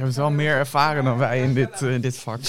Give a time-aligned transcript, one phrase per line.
[0.00, 2.40] Je hebt wel meer ervaren dan wij in dit, eh, in dit vak.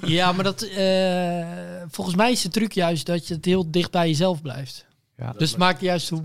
[0.00, 1.46] Ja, maar dat, eh,
[1.88, 4.86] volgens mij is de truc juist dat je het heel dicht bij jezelf blijft.
[5.16, 6.22] Ja, Dus het maakt juist hoe,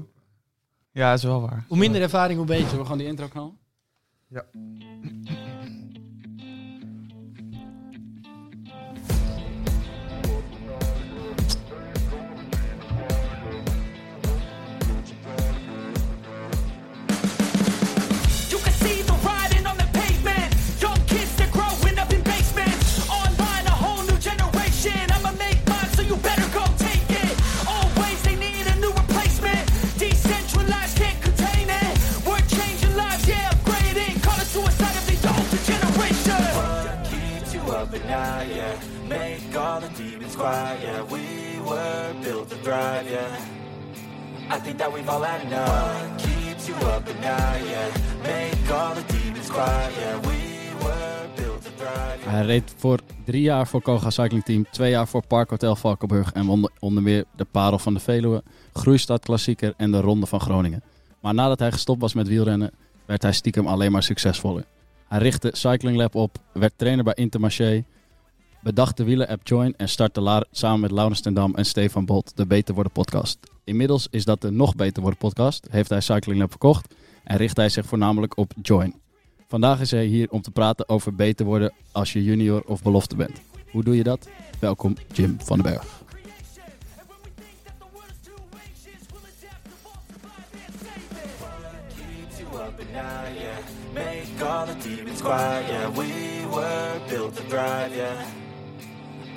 [0.91, 1.65] ja, is wel waar.
[1.67, 2.63] hoe minder ervaring, hoe beter.
[2.63, 3.57] Zullen we gewoon die intro knallen?
[4.27, 4.43] You
[38.09, 44.55] yeah Make all the demons yeah We were built to thrive, yeah.
[44.55, 46.27] I think that we've all had enough.
[46.69, 47.87] You up at night, yeah?
[48.21, 50.19] Make all the demons yeah.
[50.21, 55.07] We were built to Hij reed voor drie jaar voor Koga Cycling Team, twee jaar
[55.07, 59.73] voor Park Hotel Valkenburg en won onder meer de Parel van de Veluwe, Groeistad Klassieker
[59.77, 60.83] en de Ronde van Groningen.
[61.19, 62.71] Maar nadat hij gestopt was met wielrennen,
[63.05, 64.65] werd hij stiekem alleen maar succesvoller.
[65.07, 67.83] Hij richtte Cycling Lab op, werd trainer bij Intermarché,
[68.61, 72.47] bedacht de wielen-app Join en startte samen met Laurens ten Dam en Stefan Bolt de
[72.47, 73.37] Beter Worden podcast.
[73.63, 77.57] Inmiddels is dat de Nog Beter Worden podcast, heeft hij Cycling Lab verkocht en richt
[77.57, 78.95] hij zich voornamelijk op Join.
[79.47, 83.15] Vandaag is hij hier om te praten over beter worden als je junior of belofte
[83.15, 83.41] bent.
[83.71, 84.29] Hoe doe je dat?
[84.59, 85.99] Welkom Jim van den Berg.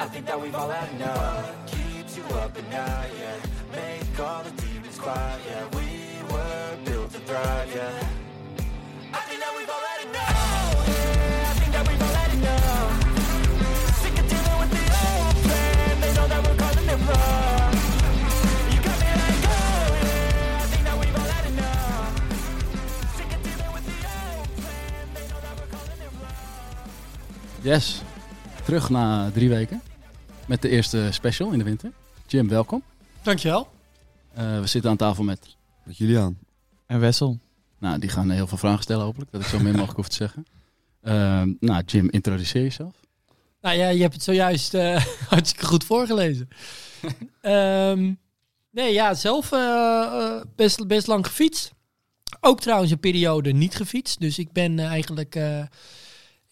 [0.03, 1.47] I think that we've all had enough.
[1.70, 3.39] Keeps you up at night, yeah.
[3.70, 5.62] Make all the demons quiet, yeah.
[5.78, 5.86] We
[6.27, 8.08] were built to thrive, yeah.
[9.12, 9.30] Had
[27.62, 28.02] Yes,
[28.67, 29.92] terug na drie weken
[30.52, 31.92] met de eerste special in de winter.
[32.27, 32.83] Jim, welkom.
[33.23, 33.68] Dankjewel.
[34.35, 36.39] Eh, we zitten aan tafel met, Met Julian.
[36.86, 37.39] En Wessel.
[37.79, 40.14] nou die gaan heel veel vragen stellen hopelijk, dat ik zo min mogelijk hoef te
[40.14, 40.46] zeggen.
[41.01, 42.95] Eh, nou Jim, introduceer jezelf.
[43.61, 46.48] Nou ja, je hebt het zojuist eh, hartstikke goed voorgelezen.
[47.41, 48.12] Ehm,
[48.70, 51.73] nee, ja, zelf eh, best, best lang gefietst.
[52.41, 54.20] Ook trouwens een periode niet gefietst.
[54.20, 55.35] Dus ik ben eh, eigenlijk...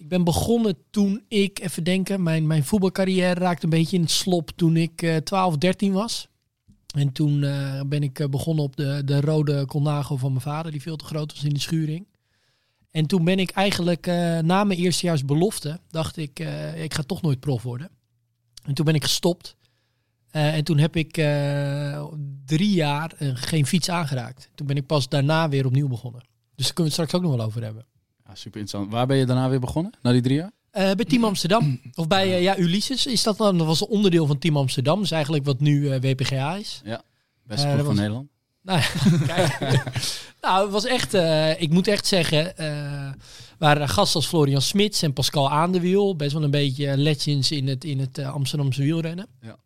[0.01, 4.11] ik ben begonnen toen ik, even denken, mijn, mijn voetbalcarrière raakte een beetje in het
[4.11, 6.29] slop toen ik eh 12, 13 was.
[6.95, 10.73] En toen eh, ben ik eh, begonnen op de, de rode Colnago van mijn vader,
[10.73, 12.07] die veel te groot was in de schuring.
[12.91, 16.39] En toen ben ik eigenlijk eh, na mijn eerstejaars belofte, dacht ik,
[16.77, 17.91] ik ga toch nooit prof worden.
[18.65, 19.57] En toen ben ik gestopt.
[20.31, 21.13] En toen heb ik
[22.45, 24.51] drie jaar geen fiets aangeraakt.
[24.55, 26.21] Toen ben ik pas daarna weer opnieuw begonnen.
[26.55, 27.87] Dus daar kunnen we het straks ook nog wel over hebben.
[28.31, 28.93] Ja, super interessant.
[28.93, 30.51] Waar ben je daarna weer begonnen, na die drie jaar?
[30.71, 31.81] Eh, bij Team Amsterdam.
[31.95, 33.59] Of bij eh, ja, Ulysses is dat dan.
[33.59, 34.95] Dat was een onderdeel van Team Amsterdam.
[34.97, 36.81] Dat is eigenlijk wat nu eh, WPGA is.
[37.47, 38.29] Beste Eh, ploeg van was- Nederland.
[38.63, 39.83] Nou, ja, kijk.
[40.43, 41.15] nou, het was echt,
[41.63, 42.55] ik moet echt zeggen,
[43.59, 47.85] waren gasten als Florian Smits en Pascal Aandewiel, best wel een beetje legends in het,
[47.85, 49.27] in het Amsterdamse wielrennen.
[49.41, 49.57] Ja.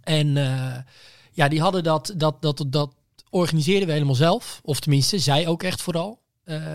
[0.00, 0.26] En
[1.32, 2.94] ja, die hadden dat, dat, dat, dat
[3.30, 4.60] organiseerden we helemaal zelf.
[4.64, 6.20] Of tenminste, zij ook echt vooral.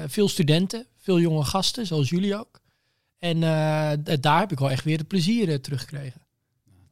[0.07, 2.59] Veel studenten, veel jonge gasten, zoals jullie ook.
[3.17, 6.21] En eh, daar heb ik wel echt weer het plezier eh, teruggekregen.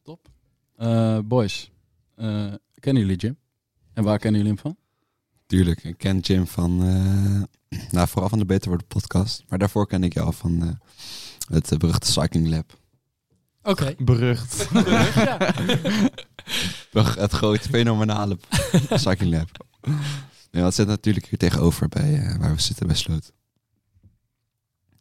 [0.04, 0.30] Top.
[0.76, 1.72] Eh, boys,
[2.16, 3.38] eh, kennen jullie Jim?
[3.94, 4.78] En waar kennen jullie hem van?
[5.46, 9.44] Tuurlijk, ik ken Jim van, eh, nou, vooral van de Beter Worden podcast.
[9.48, 10.70] Maar daarvoor ken ik jou van eh,
[11.56, 12.80] het beruchte Cycling Lab.
[13.64, 13.96] Oké.
[14.04, 14.68] Berucht.
[15.16, 15.38] ja.
[17.20, 18.38] Het grote, fenomenale
[18.90, 19.66] Cycling Lab.
[20.52, 23.32] Ja, dat zit natuurlijk hier tegenover bij eh, waar we zitten bij Sloot.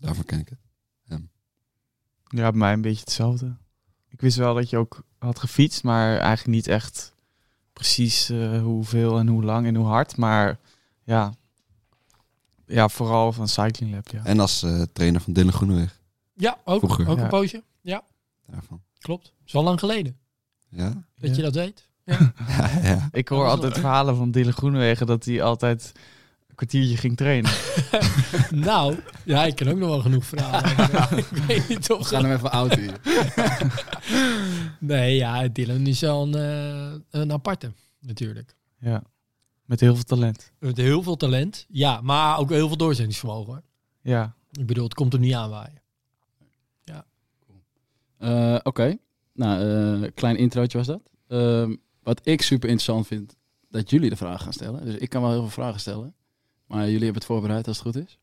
[0.04, 0.58] Daarvoor ken ik het.
[2.28, 3.56] Ja, bij mij een beetje hetzelfde.
[4.08, 7.12] Ik wist wel dat je ook had gefietst, maar eigenlijk niet echt
[7.72, 10.16] precies eh, hoeveel en hoe lang en hoe hard.
[10.16, 10.58] Maar
[11.02, 11.34] ja,
[12.66, 14.24] ja vooral van Cycling Lab, ja.
[14.24, 16.00] En als eh, trainer van Dylan Groeneweg.
[16.34, 17.08] ja, ook, Vroeger.
[17.08, 17.22] ook Ja.
[17.22, 17.62] een poosje.
[17.80, 18.02] Ja,
[18.46, 18.82] Daarvan.
[18.98, 19.32] klopt.
[19.46, 20.16] is wel lang geleden
[20.68, 20.88] Ja?
[21.18, 21.36] dat Ja.
[21.36, 21.88] je dat weet.
[22.04, 22.32] ja,
[22.82, 23.08] ja.
[23.12, 25.92] Ik hoor Dat altijd verhalen van Dylan Groenewegen dat hij altijd
[26.54, 27.50] kwartiertje ging trainen.
[28.68, 30.92] nou, ja, ik ken ook nog wel genoeg verhalen.
[30.92, 33.00] maar, ik weet niet of We gaan hem even oud hier.
[34.78, 38.56] Nee, ja, Dylan is wel een, eh, een aparte, natuurlijk.
[38.78, 39.02] Ja,
[39.64, 40.52] met heel veel talent.
[40.58, 41.66] Met heel veel talent.
[41.68, 43.52] Ja, maar ook heel veel doorzettingsvermogen.
[43.52, 43.62] Hoor.
[44.02, 45.82] Ja, Ik bedoel, het komt er niet aanwaaien.
[48.24, 48.96] Eh, Oké,
[49.32, 49.62] nou,
[50.04, 51.02] eh, klein introotje was dat.
[51.28, 53.36] Ehm, wat ik super interessant vind,
[53.68, 54.84] dat jullie de vraag gaan stellen.
[54.84, 56.14] Dus ik kan wel heel veel vragen stellen.
[56.66, 58.18] Maar jullie hebben het voorbereid als het goed is.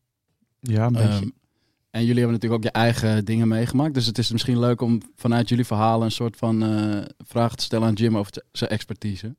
[0.60, 1.08] Ja, een beetje.
[1.08, 1.28] Ehm,
[1.90, 3.94] en jullie hebben natuurlijk ook je eigen dingen meegemaakt.
[3.94, 7.64] Dus het is misschien leuk om vanuit jullie verhalen een soort van eh, vraag te
[7.64, 9.36] stellen aan Jim over zijn expertise.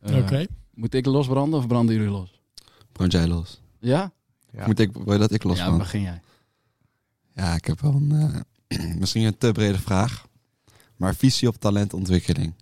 [0.00, 0.46] Eh, Oké.
[0.74, 2.40] Moet ik losbranden of branden jullie los?
[2.92, 3.60] Brand jij los?
[3.78, 4.12] Ja?
[4.52, 4.66] ja.
[4.66, 6.20] Moet ik, wil je dat ik los ja, begin jij.
[7.34, 10.26] Ja, ik heb wel een, eh, misschien een te brede vraag.
[10.96, 12.54] Maar visie op talentontwikkeling.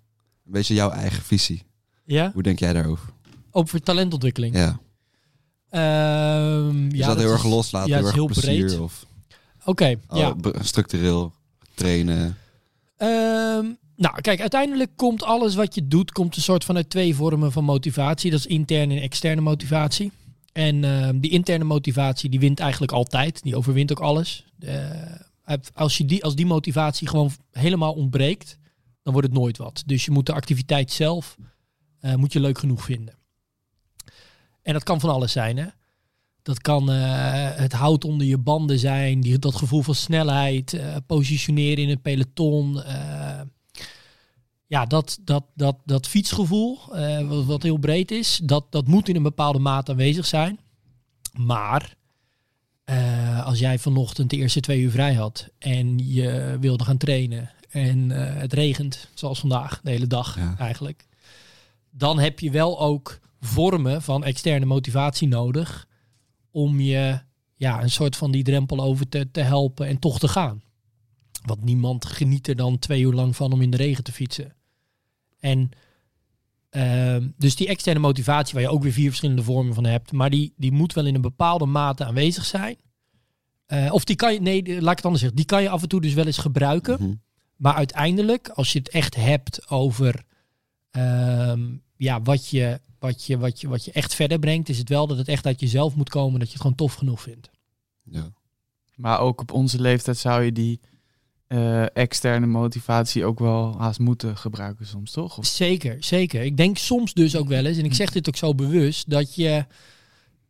[0.45, 1.63] Een beetje jouw eigen visie.
[2.03, 2.31] Ja?
[2.33, 3.09] Hoe denk jij daarover?
[3.51, 4.55] Over talentontwikkeling.
[4.55, 4.79] Ja.
[5.71, 8.65] Is ja, dat, heel erg loslaten, ja, heel het erg heel plezier?
[8.65, 8.79] breed.
[8.79, 9.05] Of
[9.65, 10.35] Oké, oh, ja.
[10.61, 11.33] structureel
[11.73, 12.37] trainen?
[12.97, 13.65] Ehm,
[13.95, 17.51] nou, kijk, uiteindelijk komt alles wat je doet, komt een soort van uit twee vormen
[17.51, 18.31] van motivatie.
[18.31, 20.11] Dat is interne en externe motivatie.
[20.51, 23.43] En ehm, die interne motivatie, die wint eigenlijk altijd.
[23.43, 24.45] Die overwint ook alles.
[24.59, 28.57] Eh, als, je die, als die motivatie gewoon helemaal ontbreekt,
[29.03, 29.83] dan wordt het nooit wat.
[29.85, 31.37] Dus je moet de activiteit zelf
[31.99, 33.15] eh, moet je leuk genoeg vinden.
[34.61, 35.65] En dat kan van alles zijn, hè.
[36.41, 40.95] Dat kan eh, het hout onder je banden zijn, die, dat gevoel van snelheid, eh,
[41.05, 42.83] positioneren in het peloton.
[42.83, 43.41] eh,
[44.65, 46.79] ja, dat, dat, dat, dat fietsgevoel,
[47.27, 50.59] wat, wat heel breed is, dat, dat moet in een bepaalde mate aanwezig zijn.
[51.33, 51.95] Maar
[53.43, 58.09] als jij vanochtend de eerste twee uur vrij had en je wilde gaan trainen en
[58.09, 60.55] het regent, zoals vandaag, de hele dag Ja.
[60.57, 61.07] eigenlijk,
[61.89, 65.87] dan heb je wel ook vormen van externe motivatie nodig
[66.51, 67.19] om je
[67.55, 70.61] ja, een soort van die drempel over te, te helpen en toch te gaan.
[71.45, 74.55] Want niemand geniet er dan twee uur lang van om in de regen te fietsen.
[75.39, 75.69] En
[76.69, 80.29] ehm, dus die externe motivatie, waar je ook weer vier verschillende vormen van hebt, maar
[80.29, 82.77] die, die moet wel in een bepaalde mate aanwezig zijn.
[83.65, 85.81] Eh, of die kan je, nee, laat ik het anders zeggen, die kan je af
[85.81, 86.97] en toe dus wel eens gebruiken.
[86.99, 87.13] Mhm.
[87.55, 90.23] Maar uiteindelijk, als je het echt hebt over
[90.91, 91.61] ehm,
[91.95, 95.07] ja, wat, je, wat, je, wat, je, wat je echt verder brengt, is het wel
[95.07, 97.49] dat het echt uit jezelf moet komen, dat je het gewoon tof genoeg vindt.
[98.03, 98.33] Ja.
[98.95, 100.79] Maar ook op onze leeftijd zou je die
[101.47, 105.37] eh, externe motivatie ook wel haast moeten gebruiken soms, toch?
[105.37, 106.41] Of, Zeker, zeker.
[106.41, 109.35] Ik denk soms dus ook wel eens, en ik zeg dit ook zo bewust, dat
[109.35, 109.65] je,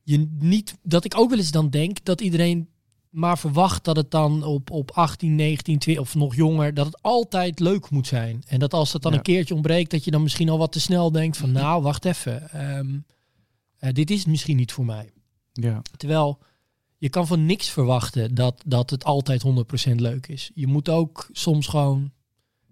[0.03, 2.67] je niet, dat ik ook wel eens dan denk dat iedereen
[3.11, 7.01] maar verwacht dat het dan op, op 18, 19, 20 of nog jonger, dat het
[7.01, 8.43] altijd leuk moet zijn.
[8.47, 9.17] En dat als het dan Ja.
[9.17, 12.05] een keertje ontbreekt, dat je dan misschien al wat te snel denkt van nou, wacht
[12.05, 12.99] even, ehm,
[13.77, 15.11] eh, dit is het misschien niet voor mij.
[15.53, 15.81] ja.
[15.97, 16.39] Terwijl
[16.97, 20.51] je kan van niks verwachten dat, dat het altijd 100% leuk is.
[20.53, 22.11] Je moet ook soms gewoon,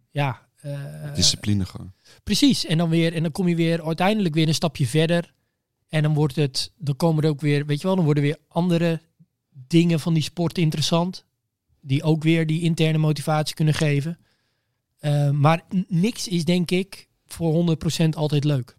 [0.10, 0.48] ja...
[0.56, 1.92] eh, Discipline gewoon.
[2.24, 2.66] Precies.
[2.66, 5.34] En dan weer, en dan kom je weer uiteindelijk weer een stapje verder.
[5.88, 8.38] En dan wordt het, dan komen er ook weer, weet je wel, dan worden weer
[8.48, 9.02] andere
[9.68, 11.26] dingen van die sport interessant.
[11.82, 14.18] Die ook weer die interne motivatie kunnen geven.
[15.00, 18.78] Eh, maar niks is denk ik voor 100% altijd leuk.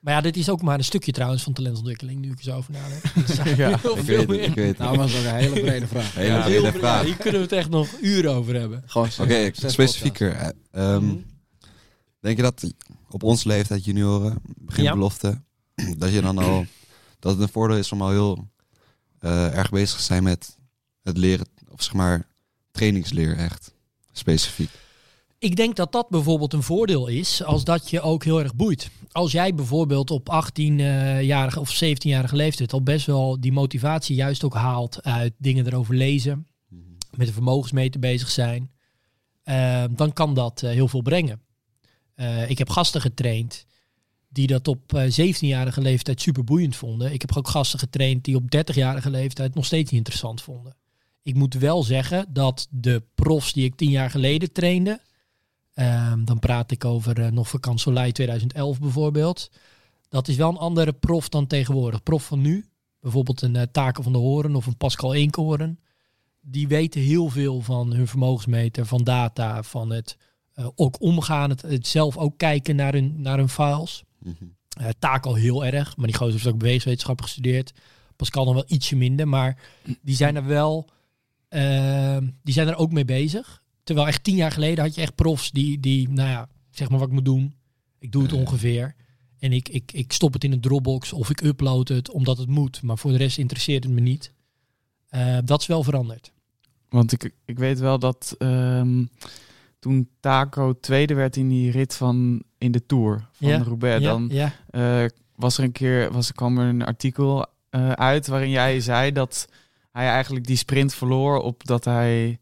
[0.00, 2.56] Maar ja, dit is ook maar een stukje trouwens van talentontwikkeling, nu ik er zo
[2.56, 3.02] over nadenk.
[3.56, 4.40] Ja, heel Ik veel weet meer.
[4.42, 4.78] ik weet het.
[4.78, 6.14] Nou, was ook een hele brede vraag.
[6.14, 7.00] Hele Ja, brede Heel- vraag.
[7.00, 8.82] ja, hier kunnen we het echt nog uren over hebben.
[8.86, 10.32] Gewoon Oké, specifieker.
[10.32, 11.16] eh, ehm, Mhm.
[12.20, 12.72] Denk je dat
[13.10, 14.92] op onze leeftijd, junioren, begin Ja.
[14.92, 15.42] belofte,
[15.98, 16.64] dat je dan al
[17.18, 18.48] dat het een voordeel is om al heel
[19.20, 20.56] eh, erg bezig zijn met
[21.02, 22.26] het leren, of zeg maar
[22.70, 23.74] trainingsleer echt
[24.12, 24.70] specifiek.
[25.38, 28.90] Ik denk dat dat bijvoorbeeld een voordeel is als dat je ook heel erg boeit.
[29.12, 34.54] Als jij bijvoorbeeld op 18-jarige of 17-jarige leeftijd al best wel die motivatie juist ook
[34.54, 36.46] haalt uit dingen erover lezen,
[37.16, 38.70] met de vermogensmeter bezig zijn,
[39.42, 41.40] eh, dan kan dat eh, heel veel brengen.
[42.48, 43.66] Ik heb gasten getraind
[44.32, 47.12] die dat op eh, 17-jarige leeftijd super boeiend vonden.
[47.12, 50.74] Ik heb ook gasten getraind die op 30-jarige leeftijd nog steeds niet interessant vonden.
[51.22, 55.00] Ik moet wel zeggen dat de profs die ik tien jaar geleden trainde,
[55.74, 59.50] ehm, dan praat ik over eh, nog Vakant Soleil 2011 bijvoorbeeld.
[60.08, 62.02] Dat is wel een andere prof dan tegenwoordig.
[62.02, 62.68] Prof van nu,
[63.00, 65.80] bijvoorbeeld een eh, Taken van de Horen of een Pascal Eenkoren.
[66.40, 70.16] Die weten heel veel van hun vermogensmeter, van data, van het
[70.52, 74.04] eh, ook omgaan, het, het zelf ook kijken naar hun, naar hun files.
[74.78, 77.72] Eh taak al heel erg, maar die gozer heeft ook bewegingswetenschap gestudeerd.
[78.16, 79.58] Pascal dan wel ietsje minder, maar
[80.02, 80.88] die zijn er wel,
[81.48, 83.62] ehm, die zijn er ook mee bezig.
[83.82, 86.98] Terwijl echt tien jaar geleden had je echt profs die, die nou ja, zeg maar
[86.98, 87.54] wat ik moet doen.
[87.98, 88.94] Ik doe het ongeveer.
[89.38, 92.48] En ik, ik, ik stop het in een Dropbox of ik upload het omdat het
[92.48, 92.82] moet.
[92.82, 94.32] Maar voor de rest interesseert het me niet.
[95.08, 96.32] Eh, dat is wel veranderd.
[96.88, 99.04] Want ik, ik weet wel dat ehm,
[99.80, 104.10] toen Taco tweede werd in die rit van in de Tour van Ja, Roubaix, ja,
[104.10, 104.52] dan ja.
[104.70, 109.12] eh, was er een keer was, kwam er een artikel eh, uit waarin jij zei
[109.12, 109.48] dat
[109.92, 112.38] hij eigenlijk die sprint verloor op dat hij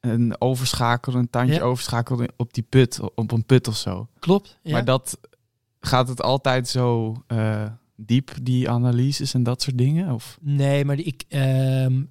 [0.00, 1.60] een overschakelen, een tandje Ja.
[1.60, 4.08] overschakelen op die put, op een put of zo.
[4.18, 4.58] Klopt.
[4.62, 4.72] Ja.
[4.72, 5.18] Maar dat
[5.80, 7.64] gaat het altijd zo eh,
[7.96, 10.14] diep, die analyses en dat soort dingen?
[10.14, 10.38] Of?
[10.40, 12.02] Nee, maar ik, ehm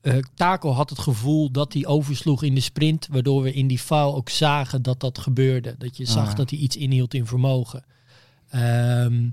[0.00, 3.78] eh, Taco had het gevoel dat hij oversloeg in de sprint, waardoor we in die
[3.78, 5.74] foul ook zagen dat dat gebeurde.
[5.78, 6.36] Dat je zag Ah.
[6.36, 7.84] dat hij iets inhield in vermogen.
[8.48, 9.28] Ehm,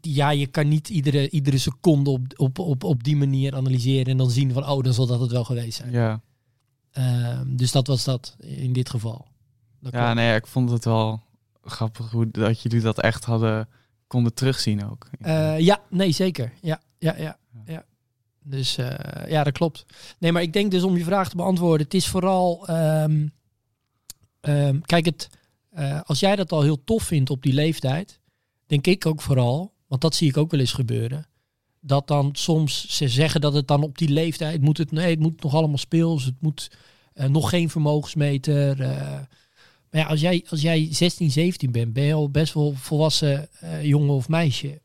[0.00, 4.16] ja, je kan niet iedere, iedere seconde op, op, op, op die manier analyseren en
[4.16, 5.90] dan zien van, oh, dan zal dat het wel geweest zijn.
[5.92, 6.20] Ja,
[6.90, 9.26] Ehm, dus dat was dat in dit geval.
[9.80, 11.22] Dat ja nee, ik vond het wel
[11.64, 13.68] grappig hoe dat jullie dat echt hadden
[14.06, 15.08] konden terugzien ook.
[15.20, 16.52] Eh, ja, nee, zeker.
[16.60, 17.38] Ja, ja, ja.
[17.66, 17.84] ja.
[18.48, 19.86] Dus eh, ja, dat klopt.
[20.18, 23.26] Nee, maar ik denk dus om je vraag te beantwoorden, het is vooral, ehm,
[24.40, 25.28] ehm, kijk, het,
[25.70, 28.20] eh, als jij dat al heel tof vindt op die leeftijd,
[28.66, 31.26] denk ik ook vooral, want dat zie ik ook wel eens gebeuren,
[31.80, 35.20] dat dan soms ze zeggen dat het dan op die leeftijd moet het, nee, het
[35.20, 36.70] moet nog allemaal speels, het moet
[37.12, 38.76] eh, nog geen vermogensmeter.
[39.90, 43.48] maar ja, als jij, als jij 16, 17 bent, ben je al best wel volwassen
[43.82, 44.80] jongen of meisje.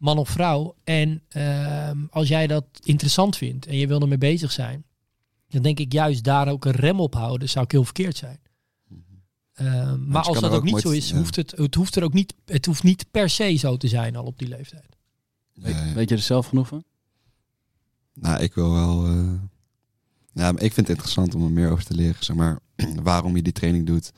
[0.00, 0.74] Man of vrouw.
[0.84, 4.84] En ehm, als jij dat interessant vindt en je wil ermee bezig zijn,
[5.48, 8.38] dan denk ik juist daar ook een rem op houden, zou ik heel verkeerd zijn.
[9.52, 11.16] Ehm, maar je als dat ook ook niet zo is, ja.
[11.16, 14.16] hoeft het, het hoeft er ook niet, het hoeft niet per se zo te zijn
[14.16, 14.96] al op die leeftijd.
[15.54, 15.94] Weet, Ja, ja.
[15.94, 16.84] weet je er zelf genoeg van?
[18.14, 19.06] Nou, ik wil wel.
[19.06, 19.32] eh,
[20.32, 22.24] ja, maar ik vind het interessant om er meer over te leren.
[22.24, 22.58] Zeg maar
[23.02, 24.12] waarom je die training doet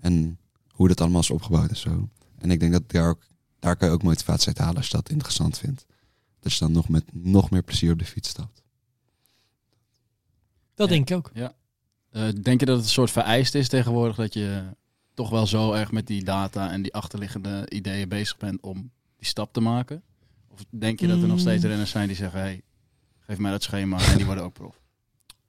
[0.00, 2.08] en hoe dat allemaal is opgebouwd en zo.
[2.38, 3.22] En ik denk dat daar ook,
[3.58, 5.86] daar kan je ook motivatie uit halen als je dat interessant vindt.
[6.40, 8.62] Dat je dan nog met nog meer plezier op de fiets stapt.
[10.74, 10.94] Dat Ja.
[10.94, 11.30] denk ik ook.
[12.10, 14.62] Eh, denk je dat het een soort vereist is tegenwoordig dat je
[15.14, 19.26] toch wel zo erg met die data en die achterliggende ideeën bezig bent om die
[19.26, 20.02] stap te maken?
[20.48, 21.68] Of denk je dat er nog steeds Mm.
[21.68, 22.62] renners zijn die zeggen, hey,
[23.20, 24.80] geef mij dat schema en die worden ook prof?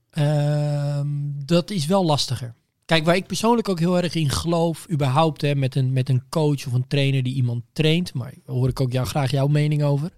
[0.10, 1.08] Ehm,
[1.46, 2.54] dat is wel lastiger.
[2.90, 6.24] Kijk, waar ik persoonlijk ook heel erg in geloof, überhaupt hè, met, een, met een
[6.30, 9.48] coach of een trainer die iemand traint, maar daar hoor ik ook jou, graag jouw
[9.48, 10.12] mening over,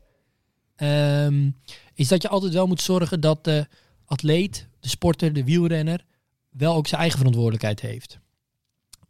[0.75, 1.49] ehm,
[1.93, 3.67] is dat je altijd wel moet zorgen dat de
[4.05, 6.05] atleet, de sporter, de wielrenner,
[6.49, 8.19] wel ook zijn eigen verantwoordelijkheid heeft.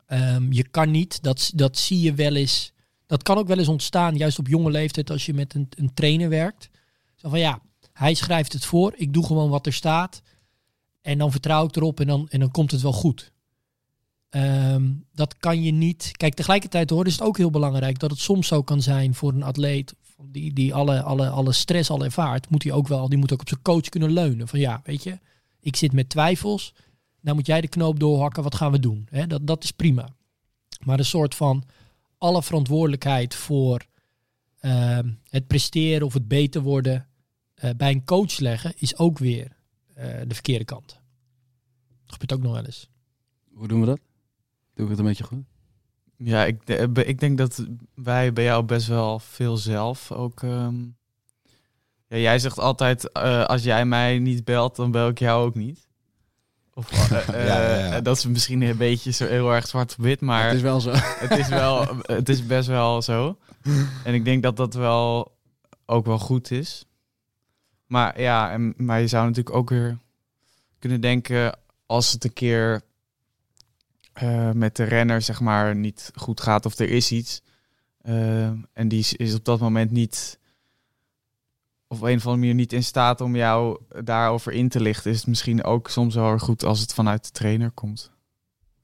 [0.06, 2.74] Ehm, je kan niet, dat, dat zie je wel eens,
[3.06, 5.94] dat kan ook wel eens ontstaan, juist op jonge leeftijd als je met een, een
[5.94, 6.70] trainer werkt.
[7.16, 7.62] Zo van ja,
[7.94, 10.22] hij schrijft het voor, ik doe gewoon wat er staat.
[11.02, 13.32] En dan vertrouw ik erop en dan, en dan komt het wel goed.
[14.32, 16.12] Ehm, dat kan je niet.
[16.18, 19.34] Kijk, tegelijkertijd hoor, is het ook heel belangrijk dat het soms zo kan zijn voor
[19.34, 23.18] een atleet die, die alle, alle, alle stress al ervaart, moet hij ook wel, die
[23.18, 24.48] moet ook op zijn coach kunnen leunen.
[24.48, 25.20] Van ja, weet je,
[25.60, 26.74] ik zit met twijfels.
[27.22, 29.08] Nou moet jij de knoop doorhakken, wat gaan we doen?
[29.28, 30.10] Dat, dat is prima.
[30.80, 31.64] Maar een soort van
[32.18, 33.86] alle verantwoordelijkheid voor
[34.60, 37.08] ehm, het presteren of het beter worden
[37.54, 39.56] eh, bij een coach leggen, is ook weer
[39.94, 41.00] eh, de verkeerde kant.
[42.06, 42.90] Dat gebeurt ook nog wel eens.
[43.54, 44.00] Hoe doen we dat?
[44.82, 45.44] Doe ik het een beetje goed?
[46.18, 50.44] Ja, ik, de- ik denk dat wij bij jou best wel veel zelf ook.
[50.44, 50.76] ehm,
[52.08, 55.56] ja, jij zegt altijd: eh, als jij mij niet belt, dan bel ik jou ook
[55.56, 55.88] niet.
[56.74, 58.02] Of, eh, eh, Ja, ja, ja.
[58.02, 60.80] Dat is misschien een beetje zo heel erg zwart op wit, maar het is wel
[60.82, 60.92] zo.
[60.96, 61.86] het is wel,
[62.18, 63.38] het is best wel zo.
[64.04, 65.38] En ik denk dat dat wel
[65.86, 66.86] ook wel goed is.
[67.86, 69.98] Maar ja, en, maar je zou natuurlijk ook weer
[70.80, 72.82] kunnen denken als het een keer
[74.14, 77.42] eh, met de renner zeg maar niet goed gaat of er is iets
[78.02, 80.40] eh, en die is, is op dat moment niet
[81.88, 85.12] of op een of andere manier niet in staat om jou daarover in te lichten,
[85.12, 88.12] is het misschien ook soms wel goed als het vanuit de trainer komt.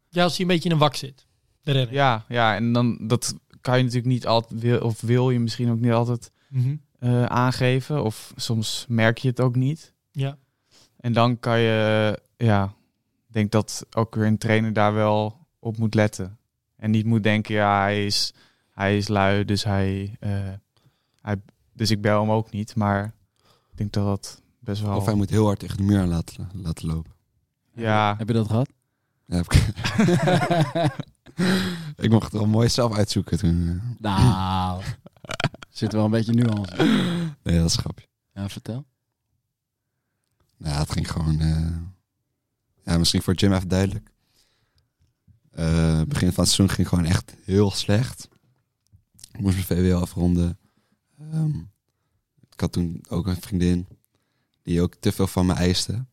[0.09, 1.25] Ja, als hij een beetje in een wak zit.
[1.61, 1.93] De renner.
[1.93, 5.71] Ja, ja, en dan dat kan je natuurlijk niet altijd wil of wil je misschien
[5.71, 6.75] ook niet altijd Mhm.
[6.99, 9.93] eh, aangeven of soms merk je het ook niet.
[10.11, 10.37] ja.
[10.97, 12.73] En dan kan je, ja,
[13.37, 16.37] denk dat ook weer een trainer daar wel op moet letten.
[16.75, 18.33] En niet moet denken, ja, hij is,
[18.71, 20.31] hij is lui, dus hij, eh,
[21.21, 21.35] hij,
[21.73, 22.75] dus ik bel hem ook niet.
[22.75, 23.13] Maar
[23.71, 24.95] ik denk dat dat best wel.
[24.97, 27.11] Of hij moet heel hard tegen de muur aan laten, laten lopen.
[27.73, 28.69] Ja, Heb je dat gehad?
[29.25, 29.67] Ja, heb ik...
[32.05, 33.67] ik mocht het er mooi zelf uitzoeken toen.
[33.67, 33.89] eh.
[33.99, 34.83] Nou,
[35.69, 36.75] zit wel een beetje nuance.
[37.43, 38.07] Nee, dat is een grapje.
[38.33, 38.85] Ja, vertel.
[40.57, 41.39] Nou, het ging gewoon.
[41.39, 41.67] eh,
[42.87, 44.09] Ja, misschien voor Jim even duidelijk.
[45.51, 48.29] Eh, begin van het seizoen ging gewoon echt heel slecht.
[49.31, 50.57] Ik moest mijn VWO afronden.
[51.19, 51.57] Ehm,
[52.51, 53.87] ik had toen ook een vriendin
[54.63, 56.05] die ook te veel van me eiste.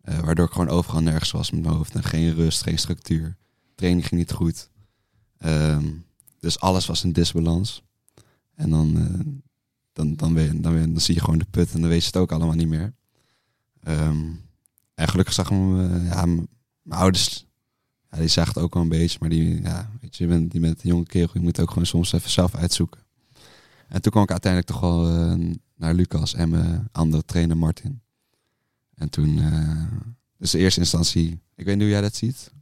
[0.00, 1.94] Eh, waardoor ik gewoon overal nergens was met mijn hoofd.
[1.94, 3.36] En geen rust, geen structuur.
[3.74, 4.70] Training ging niet goed.
[5.38, 5.90] Ehm,
[6.38, 7.82] dus alles was in disbalans.
[8.54, 9.32] En dan, eh,
[9.92, 12.32] dan, dan, dan, dan zie je gewoon de put en dan weet je het ook
[12.32, 12.94] allemaal niet meer.
[13.82, 14.30] Ehm,
[14.98, 16.48] En gelukkig zag hem, eh, ja, mijn
[16.88, 17.46] ouders,
[18.10, 19.18] ja, die zagen het ook wel een beetje.
[19.20, 21.68] Maar die, ja, weet je, je bent, je bent een jonge kerel, je moet ook
[21.68, 23.00] gewoon soms even zelf uitzoeken.
[23.88, 28.00] En toen kwam ik uiteindelijk toch wel eh, naar Lucas en mijn andere trainer Martin.
[28.94, 29.82] En toen, eh,
[30.38, 32.52] dus in eerste instantie, ik weet niet hoe jij dat ziet.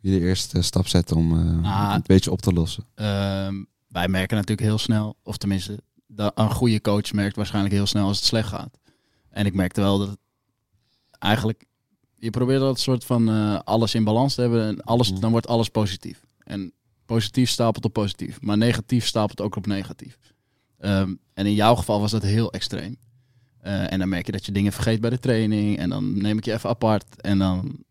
[0.00, 1.86] Wie de eerste stap zet om eh, Ah.
[1.88, 2.84] het een beetje op te lossen.
[2.94, 3.54] Ehm,
[3.88, 8.06] wij merken natuurlijk heel snel, of tenminste, dat een goede coach merkt waarschijnlijk heel snel
[8.06, 8.78] als het slecht gaat.
[9.30, 10.18] En ik merkte wel dat het
[11.18, 11.64] eigenlijk,
[12.20, 15.20] je probeert dat soort van eh, alles in balans te hebben en alles, Mhm.
[15.20, 16.20] dan wordt alles positief.
[16.44, 16.72] En
[17.06, 20.18] positief stapelt op positief, maar negatief stapelt ook op negatief.
[20.78, 22.96] Ehm, en in jouw geval was dat heel extreem.
[23.60, 26.38] Eh, en dan merk je dat je dingen vergeet bij de training en dan neem
[26.38, 27.84] ik je even apart en dan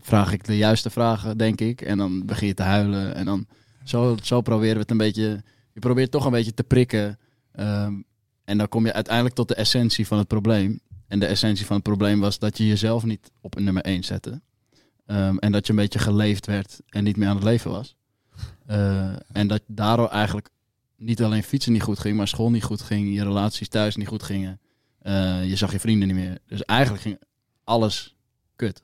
[0.00, 1.80] vraag ik de juiste vragen, denk ik.
[1.80, 3.46] En dan begin je te huilen en dan
[3.84, 5.42] zo, zo proberen we het een beetje.
[5.72, 7.18] Je probeert toch een beetje te prikken.
[7.52, 7.94] ehm,
[8.44, 10.80] en dan kom je uiteindelijk tot de essentie van het probleem.
[11.14, 14.40] En de essentie van het probleem was dat je jezelf niet op nummer 1 zette.
[15.06, 17.96] Ehm, en dat je een beetje geleefd werd en niet meer aan het leven was.
[18.66, 20.50] Eh, en dat daardoor eigenlijk
[20.96, 23.14] niet alleen fietsen niet goed ging, maar school niet goed ging.
[23.14, 24.60] Je relaties thuis niet goed gingen.
[24.98, 26.38] Eh, je zag je vrienden niet meer.
[26.46, 27.18] Dus eigenlijk ging
[27.64, 28.16] alles
[28.56, 28.82] kut.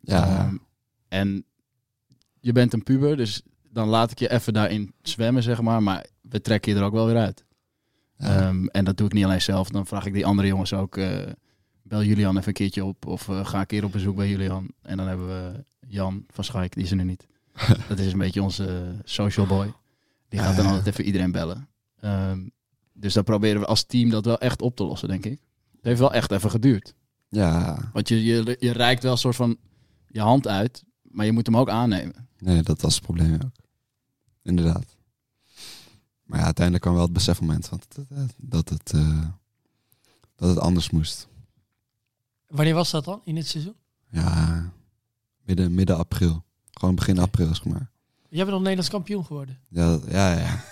[0.00, 0.56] Ja, Ehm,
[1.08, 1.44] en
[2.40, 5.82] je bent een puber, dus dan laat ik je even daarin zwemmen, zeg maar.
[5.82, 7.44] Maar we trekken je er ook wel weer uit.
[8.22, 8.40] Ja.
[8.48, 9.68] Ehm, en dat doe ik niet alleen zelf.
[9.68, 10.96] Dan vraag ik die andere jongens ook.
[10.96, 11.18] eh,
[11.82, 13.06] bel Julian even een keertje op.
[13.06, 14.68] Of eh, ga een keer op bezoek bij Julian.
[14.82, 17.26] En dan hebben we Jan van Schaik, die is er nu niet.
[17.88, 19.72] dat is een beetje onze social boy.
[20.28, 20.70] Die gaat dan Ja.
[20.70, 21.68] altijd even iedereen bellen.
[22.00, 22.48] Ehm,
[22.92, 25.40] dus dan proberen we als team dat wel echt op te lossen, denk ik.
[25.76, 26.94] Het heeft wel echt even geduurd.
[27.28, 29.56] ja, Want je, je, je reikt wel een soort van
[30.08, 32.28] je hand uit, maar je moet hem ook aannemen.
[32.38, 33.50] nee, dat was het probleem ook.
[34.42, 34.96] Inderdaad.
[36.32, 39.22] Maar ja, uiteindelijk kwam wel het besefmoment het, eh, dat, het, eh,
[40.36, 41.28] dat het anders moest.
[42.46, 43.74] Wanneer was dat dan in het seizoen?
[44.10, 44.70] Ja,
[45.42, 46.44] midden, midden april.
[46.70, 47.90] Gewoon begin april, zeg maar.
[48.28, 49.58] Jij bent nog Nederlands kampioen geworden.
[49.68, 50.64] Ja, dat- ja, ja.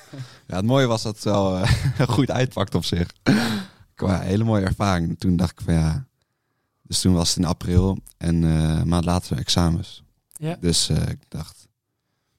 [0.47, 3.09] ja, het mooie was dat het wel eh, goed uitpakt op zich.
[3.95, 5.19] Qua hele mooie ervaring.
[5.19, 6.07] Toen dacht ik van ja.
[6.83, 10.03] Dus toen was het in april en een maand later examens.
[10.33, 10.57] Ja.
[10.61, 11.60] Dus ik dacht,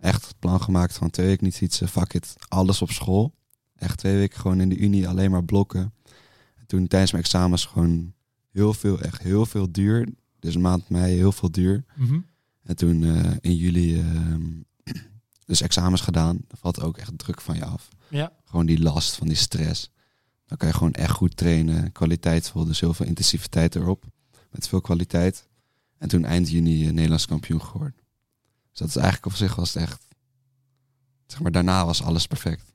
[0.01, 3.33] echt het plan gemaakt van twee weken niet fietsen, fuck it, alles op school.
[3.75, 5.93] Echt twee weken gewoon in de unie, alleen maar blokken.
[6.55, 8.13] En toen tijdens mijn examens gewoon
[8.51, 10.09] heel veel, echt heel veel duur.
[10.39, 11.83] Dus een maand mei heel veel duur.
[12.63, 14.49] En toen eh, in juli ehm,
[15.45, 16.39] dus examens gedaan.
[16.47, 17.87] Dan valt ook echt druk van je af.
[18.09, 18.31] Ja.
[18.45, 19.91] Gewoon die last van die stress.
[20.45, 21.91] Dan kan je gewoon echt goed trainen.
[21.91, 24.05] Kwaliteitsvol, dus heel veel intensiviteit erop.
[24.49, 25.47] Met veel kwaliteit.
[25.97, 28.00] En toen eind juni eh, Nederlands kampioen geworden.
[28.71, 30.05] Dus dat is eigenlijk op zich was het echt...
[31.25, 32.73] Zeg maar, daarna was alles perfect.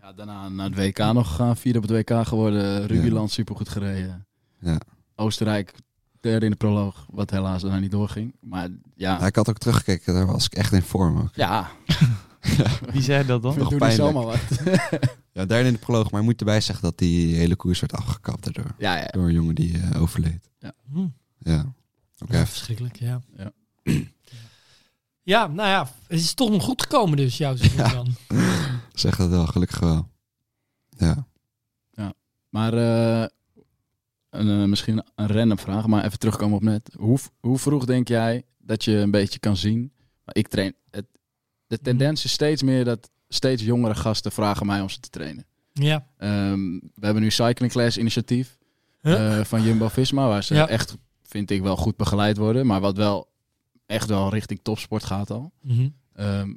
[0.00, 2.86] Ja, daarna naar het WK nog gegaan, vierde op het WK geworden.
[2.86, 4.26] Rubiland supergoed gereden.
[4.60, 4.80] Ja.
[5.14, 5.72] Oostenrijk
[6.20, 8.34] derde in de proloog, wat helaas daarna niet doorging.
[8.40, 11.30] Maar ja, Ja, ik had ook teruggekeken, daar was ik echt in vorm ook.
[11.34, 11.70] ja,
[12.92, 13.54] Wie zei dat dan?
[13.54, 14.10] doen niet pijnlijk.
[14.10, 14.40] zomaar wat.
[15.32, 17.92] Ja, derde in de proloog, maar ik moet erbij zeggen dat die hele koers werd
[17.92, 18.74] afgekapt daardoor.
[18.78, 19.06] ja, ja.
[19.06, 20.50] Door een jongen die eh, overleed.
[20.92, 21.06] Hm.
[21.38, 21.74] Ja.
[22.18, 22.36] Oké.
[22.36, 23.20] Ja, verschrikkelijk, ja.
[23.36, 23.52] Ja.
[25.22, 27.92] Ja, nou ja, het is toch nog goed gekomen dus, jouw seizoen Ja.
[27.92, 28.14] dan.
[28.94, 30.08] Zeg dat wel, gelukkig wel.
[30.98, 31.26] Ja.
[32.48, 33.26] Maar eh,
[34.30, 36.90] een, eh, misschien een random vraag, maar even terugkomen op net.
[36.98, 39.92] Hoe, hoe vroeg denk jij dat je een beetje kan zien?
[40.24, 40.74] Maar ik train.
[40.90, 41.06] Het,
[41.66, 45.46] de tendens is steeds meer dat steeds jongere gasten vragen mij om ze te trainen.
[45.72, 46.06] Ja.
[46.18, 46.60] Ehm,
[46.94, 48.58] we hebben nu Cycling Class initiatief
[49.02, 49.38] Huh?
[49.38, 50.68] eh, van Jumbo-Visma, waar ze Ja.
[50.68, 52.66] echt, vind ik, wel goed begeleid worden.
[52.66, 53.28] Maar wat wel
[53.86, 55.52] echt wel richting topsport gaat al.
[55.62, 55.88] Mhm.
[56.12, 56.54] Ehm,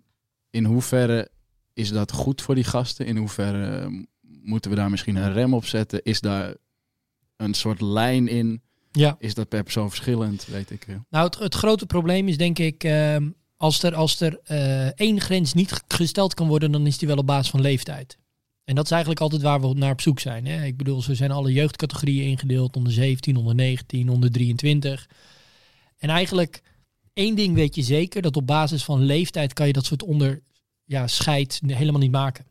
[0.50, 1.30] in hoeverre
[1.74, 3.06] is dat goed voor die gasten?
[3.06, 6.04] In hoeverre eh, moeten we daar misschien een rem op zetten?
[6.04, 6.56] Is daar
[7.36, 8.62] een soort lijn in?
[8.92, 9.16] Ja.
[9.20, 10.46] Is dat per persoon verschillend?
[10.46, 10.84] Weet ik.
[10.86, 11.06] veel.
[11.10, 15.22] Nou, het, het grote probleem is denk ik, ehm, als er, als er eh, één
[15.22, 18.18] grens niet gesteld kan worden, dan is die wel op basis van leeftijd.
[18.64, 20.46] En dat is eigenlijk altijd waar we naar op zoek zijn.
[20.46, 20.66] Hè?
[20.66, 25.10] Ik bedoel, zo zijn alle jeugdcategorieën ingedeeld, onder 17, onder 19, onder 23.
[25.98, 26.62] En eigenlijk
[27.20, 30.42] één ding weet je zeker, dat op basis van leeftijd kan je dat soort onder,
[30.86, 31.08] ja,
[31.66, 32.46] helemaal niet maken.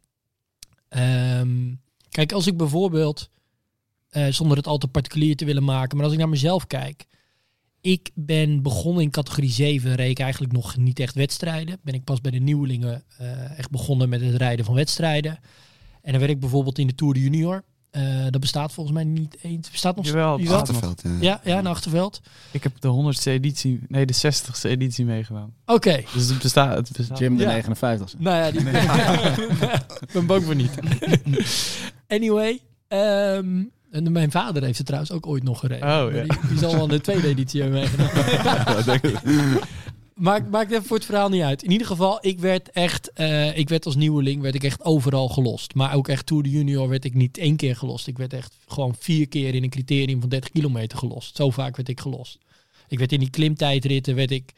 [0.89, 1.75] Ehm,
[2.09, 3.31] kijk, als ik bijvoorbeeld,
[4.09, 7.07] eh, zonder het al te particulier te willen maken, maar als ik naar mezelf kijk,
[7.81, 11.79] ik ben begonnen in categorie 7, reed ik eigenlijk nog niet echt wedstrijden.
[11.83, 15.39] Ben ik pas bij de nieuwelingen eh, echt begonnen met het rijden van wedstrijden.
[16.03, 17.65] En dan werd ik bijvoorbeeld in de Tour de Junior.
[17.99, 19.71] Eh, dat bestaat volgens mij niet eens.
[19.71, 20.59] Bestaat nog Jawel, Jawel?
[20.59, 21.11] Achterveld, ja.
[21.21, 22.21] Ja, ja, in Achterveld.
[22.51, 25.55] Ik heb de 100ste editie, nee de 60ste editie meegedaan.
[25.67, 26.03] Oké.
[26.15, 26.77] Dus het bestaat.
[26.77, 27.49] Het bestaat Jim de Ja.
[27.49, 28.61] 59 Nou ja, die...
[30.01, 30.71] ik ben bang voor niet.
[32.09, 35.89] anyway, ehm, En mijn vader heeft het trouwens ook ooit nog gereden.
[35.89, 36.23] Oh, ja.
[36.23, 39.61] die, die zal wel de tweede editie hebben meegenomen.
[40.19, 41.63] Maakt, maakt even voor het verhaal niet uit.
[41.63, 45.29] In ieder geval, ik werd echt, eh, ik werd als nieuweling, werd ik echt overal
[45.29, 45.75] gelost.
[45.75, 48.07] Maar ook echt Tour de Junior werd ik niet één keer gelost.
[48.07, 51.37] Ik werd echt gewoon vier keer in een criterium van 30 kilometer gelost.
[51.37, 52.39] Zo vaak werd ik gelost.
[52.89, 54.53] Ik werd in die klimtijdritten, werd ik,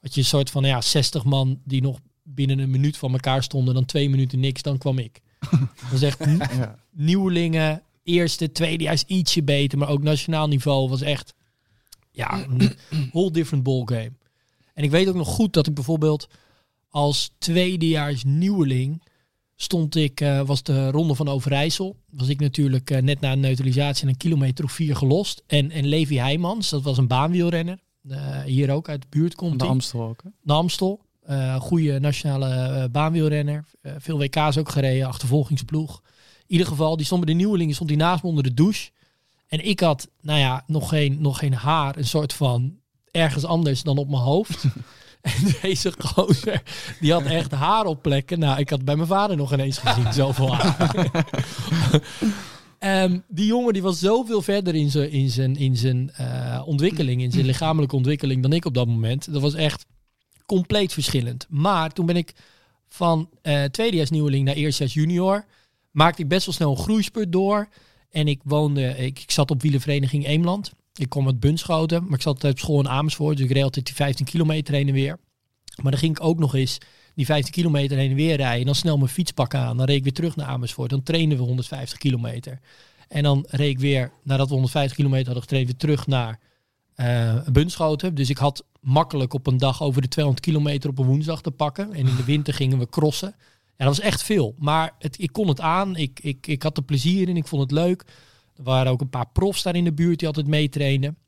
[0.00, 3.42] had je een soort van, ja, 60 man die nog binnen een minuut van elkaar
[3.42, 3.74] stonden.
[3.74, 5.20] Dan twee minuten niks, dan kwam ik.
[5.50, 6.24] Dat was echt
[6.58, 6.78] Ja.
[6.92, 11.34] nieuwelingen, eerste, tweede is ietsje beter, maar ook nationaal niveau was echt
[12.10, 12.76] ja, een
[13.12, 14.12] whole different ballgame.
[14.76, 16.28] En ik weet ook nog goed dat ik bijvoorbeeld
[16.88, 19.02] als tweedejaars nieuweling
[19.54, 21.96] stond ik, eh, was de ronde van Overijssel.
[22.10, 25.42] Was ik natuurlijk eh, net na een neutralisatie een kilometer of vier gelost.
[25.46, 27.78] En, en Levi Heijmans, dat was een baanwielrenner.
[28.08, 29.68] eh, hier ook uit de buurt komt De hij.
[29.68, 30.22] Amstel ook.
[30.22, 30.30] hè?
[30.42, 31.00] De Amstel.
[31.58, 33.64] goede nationale baanwielrenner.
[33.82, 36.02] Veel WK's ook gereden, achtervolgingsploeg.
[36.46, 38.90] In ieder geval, die stond bij de nieuwelingen, stond die naast me onder de douche.
[39.46, 41.96] En ik had, nou ja, nog geen, nog geen haar.
[41.96, 42.78] Een soort van
[43.16, 44.64] ergens anders dan op mijn hoofd.
[45.20, 46.62] en deze gozer,
[47.00, 48.38] die had echt haar op plekken.
[48.38, 50.94] Nou, ik had bij mijn vader nog ineens gezien, zoveel haar.
[52.78, 57.22] Ehm, die jongen die was zoveel verder in zijn, in zijn, in zijn eh, ontwikkeling,
[57.22, 59.32] in zijn lichamelijke ontwikkeling dan ik op dat moment.
[59.32, 59.86] Dat was echt
[60.46, 61.46] compleet verschillend.
[61.48, 62.34] Maar toen ben ik
[62.88, 65.44] van eh tweedejaars nieuweling naar eerstejaars junior,
[65.90, 67.68] maakte ik best wel snel een groeispurt door.
[68.10, 70.72] En ik woonde, ik, ik zat op wielenvereniging Eemland.
[70.96, 73.36] Ik kwam uit Bunschoten, maar ik zat op school in Amersfoort.
[73.36, 75.18] Dus ik reed altijd die 15 kilometer heen en weer.
[75.82, 76.78] Maar dan ging ik ook nog eens
[77.14, 78.66] die 15 kilometer heen en weer rijden.
[78.66, 79.76] Dan snel mijn fiets pakken aan.
[79.76, 80.90] Dan reed ik weer terug naar Amersfoort.
[80.90, 82.60] Dan trainden we 150 kilometer.
[83.08, 86.40] En dan reed ik weer, nadat we 150 kilometer hadden getraind, weer terug naar
[86.94, 88.14] eh Bunschoten.
[88.14, 91.50] Dus ik had makkelijk op een dag over de 200 kilometer op een woensdag te
[91.50, 91.92] pakken.
[91.92, 93.34] En in de winter gingen we crossen.
[93.76, 94.54] Ja, dat was echt veel.
[94.58, 95.96] Maar het, ik kon het aan.
[95.96, 97.36] Ik, ik, ik had er plezier in.
[97.36, 98.04] Ik vond het leuk.
[98.56, 101.18] Er waren ook een paar profs daar in de buurt die altijd meetrainen.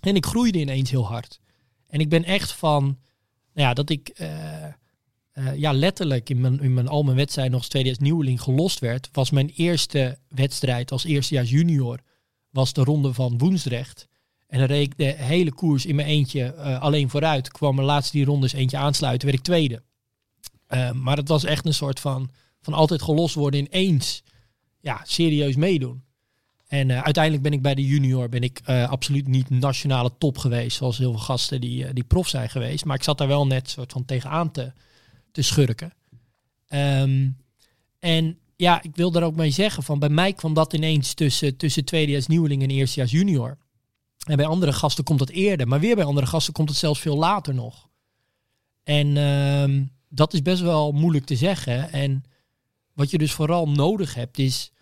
[0.00, 1.40] En ik groeide ineens heel hard.
[1.86, 2.82] En ik ben echt van,
[3.54, 7.52] nou ja, dat ik eh, eh, ja, letterlijk in mijn, in mijn, al mijn wedstrijden
[7.52, 9.08] nog als tweedejaars nieuweling gelost werd.
[9.12, 12.00] Was mijn eerste wedstrijd als eerstejaars junior,
[12.50, 14.08] was de ronde van Woensdrecht.
[14.46, 17.50] En dan reed ik de hele koers in mijn eentje eh, alleen vooruit.
[17.50, 19.82] Kwam mijn laatste die rondes eentje aansluiten, werd ik tweede.
[20.92, 24.22] Maar het was echt een soort van, van altijd gelost worden ineens.
[24.80, 26.05] Ja, serieus meedoen.
[26.66, 30.38] En eh, uiteindelijk ben ik bij de junior ben ik eh, absoluut niet nationale top
[30.38, 30.76] geweest.
[30.76, 32.84] Zoals heel veel gasten die, eh, die prof zijn geweest.
[32.84, 34.72] Maar ik zat daar wel net soort van tegenaan te,
[35.32, 35.92] te schurken.
[36.68, 37.28] Ehm,
[37.98, 39.82] en ja, ik wil daar ook mee zeggen.
[39.82, 43.58] Van bij mij kwam dat ineens tussen, tussen tweedejaars nieuweling en eerstejaars junior.
[44.26, 45.68] En bij andere gasten komt dat eerder.
[45.68, 47.88] Maar weer bij andere gasten komt het zelfs veel later nog.
[48.82, 51.92] En ehm, dat is best wel moeilijk te zeggen.
[51.92, 52.24] En
[52.92, 54.72] wat je dus vooral nodig hebt, is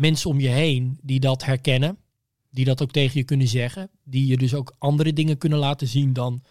[0.00, 1.98] mensen om je heen die dat herkennen.
[2.50, 3.90] Die dat ook tegen je kunnen zeggen.
[4.04, 6.42] Die je dus ook andere dingen kunnen laten zien dan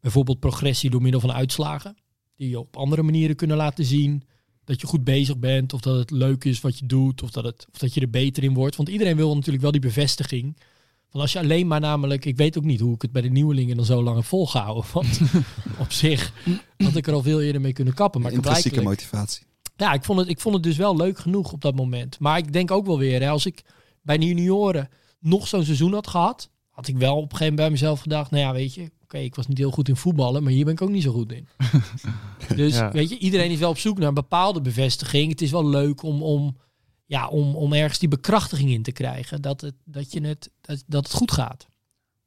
[0.00, 1.96] bijvoorbeeld progressie door middel van uitslagen.
[2.36, 4.22] Die je op andere manieren kunnen laten zien
[4.64, 5.72] dat je goed bezig bent.
[5.72, 7.22] Of dat het leuk is wat je doet.
[7.22, 8.76] Of dat, het, of dat je er beter in wordt.
[8.76, 10.56] Want iedereen wil natuurlijk wel die bevestiging.
[11.10, 12.24] Want als je alleen maar namelijk...
[12.24, 14.84] Ik weet ook niet hoe ik het bij de nieuwelingen dan zo lang heb volgehouden.
[14.92, 15.20] Want
[15.84, 16.32] op zich
[16.76, 18.20] had ik er al veel eerder mee kunnen kappen.
[18.20, 19.46] Maar Intrinsieke motivatie.
[19.76, 22.18] Ja, ik vond, het, ik vond het dus wel leuk genoeg op dat moment.
[22.18, 23.64] Maar ik denk ook wel weer, hè, als ik
[24.02, 24.88] bij de junioren
[25.20, 28.30] nog zo'n seizoen had gehad, had ik wel op een gegeven moment bij mezelf gedacht,
[28.30, 30.74] nou ja, weet je, oké, ik was niet heel goed in voetballen, maar hier ben
[30.74, 31.48] ik ook niet zo goed in.
[32.56, 32.90] dus Ja.
[32.90, 35.30] weet je, iedereen is wel op zoek naar een bepaalde bevestiging.
[35.30, 36.56] Het is wel leuk om, om,
[37.06, 40.84] ja, om, om ergens die bekrachtiging in te krijgen, dat het, dat je het, dat,
[40.86, 41.68] dat het goed gaat.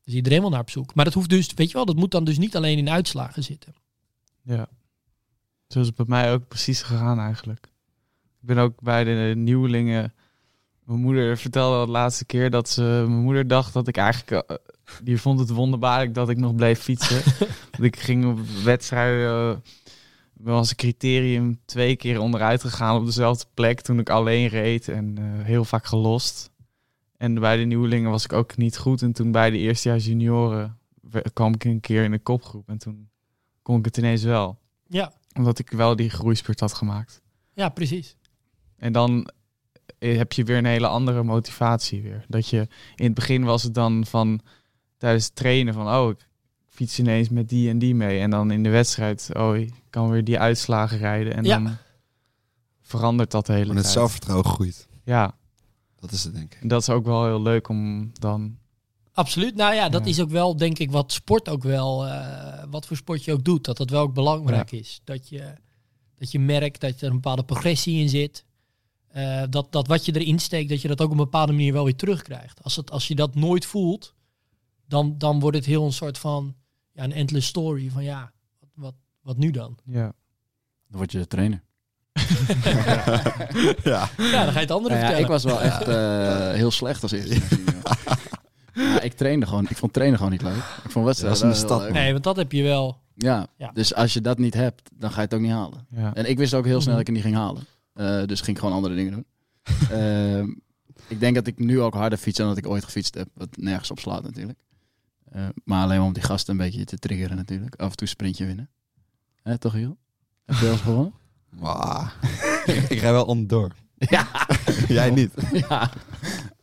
[0.04, 0.96] Dus iedereen wel naar op zoek.
[0.96, 3.44] Maar dat hoeft dus, weet je wel, dat moet dan dus niet alleen in uitslagen
[3.44, 3.74] zitten.
[4.44, 4.68] Ja.
[5.70, 7.66] Zo is het bij mij ook precies gegaan eigenlijk.
[8.42, 10.14] Ik ben ook bij de nieuwelingen.
[10.84, 12.82] Mijn moeder vertelde de laatste keer dat ze.
[12.82, 14.50] Mijn moeder dacht dat ik eigenlijk.
[14.50, 14.56] eh,
[15.04, 17.22] die vond het wonderbaarlijk dat ik nog bleef fietsen.
[17.72, 19.52] Want ik ging op wedstrijden.
[19.54, 19.58] eh,
[20.34, 24.88] wel als een criterium twee keer onderuit gegaan op dezelfde plek toen ik alleen reed
[24.88, 26.52] en eh, heel vaak gelost.
[27.18, 29.02] En bij de nieuwelingen was ik ook niet goed.
[29.02, 30.78] En toen bij de eerstejaars junioren
[31.34, 33.10] kwam ik een keer in de kopgroep en toen
[33.62, 37.22] kon ik het ineens wel Ja, omdat ik wel die groeispurt had gemaakt.
[37.54, 38.16] ja, precies.
[38.78, 39.30] En dan
[40.00, 42.26] eh, heb je weer een hele andere motivatie weer.
[42.28, 44.40] Dat je in het begin was het dan van
[44.98, 46.28] tijdens het trainen van oh ik
[46.68, 48.20] fiets ineens met die en die mee.
[48.20, 51.34] En dan in de wedstrijd oh ik kan weer die uitslagen rijden.
[51.36, 51.60] En Ja.
[51.60, 51.78] dan
[52.82, 53.96] verandert dat de hele Maar het tijd.
[53.98, 54.88] zelfvertrouwen groeit.
[55.04, 55.36] Ja,
[55.96, 56.62] Dat is het denk ik.
[56.62, 58.58] en dat is ook wel heel leuk om dan...
[59.20, 59.56] Absoluut.
[59.56, 60.10] Nou ja, dat Ja.
[60.10, 63.44] is ook wel, denk ik, wat sport ook wel, eh, wat voor sport je ook
[63.44, 65.02] doet, dat dat wel ook belangrijk is.
[65.04, 65.54] Dat je,
[66.16, 68.46] dat je merkt dat er een bepaalde progressie in zit.
[69.10, 71.74] eh, dat, dat wat je erin steekt, dat je dat ook op een bepaalde manier
[71.74, 72.64] wel weer terugkrijgt.
[72.64, 74.14] Als, het, als je dat nooit voelt,
[74.88, 76.56] dan, dan wordt het heel een soort van
[76.94, 79.78] ja, een endless story van ja, wat, wat, wat nu dan?
[79.86, 80.14] Ja.
[80.88, 81.64] Dan word je trainer.
[83.84, 84.10] ja.
[84.18, 85.20] Ja, dan ga je het andere Nou ja, vertellen.
[85.20, 87.42] ik was wel echt eh, heel slecht als eerste.
[88.74, 89.66] Ja, ik trainde gewoon.
[89.70, 90.64] Ik vond trainen gewoon niet leuk.
[90.84, 91.92] Ik vond wedstrijden Ja, dat is een heel stad, leuk.
[92.04, 93.00] Nee, want dat heb je wel.
[93.16, 93.72] Ja, Ja.
[93.74, 95.86] dus als je dat niet hebt, dan ga je het ook niet halen.
[95.90, 96.14] Ja.
[96.14, 97.06] En ik wist ook heel snel Mhm.
[97.06, 97.64] dat ik het niet ging halen.
[97.94, 99.26] Eh, dus ging ik gewoon andere dingen doen.
[100.00, 100.48] Ehm,
[101.08, 103.28] ik denk dat ik nu ook harder fiets dan dat ik ooit gefietst heb.
[103.34, 104.60] Wat nergens op slaat natuurlijk.
[105.32, 107.76] Eh, maar alleen maar om die gasten een beetje te triggeren natuurlijk.
[107.76, 108.70] Af en toe een sprintje winnen.
[109.44, 109.98] Hè, toch Giel?
[110.46, 111.14] Heb je wel eens gewonnen?
[112.90, 113.72] Ik rij wel onderdoor.
[113.98, 114.28] Ja.
[114.88, 115.32] Jij niet.
[115.52, 115.92] ja.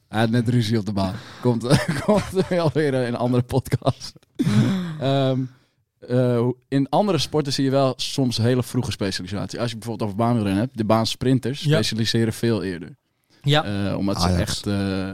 [0.09, 1.15] Hij had net ruzie op de baan.
[1.41, 1.67] Komt,
[2.05, 4.13] komt wel weer in een andere podcast.
[5.01, 5.41] Ehm,
[5.99, 9.61] eh, in andere sporten zie je wel soms hele vroege specialisatie.
[9.61, 11.71] Als je bijvoorbeeld over baanwielrennen hebt, de baansprinters Ja.
[11.75, 12.97] specialiseren veel eerder.
[13.43, 13.65] Ja.
[13.91, 15.11] Eh, omdat ze echt eh,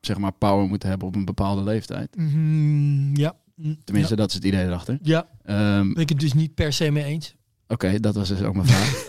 [0.00, 2.16] zeg maar power moeten hebben op een bepaalde leeftijd.
[2.16, 3.34] Mhm, ja.
[3.84, 4.20] Tenminste, ja.
[4.20, 4.98] dat is het idee erachter.
[5.02, 7.34] Ja, Ehm, ben ik het dus niet per se mee eens.
[7.68, 9.08] Oké, dat was dus ook mijn vraag.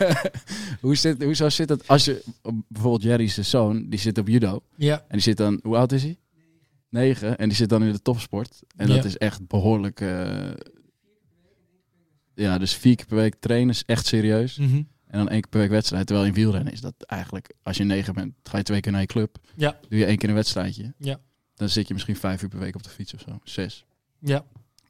[0.80, 2.24] hoe zit, hoezo zit het als je
[2.68, 4.60] bijvoorbeeld Jerry's zoon, die zit op judo.
[4.76, 6.18] Ja, En die zit dan, hoe oud is hij?
[6.90, 7.38] Negen.
[7.38, 8.62] En die zit dan in de topsport.
[8.76, 8.94] En Ja.
[8.94, 10.00] dat is echt behoorlijk.
[10.00, 10.50] eh,
[12.34, 14.56] ja, dus vier keer per week trainen is echt serieus.
[14.58, 14.82] mhm.
[15.06, 16.06] En dan één keer per week wedstrijd.
[16.06, 19.00] Terwijl in wielrennen is dat eigenlijk, als je negen bent, ga je twee keer naar
[19.00, 19.38] je club.
[19.56, 19.78] Ja.
[19.88, 20.94] Doe je één keer een wedstrijdje.
[20.98, 21.20] Ja.
[21.54, 23.38] Dan zit je misschien vijf uur per week op de fiets of zo.
[23.44, 23.84] Zes.
[24.18, 24.44] ja.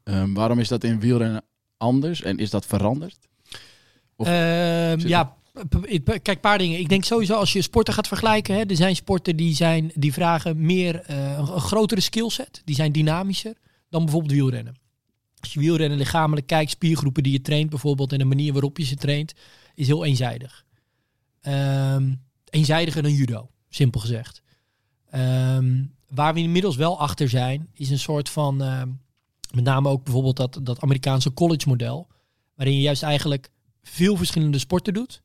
[0.04, 1.42] Ehm, waarom is dat in wielrennen
[1.78, 2.22] anders?
[2.22, 3.18] En is dat veranderd?
[4.16, 5.36] Of Ehm, ja,
[6.02, 6.78] kijk, een paar dingen.
[6.78, 10.12] Ik denk sowieso als je sporten gaat vergelijken, hè, er zijn sporten die, zijn, die
[10.12, 12.62] vragen meer eh, een, een grotere skillset.
[12.64, 13.54] Die zijn dynamischer
[13.88, 14.74] dan bijvoorbeeld wielrennen.
[15.40, 18.84] Als je wielrennen lichamelijk kijkt, spiergroepen die je traint bijvoorbeeld en de manier waarop je
[18.84, 19.34] ze traint,
[19.74, 20.64] is heel eenzijdig.
[21.40, 22.14] Ehm,
[22.50, 24.42] eenzijdiger dan judo, simpel gezegd.
[25.10, 28.62] Ehm, waar we inmiddels wel achter zijn, is een soort van,
[29.54, 32.08] met name ook bijvoorbeeld dat, dat Amerikaanse college model,
[32.54, 33.50] waarin je juist eigenlijk
[33.82, 35.22] veel verschillende sporten doet.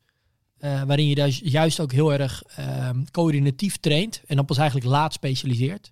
[0.57, 4.87] eh, waarin je dus juist ook heel erg ehm, coördinatief traint en dan pas eigenlijk
[4.87, 5.91] laat specialiseert.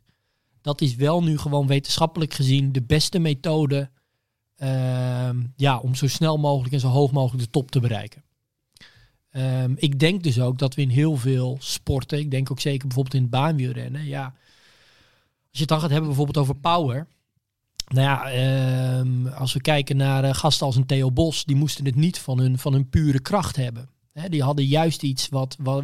[0.62, 3.89] Dat is wel nu gewoon wetenschappelijk gezien de beste methode
[4.56, 8.24] ehm, ja, om zo snel mogelijk en zo hoog mogelijk de top te bereiken.
[9.30, 12.88] Ehm, ik denk dus ook dat we in heel veel sporten, ik denk ook zeker
[12.88, 14.24] bijvoorbeeld in het baanwielrennen, ja,
[15.50, 17.08] als je het dan gaat hebben bijvoorbeeld over power,
[17.93, 21.86] nou ja, ehm, als we kijken naar eh, gasten als een Theo Bos, die moesten
[21.86, 23.89] het niet van hun, van hun pure kracht hebben.
[24.30, 25.84] Die hadden juist iets wat, wat,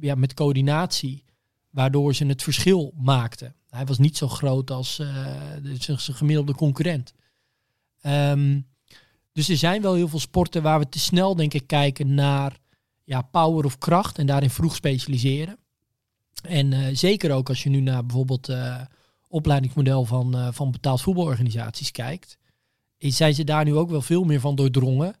[0.00, 1.24] ja, met coördinatie,
[1.70, 3.54] waardoor ze het verschil maakten.
[3.68, 7.12] Hij was niet zo groot als de- zijn gemiddelde concurrent.
[8.00, 8.60] Ehm,
[9.32, 12.58] dus er zijn wel heel veel sporten waar we te snel, denk ik, kijken naar
[13.04, 15.56] ja, power of kracht en daarin vroeg specialiseren.
[16.42, 18.48] En eh, zeker ook als je nu naar bijvoorbeeld
[19.32, 22.38] opleidingsmodel van, eh, van betaald voetbalorganisaties kijkt,
[22.96, 25.16] is, zijn ze daar nu ook wel veel meer van doordrongen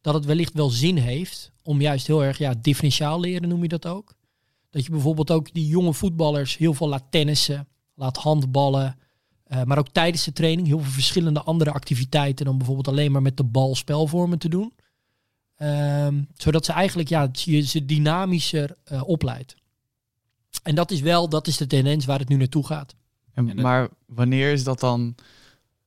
[0.00, 3.68] dat het wellicht wel zin heeft om juist heel erg ja, differentiaal leren, noem je
[3.68, 4.14] dat ook.
[4.70, 8.98] Dat je bijvoorbeeld ook die jonge voetballers heel veel laat tennissen, laat handballen,
[9.44, 13.22] eh, maar ook tijdens de training heel veel verschillende andere activiteiten dan bijvoorbeeld alleen maar
[13.22, 14.72] met de bal spelvormen te doen.
[15.54, 19.54] Ehm, zodat ze eigenlijk ja, ze dynamischer eh, opleidt.
[20.62, 22.94] En dat is wel, dat is de tendens waar het nu naartoe gaat.
[23.34, 25.14] En, En het- maar wanneer is dat dan?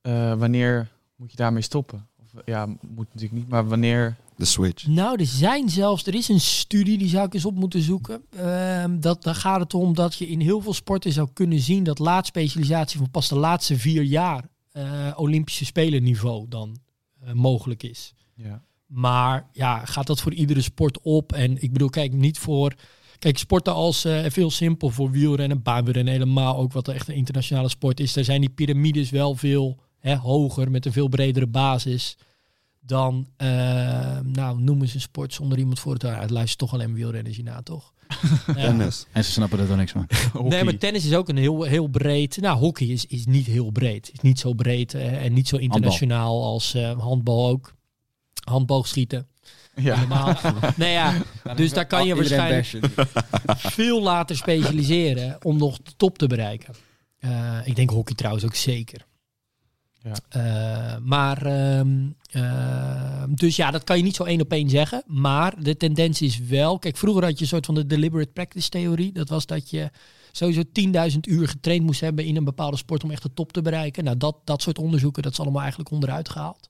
[0.01, 2.07] eh, wanneer moet je daarmee stoppen?
[2.23, 4.15] Of, ja, moet natuurlijk niet, maar wanneer?
[4.35, 4.87] De switch.
[4.87, 8.21] Nou, er zijn zelfs, er is een studie, die zou ik eens op moeten zoeken.
[8.35, 11.83] Ehm, dat, daar gaat het om dat je in heel veel sporten zou kunnen zien
[11.83, 16.77] dat laadspecialisatie van pas de laatste vier jaar eh, Olympische Spelen niveau dan
[17.21, 18.13] eh, mogelijk is.
[18.35, 18.61] Ja.
[18.85, 21.33] Maar ja, gaat dat voor iedere sport op?
[21.33, 22.73] En ik bedoel, kijk, niet voor...
[23.19, 27.15] Kijk, sporten als, eh even heel simpel, voor wielrennen, baanwielrennen helemaal ook, wat echt een
[27.15, 28.13] internationale sport is.
[28.13, 32.17] Daar zijn die piramides wel veel hè, hoger, met een veel bredere basis
[32.87, 36.03] dan, eh, nou, noem eens een sport zonder iemand voor het...
[36.03, 37.93] Luistert toch alleen maar wielrenners hierna, toch?
[38.55, 39.05] Tennis.
[39.11, 40.07] En ze snappen er dan niks van.
[40.49, 42.37] Nee, maar tennis is ook een heel, heel breed.
[42.41, 44.11] Nou, hockey is, is niet heel breed.
[44.13, 47.73] Is niet zo breed eh, en niet zo internationaal als eh, handbal ook.
[48.43, 49.27] Handboogschieten.
[49.77, 49.95] Ja.
[49.95, 50.35] Helemaal.
[50.75, 51.13] nee, ja.
[51.55, 52.79] Dus daar kan je waarschijnlijk
[53.77, 56.73] veel later specialiseren om nog de top te bereiken.
[57.19, 59.05] Eh, ik denk hockey trouwens ook zeker.
[60.01, 60.15] Ja.
[60.29, 65.03] Eh, maar, ehm, ehm, dus ja, dat kan je niet zo één op één zeggen.
[65.05, 66.79] Maar de tendens is wel...
[66.79, 69.11] Kijk, vroeger had je een soort van de deliberate practice theorie.
[69.11, 69.89] Dat was dat je
[70.31, 70.61] sowieso
[71.11, 74.03] 10.000 uur getraind moest hebben in een bepaalde sport om echt de top te bereiken.
[74.03, 76.69] Nou, dat, dat soort onderzoeken, dat is allemaal eigenlijk onderuit gehaald.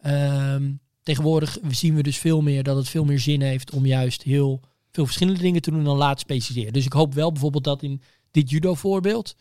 [0.00, 0.72] Ehm,
[1.04, 4.60] tegenwoordig zien we dus veel meer dat het veel meer zin heeft om juist heel
[4.90, 6.72] veel verschillende dingen te doen en dan laat specialiseren.
[6.72, 9.36] Dus ik hoop wel bijvoorbeeld dat in dit judo voorbeeld,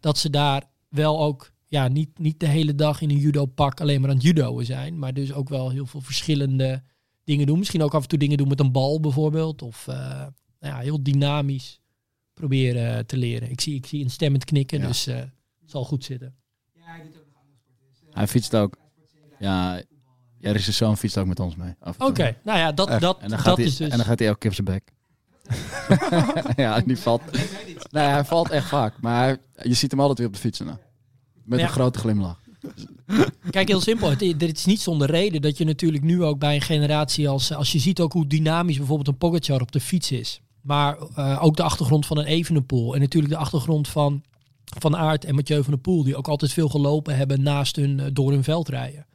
[0.00, 3.80] dat ze daar wel ook ja, niet, niet de hele dag in een judo pak
[3.80, 6.82] alleen maar aan het judoën zijn, maar dus ook wel heel veel verschillende
[7.24, 7.58] dingen doen.
[7.58, 9.62] Misschien ook af en toe dingen doen met een bal bijvoorbeeld.
[9.62, 9.96] Of eh,
[10.60, 11.80] nou ja, heel dynamisch
[12.34, 13.50] proberen te leren.
[13.50, 14.86] Ik zie, ik zie een stemmend knikken, Ja.
[14.86, 15.16] dus eh,
[15.60, 16.34] het zal goed zitten.
[18.10, 18.76] Hij fietst ook.
[19.38, 19.82] Ja,
[20.42, 21.74] ja, zijn zoon fietst ook met ons mee.
[21.98, 23.00] Oké, nou ja, dat, Echt?
[23.00, 23.88] dat, En dan, gaat dat hij, is dus...
[23.88, 24.92] en dan gaat hij elke keer op zijn bek.
[26.62, 27.22] ja, die valt.
[27.90, 28.94] Nee, hij valt echt vaak.
[29.00, 30.66] Maar je ziet hem altijd weer op de fietsen.
[30.66, 30.78] Nou.
[31.44, 31.64] Met Ja.
[31.64, 32.40] een grote glimlach.
[33.50, 34.10] Kijk, heel simpel.
[34.10, 37.52] Het, het is niet zonder reden dat je natuurlijk nu ook bij een generatie als...
[37.52, 40.40] Als je ziet ook hoe dynamisch bijvoorbeeld een Pogacar op de fiets is.
[40.60, 42.94] Maar eh, ook de achtergrond van een Evenepoel.
[42.94, 44.22] En natuurlijk de achtergrond van
[44.78, 46.02] Van Aert en Mathieu van der Poel.
[46.04, 49.06] Die ook altijd veel gelopen hebben naast hun eh, door hun veld rijden.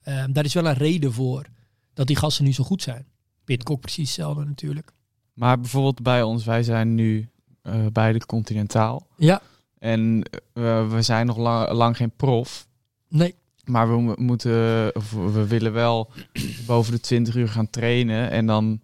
[0.00, 1.46] Eh, daar is wel een reden voor
[1.94, 3.06] dat die gasten nu zo goed zijn.
[3.44, 4.92] Pitcock precies hetzelfde natuurlijk.
[5.32, 7.28] Maar bijvoorbeeld bij ons, wij zijn nu
[7.62, 9.06] eh beide continentaal.
[9.16, 9.42] Ja,
[9.78, 12.68] En eh, we zijn nog lang, lang geen prof.
[13.08, 13.34] nee.
[13.64, 16.10] Maar we mo- moeten, of we willen wel
[16.66, 18.30] boven de 20 uur gaan trainen.
[18.30, 18.80] En dan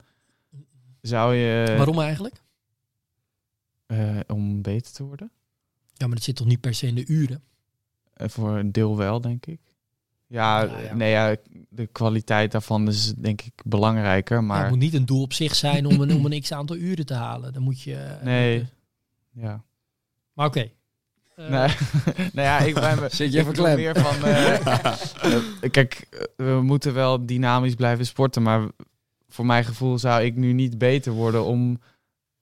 [1.00, 1.74] zou je.
[1.76, 2.42] Waarom eigenlijk?
[3.86, 5.30] eh, om beter te worden.
[5.92, 7.42] Ja, maar dat zit toch niet per se in de uren?
[8.14, 9.60] Voor een deel wel, denk ik.
[10.28, 11.36] Ja, nee, ja,
[11.68, 14.36] de kwaliteit daarvan is denk ik belangrijker.
[14.36, 16.52] Ja, Maar het moet niet een doel op zich zijn om een, om een x
[16.52, 17.52] aantal uren te halen.
[17.52, 17.94] Dan moet je...
[17.96, 18.66] eh, nee,
[19.32, 19.64] ja.
[20.32, 20.60] Maar oké.
[21.36, 21.68] Eh, Nee.
[22.32, 24.24] nou ja, ik ben Zit je ik meer van.
[24.24, 28.68] eh, kijk, we moeten wel dynamisch blijven sporten, maar
[29.28, 31.80] voor mijn gevoel zou ik nu niet beter worden om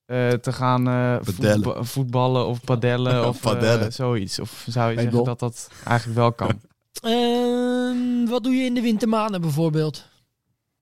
[0.04, 3.92] eh, te gaan eh, voetba- voetballen of padellen of eh, Padellen.
[3.92, 4.38] zoiets.
[4.38, 6.60] Of zou je Hey, zeggen dat dat eigenlijk wel kan?
[7.02, 10.08] Ehm, wat doe je in de wintermaanden bijvoorbeeld?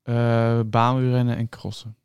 [0.03, 1.96] Eh baanwielrennen en crossen.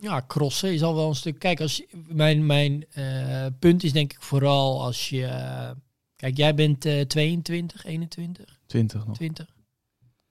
[0.00, 1.38] Ja, crossen is al wel een stuk.
[1.38, 5.24] Kijk, als mijn, mijn eh, punt is denk ik vooral als je.
[5.24, 5.70] eh,
[6.16, 9.16] kijk, jij bent eh 22, 21, 20 nog.
[9.16, 9.54] 20.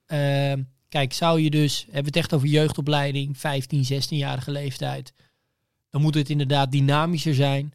[0.05, 1.81] Ehm, kijk, zou je dus.
[1.83, 5.13] Hebben we het echt over jeugdopleiding, 15, 16-jarige leeftijd.
[5.89, 7.73] Dan moet het inderdaad dynamischer zijn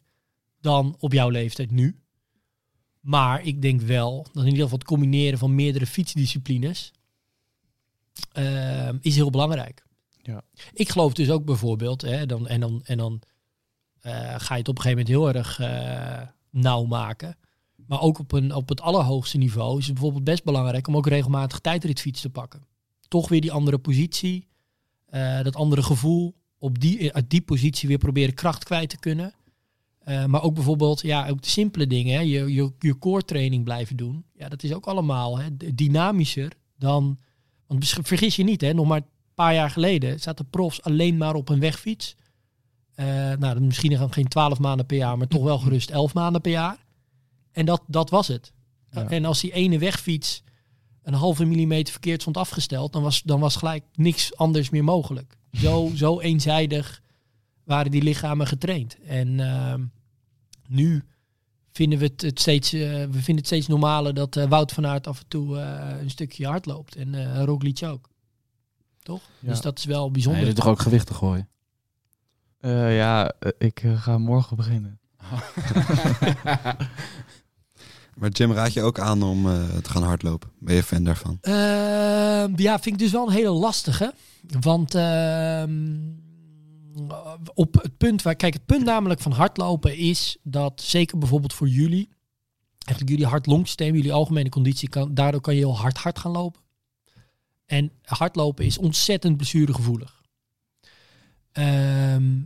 [0.61, 1.99] dan op jouw leeftijd nu.
[2.99, 6.91] Maar ik denk wel dat in ieder geval het combineren van meerdere fietsdisciplines
[8.31, 9.85] ehm, is heel belangrijk.
[10.21, 10.41] Ja.
[10.73, 13.21] Ik geloof dus ook bijvoorbeeld, hè, dan, en dan, en dan
[13.99, 17.37] eh, ga je het op een gegeven moment heel erg eh, nauw maken.
[17.75, 21.07] Maar ook op, een, op het allerhoogste niveau is het bijvoorbeeld best belangrijk om ook
[21.07, 22.67] regelmatig tijdritfiets te pakken.
[23.07, 24.47] Toch weer die andere positie,
[25.05, 29.33] eh, dat andere gevoel, op die, uit die positie weer proberen kracht kwijt te kunnen.
[30.09, 33.63] Eh, maar ook bijvoorbeeld, ja, ook de simpele dingen, hè, je, je, je core training
[33.63, 34.23] blijven doen.
[34.33, 37.19] Ja, dat is ook allemaal hè, dynamischer dan,
[37.67, 41.35] want vergis je niet, hè, nog maar een paar jaar geleden zaten profs alleen maar
[41.35, 42.15] op een wegfiets.
[42.93, 43.05] Eh,
[43.39, 46.51] nou, misschien dan geen twaalf maanden per jaar, maar toch wel gerust elf maanden per
[46.51, 46.77] jaar.
[47.51, 48.51] En dat, dat was het.
[48.91, 49.09] Ja.
[49.09, 50.43] En als die ene wegfiets
[51.03, 55.37] een halve millimeter verkeerd stond afgesteld, dan was, dan was gelijk niks anders meer mogelijk.
[55.51, 57.01] Zo, zo eenzijdig
[57.63, 58.97] waren die lichamen getraind.
[58.99, 59.81] En ehm,
[60.69, 61.03] nu
[61.71, 64.87] vinden we het, het steeds, eh, we vinden het steeds normaler dat eh, Wout van
[64.87, 66.95] Aert af en toe eh, een stukje hard loopt.
[66.95, 68.09] En eh Roglic ook.
[69.01, 69.21] Toch?
[69.39, 69.49] Ja.
[69.49, 70.45] Dus dat is wel Hij bijzonder.
[70.45, 71.49] doet toch ook gewichten gooien?
[72.59, 74.99] Eh, ja, ik ga morgen beginnen.
[78.15, 80.49] Maar Jim raad je ook aan om eh, te gaan hardlopen.
[80.59, 81.37] Ben je fan daarvan?
[81.41, 84.13] Ehm, ja, vind ik dus wel een hele lastige.
[84.59, 85.97] Want ehm,
[87.53, 91.67] op het punt waar, kijk, het punt namelijk van hardlopen is dat zeker bijvoorbeeld voor
[91.67, 92.09] jullie,
[92.85, 96.61] eigenlijk jullie hart-longsysteem, jullie algemene conditie, kan, daardoor kan je heel hard hard gaan lopen.
[97.65, 100.21] En hardlopen is ontzettend blessuregevoelig.
[101.51, 102.41] Ehm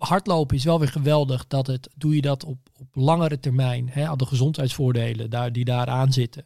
[0.00, 4.08] hardlopen is wel weer geweldig dat het, doe je dat op, op langere termijn, hè,
[4.08, 6.44] al de gezondheidsvoordelen daar, die daaraan zitten.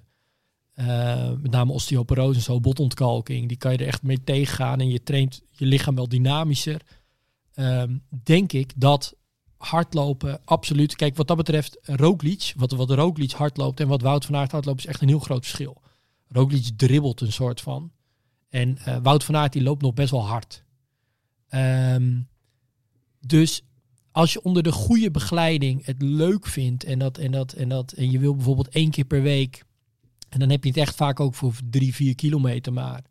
[0.72, 4.88] Eh, met name osteoporose en zo, botontkalking, die kan je er echt mee tegengaan en
[4.88, 6.80] je traint je lichaam wel dynamischer.
[7.54, 9.16] Ehm, denk ik dat
[9.56, 14.36] hardlopen absoluut, kijk wat dat betreft, Roglic, wat, wat Roglic hardloopt en wat Wout van
[14.36, 15.82] Aert hardloopt is echt een heel groot verschil.
[16.28, 17.92] Roglic dribbelt een soort van
[18.48, 20.64] en eh, Wout van Aert die loopt nog best wel hard.
[21.48, 22.20] Ehm,
[23.20, 23.62] dus
[24.10, 27.92] als je onder de goede begeleiding het leuk vindt en dat en dat en dat
[27.92, 29.64] en je wil bijvoorbeeld één keer per week
[30.28, 33.04] en dan heb je het echt vaak ook voor drie, vier kilometer maar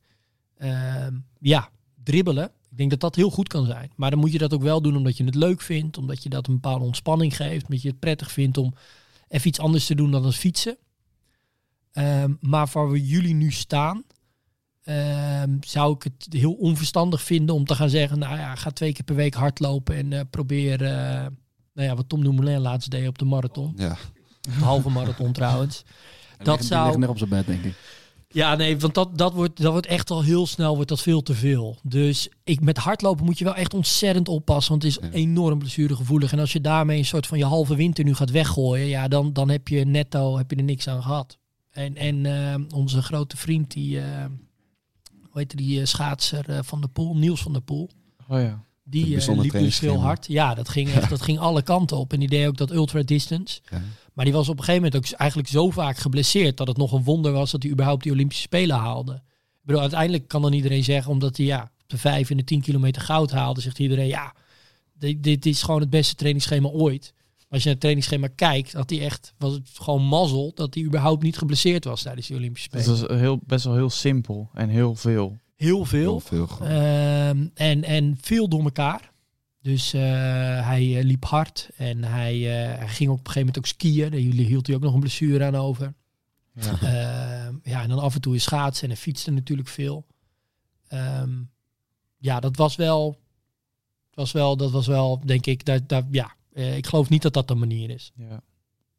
[0.58, 1.70] ehm, ja,
[2.04, 2.52] dribbelen.
[2.74, 3.92] Ik denk dat dat heel goed kan zijn.
[3.96, 6.30] Maar dan moet je dat ook wel doen omdat je het leuk vindt, omdat je
[6.30, 8.74] dat een bepaalde ontspanning geeft, omdat je het prettig vindt om
[9.28, 10.78] even iets anders te doen dan het fietsen.
[11.92, 14.04] Ehm, maar waar we jullie nu staan,
[14.84, 18.94] ehm, zou ik het heel onverstandig vinden om te gaan zeggen, nou ja, ga twee
[18.94, 21.26] keer per week hardlopen en eh, probeer, eh,
[21.74, 23.98] nou ja, wat Tom Dumoulin laatst deed op de marathon, Ja,
[24.42, 25.84] de halve marathon trouwens.
[26.38, 27.76] Dat ligt- zou- Die ligt op zijn bed, denk ik.
[28.34, 31.22] Ja, nee, want dat, dat, wordt, dat wordt echt al heel snel wordt dat veel
[31.22, 31.78] te veel.
[31.84, 35.12] Dus ik, met hardlopen moet je wel echt ontzettend oppassen, want het is Ja.
[35.12, 36.32] enorm blessuregevoelig.
[36.32, 39.34] En als je daarmee een soort van je halve winter nu gaat weggooien, ja, dan,
[39.34, 41.38] dan heb je netto heb je er niks aan gehad.
[41.72, 44.26] En, en eh, onze grote vriend, die, eh,
[45.30, 47.90] hoe heet die eh, schaatser van de Poel, Niels van der Poel,
[48.28, 48.64] Oh ja.
[48.84, 49.96] Die eh, liep dus veel trainingsschema.
[49.98, 50.28] hard.
[50.28, 52.14] Ja, dat ging echt, dat ging alle kanten op.
[52.14, 53.60] En die deed ook dat ultra distance.
[53.72, 53.82] ja.
[54.14, 56.92] Maar die was op een gegeven moment ook eigenlijk zo vaak geblesseerd dat het nog
[56.92, 59.14] een wonder was dat hij überhaupt die Olympische Spelen haalde.
[59.14, 62.44] Ik bedoel, uiteindelijk kan dan iedereen zeggen, omdat hij ja, op de 5 en de
[62.44, 64.34] 10 kilometer goud haalde, zegt iedereen ja,
[64.98, 67.14] dit, dit is gewoon het beste trainingsschema ooit.
[67.16, 70.74] Maar als je naar het trainingsschema kijkt, had hij echt, was het gewoon mazzel dat
[70.74, 73.08] hij überhaupt niet geblesseerd was tijdens die Olympische Dat Spelen.
[73.08, 75.38] was heel, best wel heel simpel en heel veel.
[75.64, 76.10] Heel veel.
[76.10, 76.72] Heel veel gewoon.
[76.72, 79.12] Ehm, en, en veel door elkaar.
[79.62, 80.02] Dus eh,
[80.66, 83.66] hij eh, liep hard en hij, eh, hij ging ook op een gegeven moment ook
[83.66, 84.12] skiën.
[84.12, 85.94] Daar hield hij ook nog een blessure aan over.
[86.54, 86.72] Ja.
[86.82, 90.06] Ehm, ja, en dan af en toe is schaatsen en hij fietste natuurlijk veel.
[90.88, 91.32] Ehm,
[92.18, 93.20] ja, dat was wel,
[94.14, 97.34] was wel, dat was wel, denk ik, dat, dat, ja, eh, ik geloof niet dat
[97.34, 98.12] dat de manier is.
[98.16, 98.42] Ja.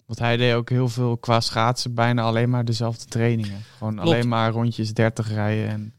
[0.06, 3.62] Want hij deed ook heel veel qua schaatsen, bijna alleen maar dezelfde trainingen.
[3.78, 4.08] Gewoon Klopt.
[4.08, 5.92] alleen maar rondjes 30 rijden en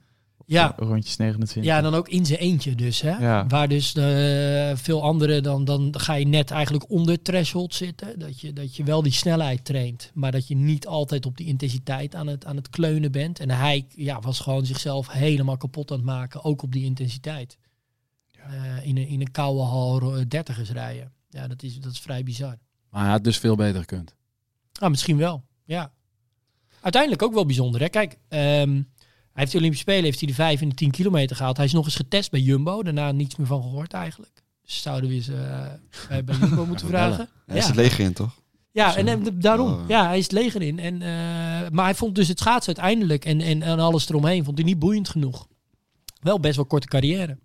[0.45, 0.73] Ja.
[0.77, 1.71] rondjes 29.
[1.71, 3.01] Ja, en dan ook in zijn eentje dus.
[3.01, 3.17] Hè?
[3.17, 3.47] Ja.
[3.47, 8.19] Waar dus eh, veel anderen, dan, dan ga je net eigenlijk onder threshold zitten.
[8.19, 11.47] Dat je, dat je wel die snelheid traint, maar dat je niet altijd op die
[11.47, 13.39] intensiteit aan het, aan het kleunen bent.
[13.39, 17.57] En hij ja, was gewoon zichzelf helemaal kapot aan het maken, ook op die intensiteit.
[18.31, 21.11] Eh, in, een, in een koude hal eh, dertigers rijden.
[21.29, 22.57] Ja, dat is, dat is vrij bizar.
[22.89, 24.15] Maar hij had dus veel beter gekund.
[24.79, 25.93] Ah, misschien wel, ja.
[26.81, 27.81] Uiteindelijk ook wel bijzonder.
[27.81, 27.89] Hè?
[27.89, 28.81] Kijk, ehm,
[29.39, 31.57] heeft de Olympische Spelen, heeft hij de 5 en de 10 kilometer gehaald.
[31.57, 34.43] Hij is nog eens getest bij Jumbo, daarna niets meer van gehoord eigenlijk.
[34.61, 35.65] Dus zouden we eens eh,
[36.09, 37.29] bij, bij Jumbo moeten vragen.
[37.45, 37.67] Hij is Ja.
[37.67, 38.41] het leger in, toch?
[38.71, 39.73] Ja, en, en daarom.
[39.73, 39.87] Oh.
[39.87, 40.79] Ja, hij is het leger in.
[40.79, 41.09] En, eh,
[41.71, 44.79] maar hij vond dus het schaatsen uiteindelijk en, en, en alles eromheen vond hij niet
[44.79, 45.47] boeiend genoeg.
[46.21, 47.37] Wel best wel korte carrière.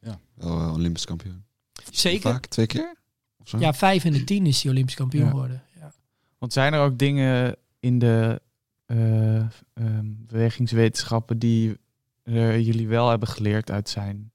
[0.00, 1.44] Wel eh, Olympisch kampioen.
[1.90, 2.30] Zeker.
[2.32, 2.94] Vaak, twee keer?
[3.40, 3.58] Of zo?
[3.58, 5.30] Ja, 5 en de 10 is hij Olympisch kampioen Ja.
[5.30, 5.62] geworden.
[5.80, 5.92] Ja.
[6.38, 8.40] Want zijn er ook dingen in de
[8.86, 9.36] eh,
[9.74, 11.78] ehm, bewegingswetenschappen die
[12.24, 14.30] jullie wel hebben geleerd uit zijn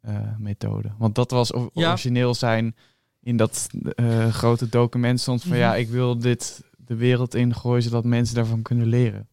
[0.00, 0.92] eh, methode?
[0.98, 1.68] Want dat was Ja.
[1.88, 2.76] origineel zijn
[3.20, 5.60] in dat eh, grote document stond van Mhm.
[5.60, 9.28] ja, ik wil dit de wereld ingooien zodat mensen daarvan kunnen leren.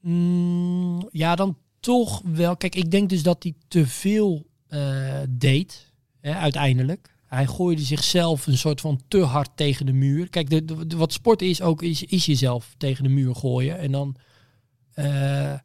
[0.00, 2.56] Mm, ja, dan toch wel.
[2.56, 4.46] Kijk, ik denk dus dat hij te veel
[5.28, 7.14] deed, hè, uiteindelijk.
[7.36, 10.28] Hij gooide zichzelf een soort van te hard tegen de muur.
[10.28, 10.62] Kijk,
[10.96, 13.78] wat sport is ook, is, is jezelf tegen de muur gooien.
[13.78, 14.16] En dan
[14.92, 15.58] eh, eh,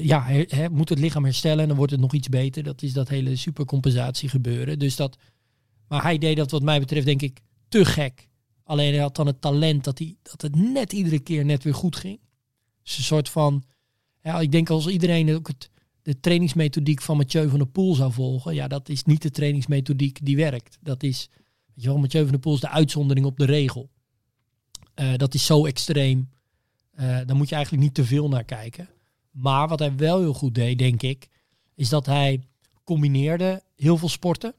[0.00, 0.26] ja,
[0.70, 2.62] moet het lichaam herstellen en dan wordt het nog iets beter.
[2.62, 4.78] Dat is dat hele supercompensatie gebeuren.
[4.78, 5.16] Dus dat,
[5.88, 8.28] maar hij deed dat wat mij betreft denk ik te gek.
[8.64, 11.74] Alleen hij had dan het talent dat, hij, dat het net iedere keer net weer
[11.74, 12.20] goed ging.
[12.82, 13.64] Dus een soort van,
[14.22, 15.70] ja, ik denk als iedereen ook het,
[16.06, 20.18] de trainingsmethodiek van Mathieu van der Poel zou volgen, ja, dat is niet de trainingsmethodiek
[20.22, 20.78] die werkt.
[20.80, 21.28] Dat is,
[21.74, 23.90] weet je wel, Mathieu van der Poel is de uitzondering op de regel.
[24.94, 26.30] Eh, dat is zo extreem.
[26.92, 28.88] Eh daar moet je eigenlijk niet te veel naar kijken.
[29.30, 31.28] Maar wat hij wel heel goed deed, denk ik,
[31.74, 32.42] is dat hij
[32.84, 34.54] combineerde heel veel sporten.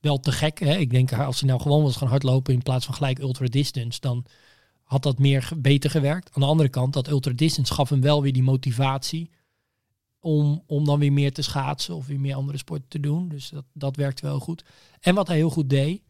[0.00, 0.76] Wel te gek, hè?
[0.76, 4.00] Ik denk als hij nou gewoon was gaan hardlopen in plaats van gelijk ultra distance,
[4.00, 4.24] dan
[4.82, 6.30] had dat meer beter gewerkt.
[6.32, 9.30] Aan de andere kant, dat ultra distance gaf hem wel weer die motivatie
[10.28, 13.28] om, om dan weer meer te schaatsen of weer meer andere sporten te doen.
[13.28, 14.64] Dus dat, dat werkte wel goed.
[15.00, 16.02] En wat hij heel goed deed,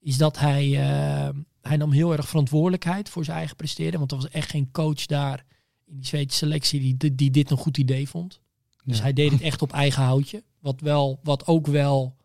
[0.00, 1.28] is dat hij, eh,
[1.60, 3.98] hij nam heel erg verantwoordelijkheid voor zijn eigen presteren.
[3.98, 5.44] Want er was echt geen coach daar
[5.86, 8.40] in die Zweedse selectie die, die, dit een goed idee vond.
[8.84, 9.02] Dus Ja.
[9.02, 10.42] hij deed het echt op eigen houtje.
[10.60, 12.16] Wat, wel, wat ook wel.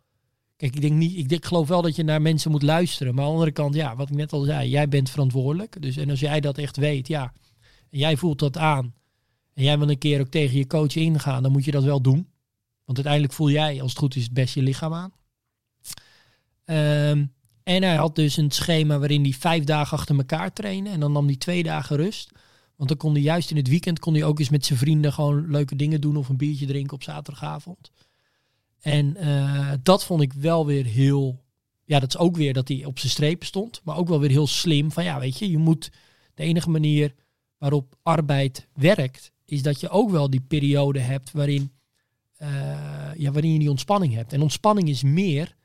[0.55, 1.17] Kijk, ik denk niet.
[1.17, 3.13] Ik denk, geloof wel dat je naar mensen moet luisteren.
[3.13, 5.81] Maar aan de andere kant, ja, wat ik net al zei, jij bent verantwoordelijk.
[5.81, 7.33] Dus en als jij dat echt weet, ja,
[7.89, 8.93] en jij voelt dat aan.
[9.53, 12.01] En jij wil een keer ook tegen je coach ingaan, dan moet je dat wel
[12.01, 12.27] doen.
[12.85, 15.11] Want uiteindelijk voel jij, als het goed is, het best je lichaam aan.
[16.65, 17.25] Ehm,
[17.63, 20.91] en hij had dus een schema waarin hij vijf dagen achter elkaar trainen.
[20.91, 22.31] En dan nam hij twee dagen rust.
[22.75, 25.13] Want dan kon hij juist in het weekend kon hij ook eens met zijn vrienden
[25.13, 27.91] gewoon leuke dingen doen of een biertje drinken op zaterdagavond.
[28.79, 31.43] En eh, dat vond ik wel weer heel.
[31.83, 33.81] Ja, dat is ook weer dat hij op zijn strepen stond.
[33.83, 34.91] Maar ook wel weer heel slim.
[34.91, 35.91] Van ja, weet je, je moet.
[36.33, 37.13] De enige manier
[37.57, 41.71] waarop arbeid werkt, is dat je ook wel die periode hebt waarin,
[42.37, 42.49] eh,
[43.17, 44.33] ja, waarin je die ontspanning hebt.
[44.33, 45.55] En ontspanning is meer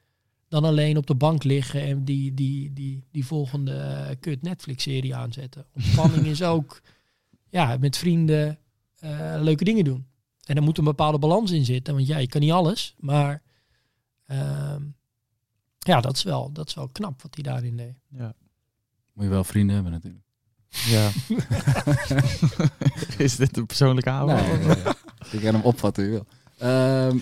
[0.49, 5.15] dan alleen op de bank liggen en die, die, die, die volgende eh, kut Netflix-serie
[5.15, 5.67] aanzetten.
[5.75, 6.83] Ontspanning is ook
[7.59, 8.59] ja, met vrienden
[8.99, 10.07] eh, leuke dingen doen.
[10.45, 11.95] En er moet een bepaalde balans in zitten.
[11.95, 12.95] Want ja, je kan niet alles.
[12.99, 13.43] Maar
[14.27, 14.83] ehm,
[15.79, 17.95] ja, dat is, wel, dat is wel knap wat hij daarin deed.
[18.09, 18.35] Ja.
[19.13, 20.26] Moet je wel vrienden hebben natuurlijk.
[20.69, 21.09] Ja.
[23.25, 24.37] is dit een persoonlijke aanval?
[24.37, 24.77] Nee, nee, nee.
[25.31, 26.27] je kan hem opvatten je wil.
[26.59, 27.17] Ehm,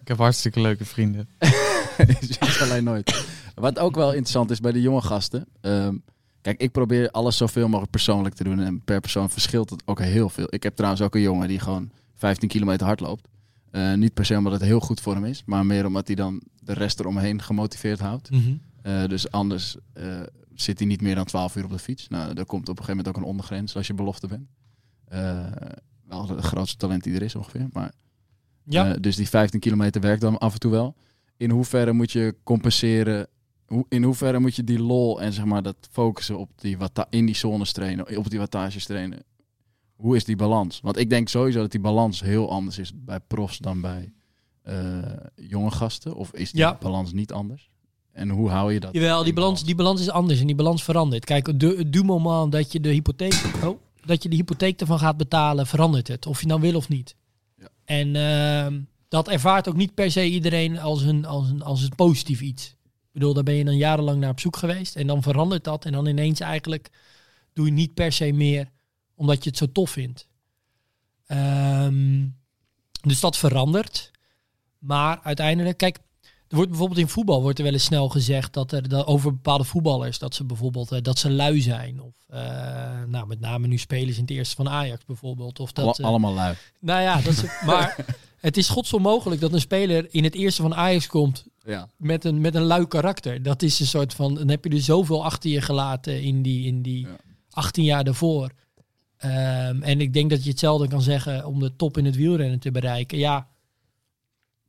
[0.00, 1.28] Ik heb hartstikke leuke vrienden.
[1.96, 3.24] weet alleen nooit.
[3.54, 5.46] Wat ook wel interessant is bij de jonge gasten.
[5.60, 5.94] ehm,
[6.40, 8.60] kijk, ik probeer alles zoveel mogelijk persoonlijk te doen.
[8.60, 10.46] En per persoon verschilt het ook heel veel.
[10.48, 13.28] Ik heb trouwens ook een jongen die gewoon 15 kilometer hard loopt.
[13.70, 15.42] Eh, niet per se omdat het heel goed voor hem is.
[15.46, 18.28] Maar meer omdat hij dan de rest eromheen gemotiveerd houdt.
[18.82, 20.04] Eh, dus anders eh,
[20.62, 22.08] zit hij niet meer dan 12 uur op de fiets.
[22.08, 24.48] Nou, daar komt op een gegeven moment ook een ondergrens als je belofte bent.
[25.04, 25.46] Eh,
[26.06, 27.68] wel het grootste talent die er is ongeveer.
[27.72, 27.92] Maar,
[28.64, 30.96] Ja, eh, dus die 15 kilometer werkt dan af en toe wel.
[31.36, 33.26] In hoeverre moet je compenseren?
[33.66, 37.06] Hoe, in hoeverre moet je die lol en zeg maar dat focussen op die watta
[37.10, 39.24] in die zones trainen, op die wattages trainen?
[39.96, 40.80] Hoe is die balans?
[40.80, 44.12] Want ik denk sowieso dat die balans heel anders is bij profs dan bij
[44.62, 45.02] eh,
[45.34, 46.14] jonge gasten.
[46.14, 46.76] Of is die Ja.
[46.80, 47.70] balans niet anders?
[48.12, 48.92] En hoe hou je dat?
[48.92, 51.24] Jawel, die balans, die balans is anders en die balans verandert.
[51.24, 55.16] Kijk, du, du moment dat je de hypotheek, oh, dat je de hypotheek ervan gaat
[55.16, 56.26] betalen, verandert het.
[56.26, 57.16] Of je nou wil of niet.
[57.58, 57.68] Ja.
[57.84, 61.94] En ehm, dat ervaart ook niet per se iedereen als een, als, een, als een
[61.96, 62.66] positief iets.
[63.12, 64.96] Ik bedoel, daar ben je dan jarenlang naar op zoek geweest.
[64.96, 65.84] En dan verandert dat.
[65.84, 66.90] En dan ineens eigenlijk
[67.52, 68.70] doe je niet per se meer
[69.14, 70.28] omdat je het zo tof vindt.
[71.26, 72.26] Ehm,
[73.00, 74.10] dus dat verandert.
[74.78, 75.98] Maar uiteindelijk, kijk,
[76.52, 79.64] wordt bijvoorbeeld in voetbal wordt er wel eens snel gezegd dat er dat over bepaalde
[79.64, 82.40] voetballers dat ze bijvoorbeeld eh, dat ze lui zijn of eh,
[83.06, 86.32] nou met name nu spelers in het eerste van Ajax bijvoorbeeld of dat eh, allemaal
[86.34, 86.54] lui.
[86.80, 88.04] nou ja dat ze, maar
[88.40, 91.88] het is godsonmogelijk dat een speler in het eerste van Ajax komt Ja.
[91.96, 94.80] met een met een lui karakter dat is een soort van dan heb je er
[94.80, 97.16] zoveel achter je gelaten in die in die Ja.
[97.50, 98.50] 18 jaar daarvoor
[99.22, 102.58] Ehm, en ik denk dat je hetzelfde kan zeggen om de top in het wielrennen
[102.58, 103.46] te bereiken ja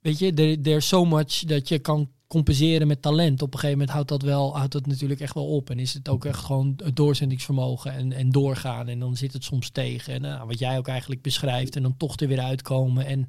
[0.03, 3.41] weet je, er there's so much dat je kan compenseren met talent.
[3.41, 5.69] Op een gegeven moment houdt dat wel, houdt dat natuurlijk echt wel op.
[5.69, 8.87] En is het ook echt gewoon het doorzettingsvermogen en, en doorgaan.
[8.87, 10.13] En dan zit het soms tegen.
[10.13, 11.75] En nou, wat jij ook eigenlijk beschrijft.
[11.75, 13.05] En dan toch er weer uitkomen.
[13.05, 13.25] En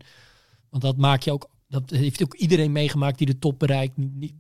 [0.70, 3.96] want dat maak je ook, dat heeft ook iedereen meegemaakt die de top bereikt.
[3.96, 4.34] Niet,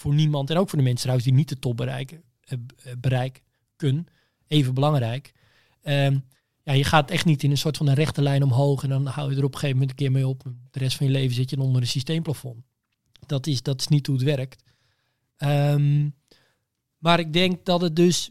[0.00, 0.50] voor niemand.
[0.50, 3.42] En ook voor de mensen trouwens die niet de top bereiken, eh, eh, bereiken.
[4.46, 5.32] Even belangrijk.
[5.82, 6.18] Ehm,
[6.62, 9.06] ja, je gaat echt niet in een soort van een rechte lijn omhoog en dan
[9.06, 10.42] hou je er op een gegeven moment een keer mee op.
[10.70, 12.64] De rest van je leven zit je onder een systeemplafond.
[13.26, 14.62] Dat is, dat is niet hoe het werkt.
[15.36, 16.08] Ehm,
[16.98, 18.30] maar ik denk dat het dus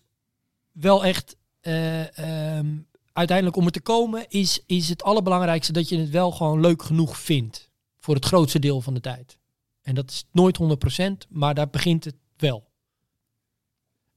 [0.72, 2.78] wel echt eh, ehm,
[3.14, 6.84] uiteindelijk om er te komen is, is het allerbelangrijkste dat je het wel gewoon leuk
[6.84, 7.70] genoeg vindt.
[8.00, 9.38] Voor het grootste deel van de tijd.
[9.82, 12.69] En dat is nooit 100%, maar daar begint het wel.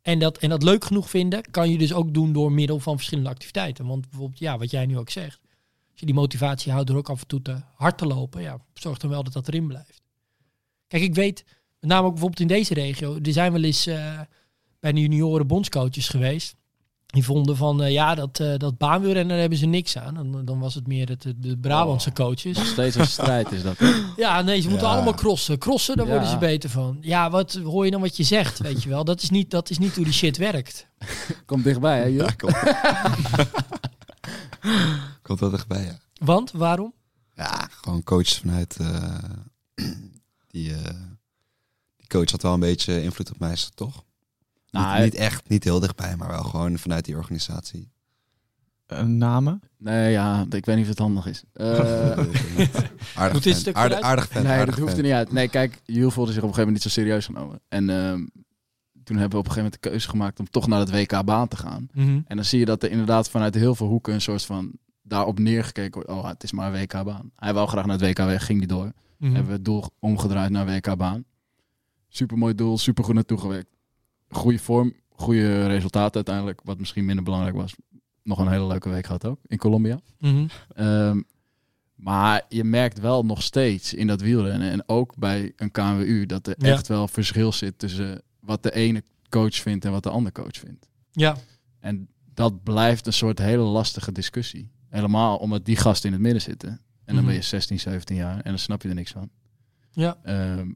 [0.02, 2.96] En dat, en dat leuk genoeg vinden kan je dus ook doen door middel van
[2.96, 3.86] verschillende activiteiten.
[3.86, 5.40] Want bijvoorbeeld, ja, wat jij nu ook zegt.
[5.90, 8.60] Als je die motivatie houdt door ook af en toe te hard te lopen, ja,
[8.74, 10.02] zorg dan wel dat dat erin blijft.
[10.86, 11.44] Kijk, ik weet,
[11.80, 14.20] met name ook bijvoorbeeld in deze regio, er zijn wel eens eh,
[14.80, 16.56] bij de junioren bondscoaches geweest.
[17.12, 20.14] Die vonden van, eh, ja, dat, eh dat baanwielrennen daar hebben ze niks aan.
[20.14, 22.56] Dan, dan was het meer het, de Brabantse coaches.
[22.56, 23.76] Nog steeds een strijd is dat.
[24.16, 24.92] Ja, nee, ze moeten Ja.
[24.94, 25.58] allemaal crossen.
[25.58, 26.12] Crossen, daar Ja.
[26.12, 26.98] worden ze beter van.
[27.00, 29.04] Ja, wat hoor je dan wat je zegt, weet je wel?
[29.04, 30.86] Dat is niet, dat is niet hoe die shit werkt.
[31.46, 32.04] Komt dichtbij, hè?
[32.04, 32.56] Ja, komt.
[35.22, 35.98] komt wel dichtbij, ja.
[36.18, 36.92] Want, waarom?
[37.36, 38.76] Ja, gewoon coaches vanuit...
[38.76, 39.14] eh,
[40.50, 40.94] die, eh,
[41.96, 44.04] die coach had wel een beetje invloed op mij, dat toch?
[44.72, 47.90] Nou, niet, niet echt, niet heel dichtbij, maar wel gewoon vanuit die organisatie.
[48.86, 49.62] Eh, namen?
[49.78, 51.42] Nee, ja, ik weet niet of het handig is.
[51.52, 52.18] Eh,
[53.14, 55.32] aardig fan, stuk aardig, aardig fan, nee, aardig dat hoeft er niet uit.
[55.32, 57.60] Nee, kijk, Jules voelde zich op een gegeven moment niet zo serieus genomen.
[57.68, 58.26] En ehm,
[59.04, 61.48] toen hebben we op een gegeven moment de keuze gemaakt om toch naar het WK-baan
[61.48, 61.88] te gaan.
[62.26, 65.38] En dan zie je dat er inderdaad vanuit heel veel hoeken een soort van daarop
[65.38, 66.08] neergekeken wordt.
[66.08, 67.30] Oh, het is maar een WK-baan.
[67.36, 68.92] Hij wou graag naar het WK weg, ging niet door.
[69.16, 69.32] Mhm.
[69.32, 71.24] Hebben we het doel omgedraaid naar WK-baan.
[72.08, 73.70] Supermooi doel, super goed naartoe gewerkt.
[74.32, 76.60] Goede vorm, goede resultaten uiteindelijk.
[76.64, 77.74] Wat misschien minder belangrijk was.
[78.22, 80.00] Nog een hele leuke week gehad ook in Colombia.
[80.18, 80.46] Mhm.
[80.74, 81.20] Ehm,
[81.94, 86.46] maar je merkt wel nog steeds in dat wielrennen en ook bij een KNWU dat
[86.46, 86.72] er Ja.
[86.72, 90.56] echt wel verschil zit tussen wat de ene coach vindt en wat de andere coach
[90.58, 90.88] vindt.
[91.10, 91.36] Ja,
[91.80, 94.70] En dat blijft een soort hele lastige discussie.
[94.88, 96.68] Helemaal omdat die gasten in het midden zitten.
[96.68, 97.24] En dan Mhm.
[97.26, 99.30] ben je 16, 17 jaar en dan snap je er niks van.
[99.92, 100.18] ja.
[100.22, 100.70] Ehm,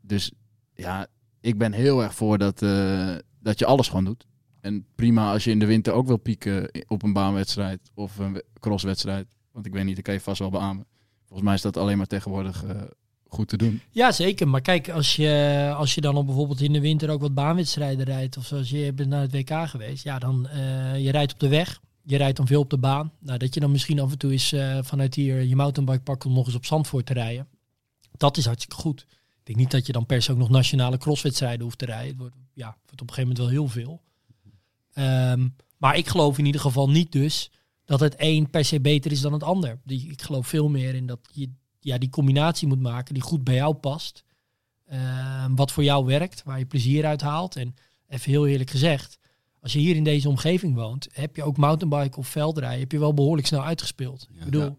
[0.00, 0.32] dus
[0.74, 1.06] ja,
[1.42, 4.26] ik ben heel erg voor dat, eh, dat je alles gewoon doet.
[4.60, 8.32] En prima als je in de winter ook wil pieken op een baanwedstrijd of een
[8.32, 9.26] we- crosswedstrijd.
[9.52, 10.86] Want ik weet niet, ik kan je vast wel beamen.
[11.24, 12.80] Volgens mij is dat alleen maar tegenwoordig eh,
[13.28, 13.80] goed te doen.
[13.90, 14.48] ja, zeker.
[14.48, 18.04] Maar kijk, als je, als je dan op bijvoorbeeld in de winter ook wat baanwedstrijden
[18.04, 18.36] rijdt...
[18.36, 20.04] of zoals je bent naar het WK geweest...
[20.04, 21.80] ja, dan uh, je rijdt op de weg.
[22.02, 23.12] je rijdt dan veel op de baan.
[23.18, 26.32] Nou, dat je dan misschien af en toe eens vanuit hier je mountainbike pakt om
[26.32, 27.46] nog eens op Zandvoort te rijden.
[28.16, 29.06] Dat is hartstikke goed.
[29.42, 32.08] Ik denk niet dat je dan per se ook nog nationale crosswedstrijden hoeft te rijden.
[32.08, 34.02] Het wordt, ja, het wordt op een gegeven moment wel heel veel.
[34.92, 37.50] Ehm, maar ik geloof in ieder geval niet dus
[37.84, 39.80] dat het een per se beter is dan het ander.
[39.86, 43.54] Ik geloof veel meer in dat je ja, die combinatie moet maken die goed bij
[43.54, 44.24] jou past.
[44.86, 47.56] Ehm, wat voor jou werkt, waar je plezier uit haalt.
[47.56, 47.74] En
[48.08, 49.18] even heel eerlijk gezegd,
[49.60, 52.98] als je hier in deze omgeving woont, heb je ook mountainbike of veldrijden, heb je
[52.98, 54.28] wel behoorlijk snel uitgespeeld.
[54.32, 54.76] ik bedoel, Ja.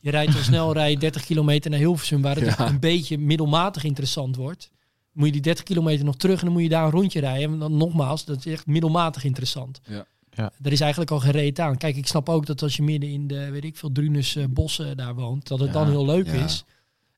[0.00, 2.68] Je rijdt al snel, rij je 30 kilometer naar Hilversum, waar het Ja.
[2.68, 4.70] een beetje middelmatig interessant wordt.
[5.12, 7.52] Moet je die 30 kilometer nog terug en dan moet je daar een rondje rijden.
[7.52, 9.80] En dan nogmaals, dat is echt middelmatig interessant.
[9.88, 10.06] Ja.
[10.30, 10.52] Ja.
[10.62, 11.76] Er is eigenlijk al geen reet aan.
[11.76, 14.44] Kijk, ik snap ook dat als je midden in de, weet ik veel, Drunus eh,
[14.50, 15.74] bossen daar woont, dat het Ja.
[15.74, 16.32] dan heel leuk Ja.
[16.44, 16.64] is.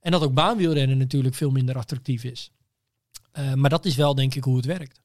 [0.01, 2.51] En dat ook baanwielrennen natuurlijk veel minder attractief is.
[3.33, 5.01] Eh, maar dat is wel denk ik hoe het werkt.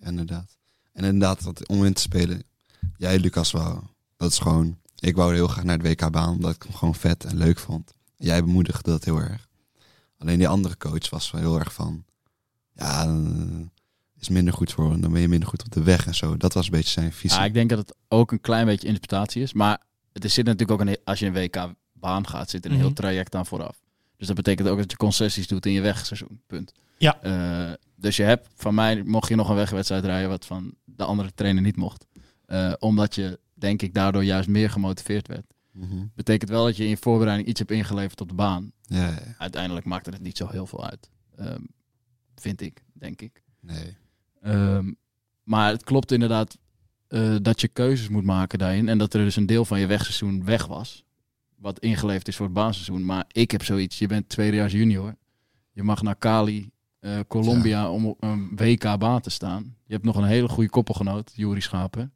[0.00, 0.58] Inderdaad.
[0.92, 2.42] En inderdaad, wat, om in te spelen.
[2.96, 3.80] Jij, Lucas, wou.
[4.16, 4.78] Dat is gewoon.
[4.98, 7.94] Ik wou heel graag naar de WK-baan, omdat ik hem gewoon vet en leuk vond.
[8.16, 9.48] Jij bemoedigde dat heel erg.
[10.18, 12.04] Alleen die andere coach was wel heel erg van.
[12.74, 13.70] Ja, dan
[14.18, 15.00] is minder goed voor hem.
[15.00, 16.36] Dan ben je minder goed op de weg en zo.
[16.36, 17.38] Dat was een beetje zijn visie.
[17.38, 19.52] Ja, ik denk dat het ook een klein beetje interpretatie is.
[19.52, 19.80] Maar
[20.12, 22.86] het is, zit natuurlijk ook een, als je een WK-baan gaat, zit er een Mhm.
[22.86, 23.76] heel traject aan vooraf.
[24.16, 26.40] Dus dat betekent ook dat je concessies doet in je wegseizoen.
[26.46, 26.72] Punt.
[26.98, 27.20] Ja.
[27.22, 31.04] Eh, dus je hebt van mij, mocht je nog een wegwedstrijd rijden, wat van de
[31.04, 32.06] andere trainer niet mocht.
[32.46, 35.54] Eh, omdat je, denk ik, daardoor juist meer gemotiveerd werd.
[35.72, 36.06] Mhm.
[36.14, 38.72] Betekent wel dat je in je voorbereiding iets hebt ingeleverd op de baan.
[38.82, 39.34] Ja, ja.
[39.38, 41.10] Uiteindelijk maakte het niet zo heel veel uit.
[41.36, 41.62] Ehm,
[42.34, 43.42] vind ik, denk ik.
[43.60, 43.96] nee.
[44.42, 44.92] Ehm,
[45.42, 46.58] maar het klopt inderdaad
[47.08, 48.88] eh, dat je keuzes moet maken daarin.
[48.88, 51.04] En dat er dus een deel van je wegseizoen weg was.
[51.56, 53.04] Wat ingeleverd is voor het baanseizoen.
[53.04, 53.98] Maar ik heb zoiets.
[53.98, 55.16] Je bent tweedejaars junior.
[55.72, 59.76] Je mag naar Cali, eh, Colombia om op een WK baan te staan.
[59.84, 62.12] Je hebt nog een hele goede koppelgenoot, Juri Schapen.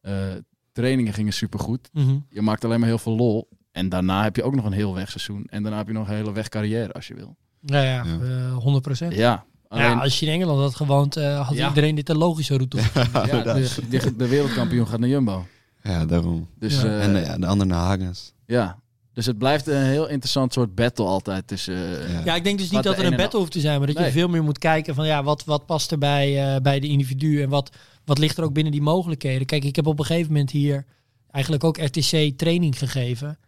[0.00, 0.34] Eh,
[0.82, 1.90] trainingen gingen supergoed.
[2.30, 3.48] Je maakt alleen maar heel veel lol.
[3.72, 5.44] En daarna heb je ook nog een heel wegseizoen.
[5.50, 7.36] En daarna heb je nog een hele wegcarrière als je wil.
[7.60, 8.18] Ja, ja, Ja.
[8.22, 9.14] eh, 100 procent.
[9.14, 11.68] Ja, alleen, Ja, als je in Engeland had gewoond, eh, had Ja.
[11.68, 12.76] iedereen dit een logische route.
[13.12, 15.46] ja, de, de, de wereldkampioen gaat naar Jumbo.
[15.82, 16.48] Ja, daarom.
[16.58, 16.84] Dus Ja.
[16.88, 18.32] eh, en eh, ja, de andere naar Hagens.
[18.46, 18.78] Ja,
[19.12, 21.74] dus het blijft een heel interessant soort battle altijd tussen...
[21.74, 22.20] eh, Ja.
[22.24, 23.78] Ja, ik denk dus niet dat de er een een en battle hoeft te zijn,
[23.78, 26.60] maar dat je veel meer moet kijken van ja, wat, wat past er bij, eh,
[26.60, 27.76] bij de individu en wat,
[28.08, 29.46] wat ligt er ook binnen die mogelijkheden.
[29.46, 30.84] Kijk, ik heb op een gegeven moment hier
[31.30, 33.28] eigenlijk ook RTC training gegeven.
[33.28, 33.38] En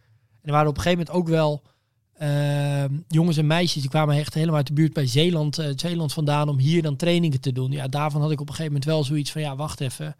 [0.41, 1.61] er waren op een gegeven moment ook wel
[2.13, 6.13] ehm, jongens en meisjes die kwamen echt helemaal uit de buurt bij Zeeland, eh, Zeeland
[6.13, 7.71] vandaan om hier dan trainingen te doen.
[7.71, 10.15] Ja, daarvan had ik op een gegeven moment wel zoiets van ja, wacht even.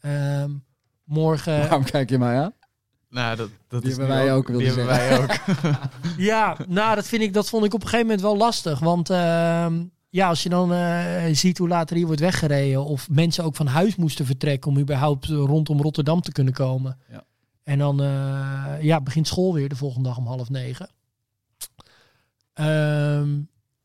[0.00, 0.50] Ehm,
[1.04, 1.58] morgen.
[1.58, 2.52] Waarom kijk je mij aan?
[3.08, 5.30] Nou, dat, dat Die is hebben wij ook, wilde Die hebben wij ook.
[6.16, 8.78] Ja, nou, dat, vind ik, dat vond ik op een gegeven moment wel lastig.
[8.78, 12.84] Want ehm, ja, als je dan eh, ziet hoe later hier wordt weggereden...
[12.84, 14.70] of mensen ook van huis moesten vertrekken...
[14.70, 16.98] om überhaupt eh, rondom Rotterdam te kunnen komen.
[17.10, 17.24] Ja.
[17.62, 20.88] En dan eh, ja, begint school weer de volgende dag om half negen.
[22.54, 23.30] Ehm,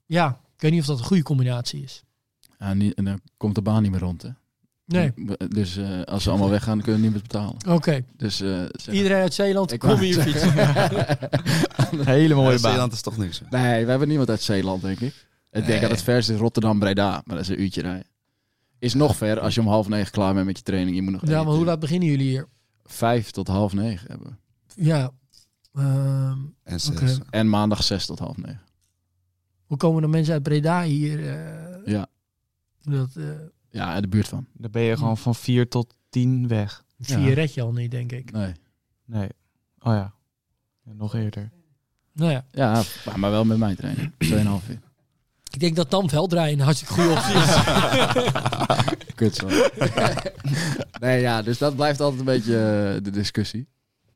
[0.06, 2.04] ja, ik weet niet of dat een goede combinatie is.
[2.60, 4.30] Ja, en dan komt de baan niet meer rond, hè?
[4.86, 5.12] Nee,
[5.50, 7.56] Dus eh, als ze allemaal weggaan, kunnen we niet meer betalen.
[7.68, 8.04] oké.
[8.18, 8.62] Dus eh,
[8.92, 10.54] Iedereen uit Zeeland, Ik kom hier fietsen.
[12.06, 12.72] Hele mooie Ja, baan.
[12.72, 13.42] Zeeland is toch niks.
[13.50, 15.27] Nee, we hebben niemand uit Zeeland, denk ik.
[15.58, 15.90] Ik denk Nee.
[15.90, 18.08] dat het verste is Rotterdam-Breda, maar dat is een uurtje rijden.
[18.80, 20.96] Is nog ver als je om half negen klaar bent met je training.
[20.96, 22.48] Je moet nog Ja, maar hoe laat beginnen jullie hier?
[22.84, 24.84] Vijf tot half negen hebben we.
[24.84, 25.12] Ja,
[25.74, 26.90] ehm, En zes.
[26.90, 27.18] Oké.
[27.30, 28.62] En maandag zes tot half negen.
[29.66, 31.20] hoe komen de mensen uit Breda hier?
[31.28, 32.08] eh, Ja.
[32.82, 33.24] Dat, eh
[33.70, 34.48] Ja, in de buurt van.
[34.54, 36.84] Dan ben je gewoon van 4 tot 10 weg.
[37.00, 37.34] vier Ja.
[37.34, 38.32] red je al niet, denk ik.
[38.32, 38.54] Nee.
[39.06, 39.30] Nee.
[39.80, 40.14] Oh ja.
[40.84, 41.52] Nog eerder.
[42.14, 42.84] Nou ja, Ja,
[43.16, 44.12] maar- wel met mijn training.
[44.18, 44.82] 2,5 uur.
[45.58, 47.56] Ik denk dat dan veldrijden een hartstikke goede optie is.
[49.16, 49.48] Kut zo.
[51.06, 53.68] nee, ja, dus dat blijft altijd een beetje eh, de discussie.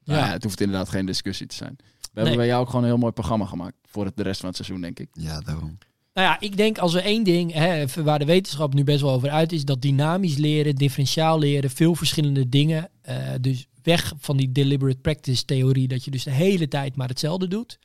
[0.03, 0.17] Ja.
[0.17, 0.31] Ja.
[0.31, 1.75] het hoeft inderdaad geen discussie te zijn.
[1.77, 4.39] We hebben bij jou ook gewoon een heel mooi programma gemaakt voor het, de rest
[4.39, 5.09] van het seizoen, denk ik.
[5.13, 5.77] Ja, daarom.
[6.13, 9.11] Nou ja, ik denk als er één ding, hè, waar de wetenschap nu best wel
[9.11, 12.89] over uit is, dat dynamisch leren, differentiaal leren, veel verschillende dingen.
[13.01, 17.07] eh, dus weg van die deliberate practice theorie, dat je dus de hele tijd maar
[17.07, 17.79] hetzelfde doet.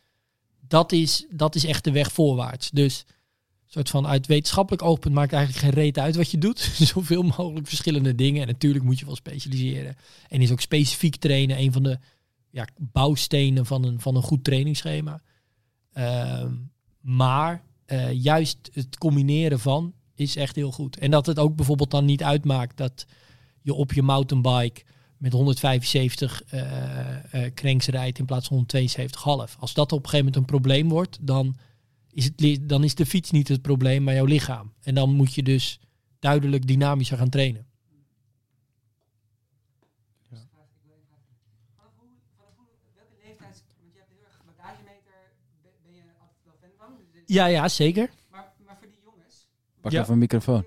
[0.69, 2.71] Dat is, dat is echt de weg voorwaarts.
[2.71, 3.05] Dus
[3.67, 6.59] soort van uit wetenschappelijk oogpunt maakt eigenlijk geen reet uit wat je doet.
[6.95, 8.41] Zoveel mogelijk verschillende dingen.
[8.43, 9.97] En natuurlijk moet je wel specialiseren.
[10.29, 11.99] En is ook specifiek trainen een van de
[12.51, 15.23] ja, bouwstenen van een, van een goed trainingsschema.
[15.93, 16.55] Ehm,
[17.01, 20.99] maar eh, juist het combineren van is echt heel goed.
[20.99, 23.07] En dat het ook bijvoorbeeld dan niet uitmaakt dat
[23.63, 24.83] je op je mountainbike
[25.17, 29.59] met 175 eh eh cranks rijdt in plaats van 172,5.
[29.59, 31.57] Als dat op een gegeven moment een probleem wordt, dan
[32.17, 34.73] is dan is de fiets niet het probleem, maar jouw lichaam.
[34.83, 35.81] En dan moet je dus
[36.19, 37.67] duidelijk dynamischer gaan trainen.
[47.27, 48.11] Ja, ja, zeker.
[48.31, 49.49] Maar, maar voor die jongens...
[49.81, 50.01] Pak ja.
[50.01, 50.65] even een microfoon.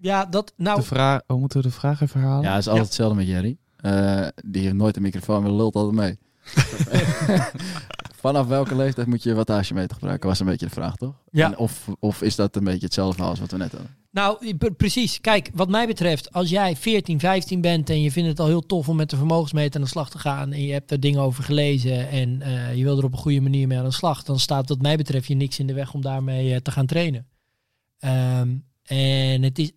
[0.00, 0.78] Ja, dat nou.
[0.78, 2.44] De vraag, hoe moeten we de vraag even herhalen?
[2.44, 3.56] Ja, het is altijd hetzelfde met Jerry.
[3.76, 6.18] Eh, die heeft nooit een microfoon, maar lult altijd mee.
[8.18, 11.14] Vanaf welke leeftijd moet je wattagemeter gebruiken, was een beetje de vraag, toch?
[11.30, 11.46] Ja.
[11.46, 13.96] En of, of is dat een beetje hetzelfde als wat we net hadden?
[14.10, 15.20] Nou, precies.
[15.20, 18.66] Kijk, wat mij betreft, als jij 14, 15 bent en je vindt het al heel
[18.66, 21.20] tof om met de vermogensmeter aan de slag te gaan en je hebt er dingen
[21.20, 24.22] over gelezen en eh, je wil er op een goede manier mee aan de slag,
[24.22, 26.86] dan staat wat mij betreft je niks in de weg om daarmee eh, te gaan
[26.86, 27.26] trainen.
[27.98, 29.72] Ehm, en het is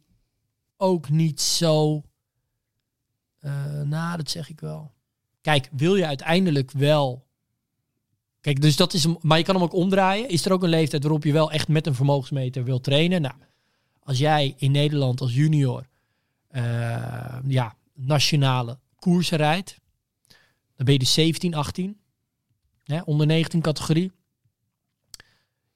[0.78, 2.02] ook niet zo,
[3.40, 4.92] eh, nou, dat zeg ik wel.
[5.42, 7.30] Kijk, wil je uiteindelijk wel
[8.42, 10.30] Kijk, dus dat is maar je kan hem ook omdraaien.
[10.30, 13.22] Is er ook een leeftijd waarop je wel echt met een vermogensmeter wil trainen?
[13.22, 13.36] Nou,
[14.04, 15.88] als jij in Nederland als junior
[16.48, 19.80] eh, ja, nationale koersen rijdt,
[20.76, 21.98] dan ben je dus 17, 18,
[22.84, 24.12] hè, onder 19 categorie.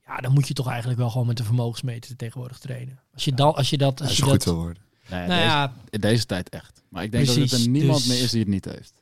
[0.06, 3.00] Ja, dan moet je toch eigenlijk wel gewoon met een vermogensmeter tegenwoordig trainen.
[3.14, 4.00] Als je, dan, als je dat...
[4.00, 4.84] Als Als je je goed dat wil worden.
[5.10, 6.84] Nou deze, ja, in deze tijd echt.
[6.90, 8.94] Maar ik denk dat Precies, er niemand dus- meer is die het niet heeft.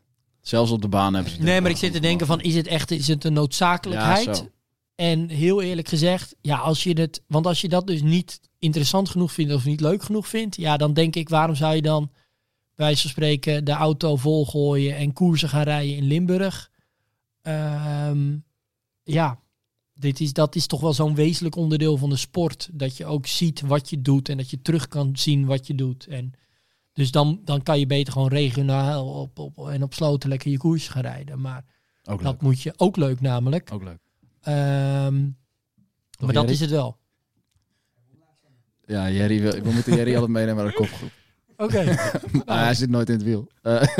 [0.43, 2.67] Zelfs op de baan hebben ze nee, maar ik zit te denken van, is het
[2.67, 4.37] echt is het een noodzakelijkheid?
[4.37, 4.51] Ja.
[4.95, 9.09] En heel eerlijk gezegd, ja, als je het, want als je dat dus niet interessant
[9.09, 12.11] genoeg vindt of niet leuk genoeg vindt, ja, dan denk ik, waarom zou je dan
[12.75, 16.71] bij van spreken de auto volgooien en koersen gaan rijden in Limburg?
[17.41, 18.37] Ehm,
[19.03, 19.39] ja,
[19.93, 22.69] dit is, dat is toch wel zo'n wezenlijk onderdeel van de sport.
[22.71, 25.75] Dat je ook ziet wat je doet en dat je terug kan zien wat je
[25.75, 26.07] doet.
[26.07, 26.33] En
[26.93, 30.57] dus dan, dan kan je beter gewoon regionaal op, op, en op sloten lekker je
[30.57, 31.41] koers gaan rijden.
[31.41, 31.65] Maar
[32.03, 32.31] Ook leuk.
[32.31, 33.69] dat moet je ook leuk namelijk.
[33.73, 33.99] Ook leuk.
[34.41, 35.21] Ehm,
[36.19, 36.51] maar dat Jerry?
[36.51, 36.97] is het wel.
[38.85, 41.11] Ja, Jerry wil, we moeten Jerry altijd meenemen naar de kopgroep.
[41.57, 41.83] Oké.
[42.45, 43.47] Maar hij zit nooit in het wiel.
[43.61, 43.83] Eh,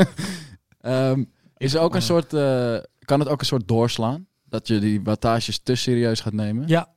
[0.80, 1.24] ehm,
[1.56, 4.26] is er ook een soort, eh, kan het ook een soort doorslaan?
[4.44, 6.68] Dat je die wattages te serieus gaat nemen?
[6.68, 6.92] ja.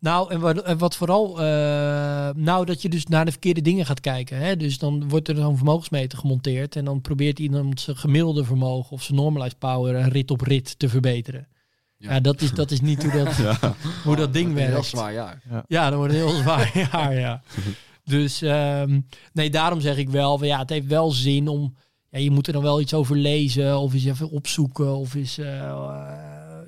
[0.00, 1.40] Nou, en wat, en wat vooral...
[1.40, 4.38] eh, nou, dat je dus naar de verkeerde dingen gaat kijken.
[4.38, 4.56] Hè?
[4.56, 6.76] Dus dan wordt er zo'n vermogensmeter gemonteerd...
[6.76, 8.90] en dan probeert iemand zijn gemiddelde vermogen...
[8.92, 11.48] of zijn normalized power een rit op rit te verbeteren.
[11.98, 12.20] Ja, Ja.
[12.20, 13.56] dat, is, dat is niet hoe dat,
[14.04, 14.72] hoe dat ding Een werkt.
[14.72, 15.42] heel zwaar jaar.
[15.68, 17.42] Ja, dan wordt het heel zwaar jaar, ja.
[18.04, 19.00] Dus ehm,
[19.32, 21.76] nee, daarom zeg ik wel, van, ja, het heeft wel zin om...
[22.10, 25.38] Ja, je moet er dan wel iets over lezen of eens even opzoeken of eens
[25.38, 25.46] eh,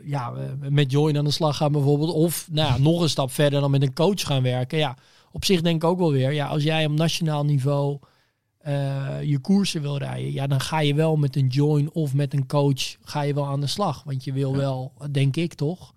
[0.08, 2.12] ja, eh, met Join aan de slag gaan bijvoorbeeld.
[2.12, 4.78] Of nou ja, nog een stap verder dan met een coach gaan werken.
[4.78, 4.96] Ja,
[5.32, 7.98] op zich denk ik ook wel weer, ja, als jij op nationaal niveau
[8.58, 12.34] eh, je koersen wil rijden, ja, dan ga je wel met een Join of met
[12.34, 14.02] een coach ga je wel aan de slag.
[14.04, 15.94] Want je wil wel, denk ik toch,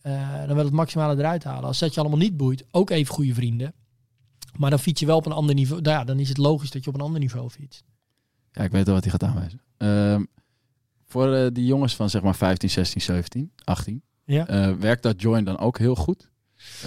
[0.00, 1.64] eh, dan wil het maximale eruit halen.
[1.64, 3.74] Als dat je allemaal niet boeit, ook even goede vrienden.
[4.56, 5.82] Maar dan fiets je wel op een ander niveau.
[5.82, 7.84] Nou ja, dan is het logisch dat je op een ander niveau fietst.
[8.52, 9.60] Ja, ik weet wel wat hij gaat aanwijzen.
[9.76, 10.24] Ehm,
[11.14, 14.02] voor eh, die jongens van zeg maar 15, 16, 17, 18.
[14.24, 14.46] Ja.
[14.46, 16.30] eh, werkt dat join dan ook heel goed?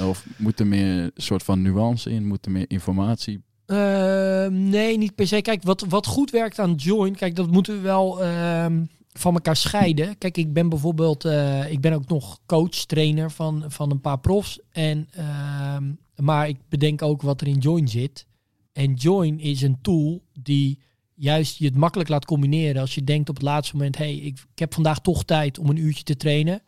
[0.02, 2.28] Of moet er meer soort van nuance in?
[2.28, 3.44] Moet er meer informatie?
[3.66, 5.42] Ehm, nee, niet per se.
[5.42, 9.56] Kijk, wat, wat goed werkt aan Join, kijk, dat moeten we wel ehm, van elkaar
[9.56, 10.18] scheiden.
[10.18, 14.20] Kijk, ik ben bijvoorbeeld, eh, ik ben ook nog coach, trainer van, van een paar
[14.20, 14.60] profs.
[14.72, 15.84] En, ehm,
[16.16, 18.26] maar ik bedenk ook wat er in Join zit.
[18.74, 20.80] En Join is een tool die
[21.18, 22.82] juist je het makkelijk laat combineren.
[22.82, 25.78] Als je denkt op het laatste moment, hey, ik, heb vandaag toch tijd om een
[25.78, 26.62] uurtje te trainen.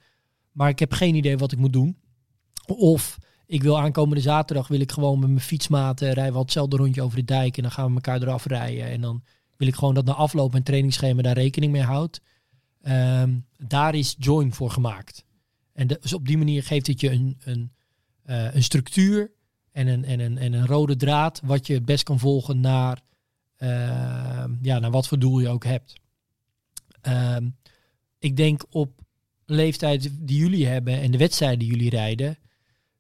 [0.52, 1.98] Maar ik heb geen idee wat ik moet doen.
[2.66, 7.02] Of ik wil aankomende zaterdag wil ik gewoon met mijn fietsmaten rijden we hetzelfde rondje
[7.02, 8.86] over de dijk en dan gaan we elkaar eraf rijden.
[8.86, 9.24] En dan
[9.58, 12.22] wil ik gewoon dat na afloop mijn trainingsschema daar rekening mee houdt.
[12.82, 15.26] Ehm, daar is Join voor gemaakt.
[15.74, 17.72] En dus op die manier geeft het je een, een,
[18.24, 19.32] eh, een structuur
[19.72, 23.02] en een, en, een, en een rode draad wat je het best kan volgen naar,
[24.62, 25.94] ja, naar wat voor doel je ook hebt.
[27.02, 27.50] Ehm,
[28.20, 29.02] ik denk op
[29.46, 32.38] leeftijd die jullie hebben en de wedstrijden die jullie rijden,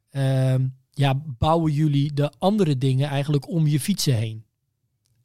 [0.10, 4.44] ehm, ja, bouwen jullie de andere dingen eigenlijk om je fietsen heen.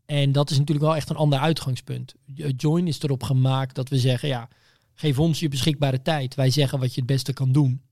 [0.07, 2.15] En dat is natuurlijk wel echt een ander uitgangspunt.
[2.57, 4.49] Join is erop gemaakt dat we zeggen, ja,
[4.95, 6.35] geef ons je beschikbare tijd.
[6.35, 7.83] Wij zeggen wat je het beste kan doen.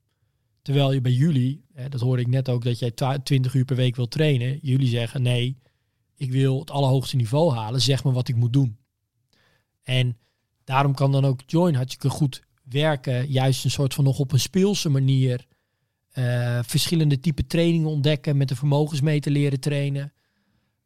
[0.62, 3.64] Terwijl je bij jullie, hè, dat hoorde ik net ook, dat jij twa- 20 uur
[3.64, 4.59] per week wil trainen.
[4.62, 5.59] Jullie zeggen, nee,
[6.22, 7.80] ik wil het allerhoogste niveau halen.
[7.80, 8.78] Zeg me wat ik moet doen.
[9.82, 10.18] En
[10.64, 13.30] daarom kan dan ook Join hartstikke goed werken.
[13.30, 15.46] Juist een soort van nog op een speelse manier
[16.10, 20.12] eh, verschillende type trainingen ontdekken, met de vermogensmeter leren trainen.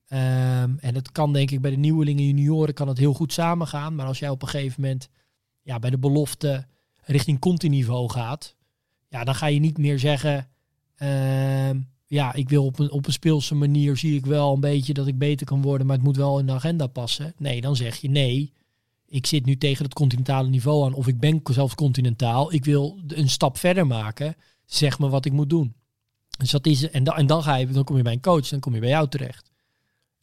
[0.08, 3.94] Ehm, en dat kan denk ik bij de nieuwelingen junioren kan het heel goed samengaan.
[3.94, 5.08] Maar als jij op een gegeven moment
[5.62, 6.66] ja, bij de belofte
[7.02, 8.56] richting continiveau gaat,
[9.08, 10.48] ja, dan ga je niet meer zeggen,
[10.96, 14.94] ehm, ja, ik wil op een, op een speelse manier zie ik wel een beetje
[14.94, 17.34] dat ik beter kan worden, maar het moet wel in de agenda passen.
[17.36, 18.52] Nee, dan zeg je nee,
[19.08, 22.52] ik zit nu tegen het continentale niveau aan of ik ben zelfs continentaal.
[22.52, 24.36] Ik wil een stap verder maken.
[24.64, 25.74] Zeg me wat ik moet doen.
[26.38, 28.48] Dus dat is, en, da, en dan, ga je, dan kom je bij een coach,
[28.48, 29.50] dan kom je bij jou terecht.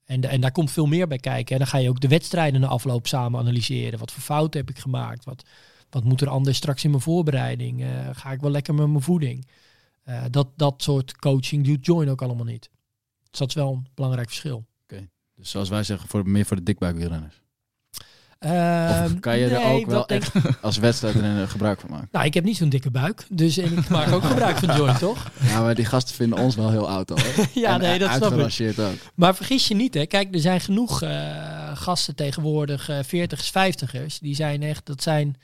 [0.06, 1.54] En, en daar komt veel meer bij kijken.
[1.54, 4.00] En dan ga je ook de wedstrijden na afloop samen analyseren.
[4.00, 5.26] Wat voor fouten heb ik gemaakt?
[5.26, 5.44] Wat,
[5.90, 7.84] wat moet er anders straks in mijn voorbereiding?
[7.84, 9.48] Eh, ga ik wel lekker met mijn voeding?
[10.04, 12.70] Eh, dat, dat soort coaching doet Join ook allemaal niet.
[13.30, 14.66] Dus dat is wel een belangrijk verschil.
[15.36, 17.41] Dus zoals wij zeggen, voor, meer voor de dikbuikwielrenners.
[18.39, 22.08] Ehm, Of kan je er ook wel echt als wedstrijdrenner gebruik van maken?
[22.12, 23.26] Nou, ik heb niet zo'n dikke buik.
[23.30, 25.32] Dus en ik maak ook gebruik van Join, toch?
[25.41, 27.18] Ja, maar die gasten vinden ons wel heel oud al.
[27.24, 27.43] hè?
[27.54, 28.80] Ja, En nee, dat snap ik.
[28.80, 28.93] ook.
[29.16, 30.06] Maar vergis je niet, hè.
[30.06, 34.20] Kijk, er zijn genoeg eh, gasten tegenwoordig, eh 40ers, 50ers.
[34.20, 35.36] Die zijn echt, dat zijn,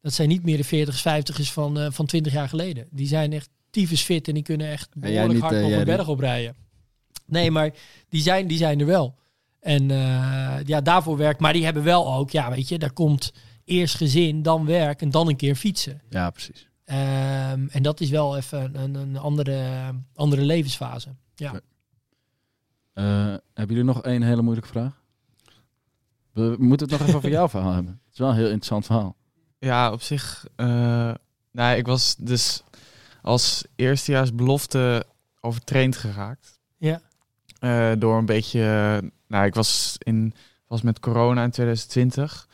[0.00, 2.86] dat zijn niet meer de 40ers, 50ers van, van 20 jaar geleden.
[2.90, 5.84] Die zijn echt tyfus fit en die kunnen echt behoorlijk niet, hard eh, jij een
[5.84, 6.56] berg oprijden.
[7.26, 7.70] Nee, maar
[8.08, 9.18] die zijn, die zijn er wel.
[9.60, 11.40] En eh, ja, daarvoor werkt.
[11.40, 13.32] Maar die hebben wel ook, ja, weet je, daar komt
[13.64, 16.02] eerst gezin, dan werk en dan een keer fietsen.
[16.08, 16.68] Ja, precies.
[16.84, 21.14] Ehm, en dat is wel even een, een andere, andere levensfase.
[21.34, 21.60] Ja.
[22.92, 23.04] Eh,
[23.54, 25.02] hebben jullie nog één hele moeilijke vraag?
[26.32, 28.00] We moeten het nog even over jouw verhaal hebben.
[28.04, 29.16] Het is wel een heel interessant verhaal.
[29.58, 30.46] Ja, op zich.
[30.56, 31.14] eh
[31.52, 32.62] nou, ik was dus
[33.22, 35.06] als eerstejaars belofte
[35.40, 36.60] overtraind geraakt.
[36.76, 37.00] Ja.
[37.58, 38.60] Eh, door een beetje.
[39.26, 40.34] nou, ik was, in,
[40.66, 42.48] was met corona in 2020.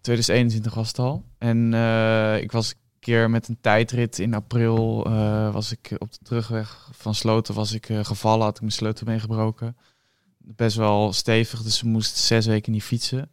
[0.00, 1.24] 2021 was het al.
[1.38, 5.04] En eh, ik was een keer met een tijdrit in april.
[5.06, 8.44] eh, was ik op de terugweg van Sloten was ik gevallen.
[8.44, 9.76] Had ik mijn sleutelbeen gebroken.
[10.38, 13.30] Best wel stevig, dus we moesten zes weken niet fietsen.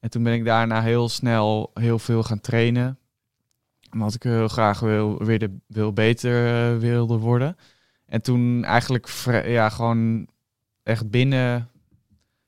[0.00, 2.98] En toen ben ik daarna heel snel heel veel gaan trainen.
[3.92, 7.56] Omdat ik heel graag wil, weer de, wil beter eh, wilde worden.
[8.06, 9.08] En toen eigenlijk
[9.44, 10.26] ja, gewoon
[10.82, 11.68] echt binnen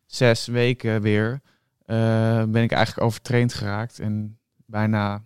[0.06, 1.40] zes weken weer
[1.86, 3.98] eh, ben ik eigenlijk overtraind geraakt.
[3.98, 5.22] En bijna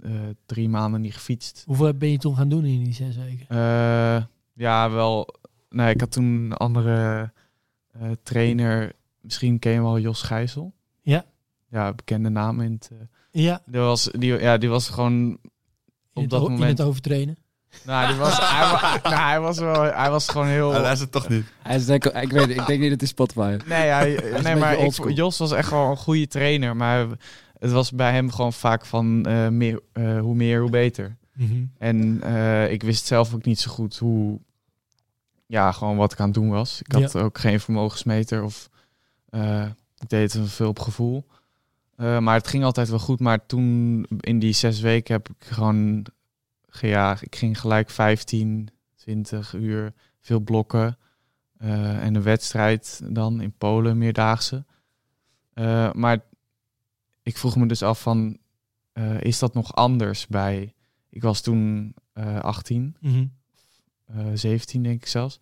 [0.00, 0.12] eh,
[0.46, 1.62] drie maanden niet gefietst.
[1.66, 3.46] Hoeveel ben je toen gaan doen in die zes weken?
[4.54, 5.34] Ja, wel.
[5.70, 7.32] Nee, ik had toen een andere
[8.22, 8.92] trainer.
[9.20, 10.72] Misschien ken je wel Jos Gijzel.
[11.00, 11.24] Ja.
[11.70, 12.90] Ja, bekende naam in het.
[13.30, 15.12] Ja, die was, die, ja, die was gewoon.
[15.12, 15.38] in,
[16.12, 16.78] Op het, dat in moment.
[16.78, 17.36] het overtrainen.
[17.84, 19.82] Nou, die was, hij, nou, hij was wel.
[19.82, 20.70] Hij was gewoon heel.
[20.72, 21.44] Hij luistert toch niet.
[21.62, 23.56] Hij is denk, ik, weet, ik denk niet dat hij Spotify.
[23.66, 25.10] Nee, hij, nee maar ik.
[25.14, 26.76] Jos was echt wel een goede trainer.
[26.76, 27.06] Maar
[27.58, 31.16] het was bij hem gewoon vaak van eh, meer, eh, hoe meer, hoe beter.
[31.78, 34.40] En eh, ik wist zelf ook niet zo goed hoe,
[35.46, 36.80] ja, gewoon wat ik aan het doen was.
[36.82, 38.68] Ik had ook geen vermogensmeter of
[39.30, 39.64] eh,
[39.98, 41.26] ik deed het veel op gevoel.
[41.98, 43.20] Eh, maar het ging altijd wel goed.
[43.20, 46.06] Maar toen in die zes weken heb ik gewoon
[46.68, 47.22] gejaagd.
[47.22, 50.98] Ik ging gelijk 15, 20 uur, veel blokken.
[51.58, 54.64] eh, en een wedstrijd dan in Polen, meerdaagse.
[55.54, 56.24] Eh, maar
[57.22, 58.38] ik vroeg me dus af van,
[59.20, 60.74] is dat nog anders bij...
[61.10, 63.26] Ik was toen eh 18, Mhm.
[64.06, 65.40] eh 17 denk ik zelfs.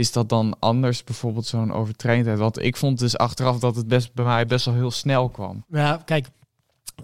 [0.00, 2.38] Is dat dan anders, bijvoorbeeld zo'n overtraindheid?
[2.38, 5.64] Want ik vond dus achteraf dat het best bij mij best wel heel snel kwam.
[5.68, 6.26] Ja, kijk.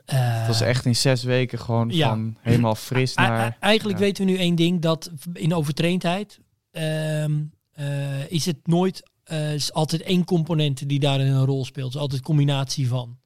[0.05, 2.09] eh, Het was echt in zes weken gewoon ja.
[2.09, 3.57] van helemaal fris naar...
[3.61, 4.05] eigenlijk ja.
[4.05, 6.41] weten we nu één ding, dat in overtraindheid
[6.71, 7.43] ehm,
[7.73, 11.87] eh, is het nooit, eh, is altijd één component die daarin een rol speelt.
[11.87, 13.19] Het is altijd combinatie van.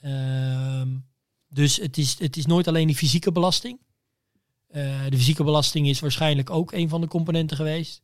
[0.00, 0.88] Ehm,
[1.48, 3.80] dus het is, het is nooit alleen die fysieke belasting.
[5.08, 8.02] De fysieke belasting is waarschijnlijk ook een van de componenten geweest.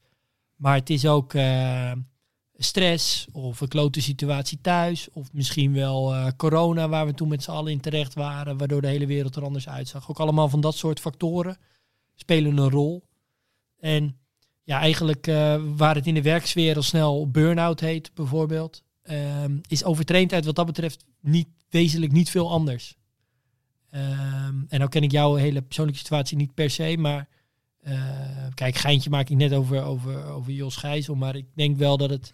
[0.59, 1.93] Maar het is ook eh,
[2.57, 5.09] stress of een klote situatie thuis.
[5.13, 8.57] Of misschien wel eh, corona waar we toen met z'n allen in terecht waren.
[8.57, 10.11] Waardoor de hele wereld er anders uitzag.
[10.11, 11.59] Ook allemaal van dat soort factoren
[12.15, 13.05] spelen een rol.
[13.79, 14.19] En
[14.63, 18.83] ja, eigenlijk eh, waar het in de werksfeer al snel burn-out heet bijvoorbeeld.
[19.03, 22.97] ehm, is overtraindheid wat dat betreft niet, wezenlijk niet veel anders.
[23.91, 27.29] Ehm, en nou ken ik jouw hele persoonlijke situatie niet per se, maar
[28.55, 32.11] kijk, geintje maak ik net over, over, over Jos Gijzel, maar ik denk wel dat
[32.11, 32.33] het,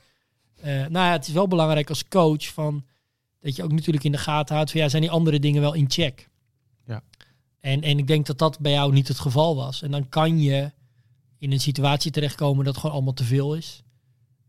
[0.56, 2.84] eh, nou ja, het is wel belangrijk als coach van,
[3.40, 5.74] dat je ook natuurlijk in de gaten houdt van, ja, zijn die andere dingen wel
[5.74, 6.28] in check?
[6.86, 7.02] Ja.
[7.60, 9.82] En, en ik denk dat dat bij jou niet het geval was.
[9.82, 10.72] En dan kan je
[11.38, 13.82] in een situatie terechtkomen dat gewoon allemaal te veel is.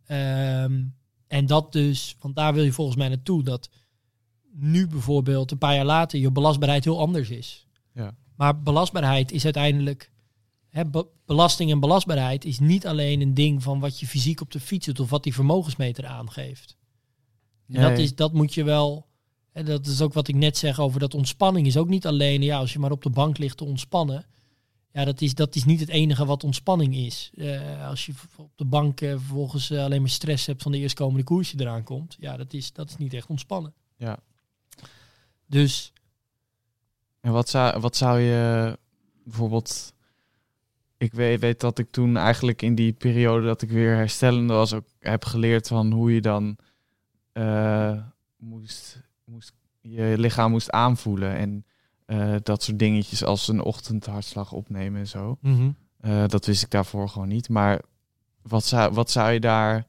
[0.06, 0.84] Ehm,
[1.28, 3.70] en dat dus, want daar wil je volgens mij naartoe, dat
[4.52, 7.68] nu bijvoorbeeld een paar jaar later je belastbaarheid heel anders is.
[7.94, 8.16] Ja.
[8.36, 10.12] Maar belastbaarheid is uiteindelijk,
[10.84, 14.60] be- belasting en belastbaarheid is niet alleen een ding van wat je fysiek op de
[14.60, 16.78] fiets doet of wat die vermogensmeter aangeeft.
[17.68, 19.08] En dat, is, dat moet je wel,
[19.52, 22.42] hè, dat is ook wat ik net zeg over dat ontspanning is ook niet alleen,
[22.42, 24.26] ja, als je maar op de bank ligt te ontspannen.
[24.92, 27.32] Ja, dat is, dat is niet het enige wat ontspanning is.
[27.38, 30.78] Eh, als je op de bank eh, vervolgens eh, alleen maar stress hebt van de
[30.78, 32.16] eerstkomende koers die eraan komt.
[32.20, 33.74] Ja, dat is, dat is niet echt ontspannen.
[33.98, 34.20] Ja.
[35.46, 35.94] Dus
[37.22, 38.78] En wat zou, wat zou je
[39.24, 39.94] bijvoorbeeld...
[41.06, 44.74] Ik weet, weet dat ik toen eigenlijk in die periode dat ik weer herstellende was...
[44.74, 46.58] ook heb geleerd van hoe je dan
[47.32, 47.98] eh,
[48.38, 51.36] moest, moest, je lichaam moest aanvoelen.
[51.36, 51.66] En
[52.06, 55.38] eh, dat soort dingetjes als een ochtendhartslag opnemen en zo.
[56.00, 57.50] Eh, dat wist ik daarvoor gewoon niet.
[57.50, 57.82] Maar
[58.42, 59.88] wat zou, wat zou je daar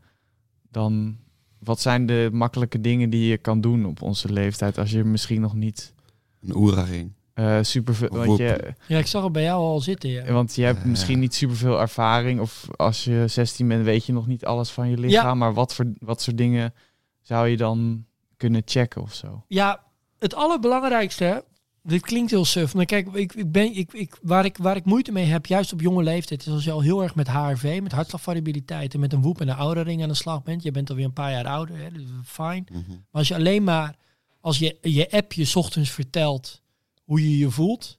[0.70, 1.18] dan...
[1.58, 4.78] Wat zijn de makkelijke dingen die je kan doen op onze leeftijd...
[4.78, 5.94] als je misschien nog niet
[6.40, 7.12] Een oera-ring.
[7.36, 8.08] Eh super veel...
[8.08, 10.10] Want je, ja, ik zag het bij jou al zitten.
[10.10, 10.32] Ja.
[10.32, 10.84] want je hebt Eh.
[10.84, 12.40] misschien niet superveel ervaring.
[12.40, 15.38] Of als je 16 bent, weet je nog niet alles van je lichaam.
[15.38, 16.74] Maar wat voor wat soort dingen
[17.22, 18.04] zou je dan
[18.36, 19.44] kunnen checken of zo?
[19.48, 19.82] Ja,
[20.18, 21.38] het allerbelangrijkste, hè,
[21.82, 24.84] dit klinkt heel suf, maar kijk, ik, ik ben, ik, ik, waar, ik, waar ik
[24.84, 27.78] moeite mee heb, juist op jonge leeftijd, is als je al heel erg met HRV,
[27.82, 30.62] met hartslagvariabiliteit en met een woep en een oude ring aan de slag bent.
[30.62, 32.66] Je bent alweer een paar jaar ouder, hè, dus fijn.
[32.72, 32.90] Mhm.
[32.90, 33.96] Maar als je alleen maar,
[34.40, 36.62] als je je app je 's ochtends vertelt
[37.06, 37.98] hoe je je voelt,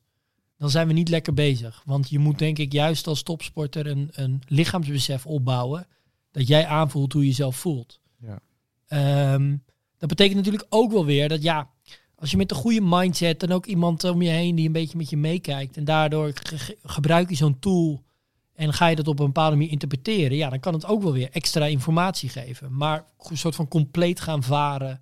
[0.58, 1.82] dan zijn we niet lekker bezig.
[1.86, 5.88] Want je moet denk ik juist als topsporter een, een lichaamsbesef opbouwen,
[6.32, 8.00] dat jij aanvoelt hoe je jezelf voelt.
[8.20, 8.40] Ja.
[8.88, 9.56] Ehm,
[9.98, 11.70] dat betekent natuurlijk ook wel weer dat ja,
[12.16, 14.98] als je met een goede mindset en ook iemand om je heen die een beetje
[14.98, 18.04] met je meekijkt en daardoor ge- ge- gebruik je zo'n tool
[18.54, 21.14] en ga je dat op een bepaalde manier interpreteren, ja, dan kan het ook wel
[21.14, 22.76] weer extra informatie geven.
[22.76, 25.02] Maar een soort van compleet gaan varen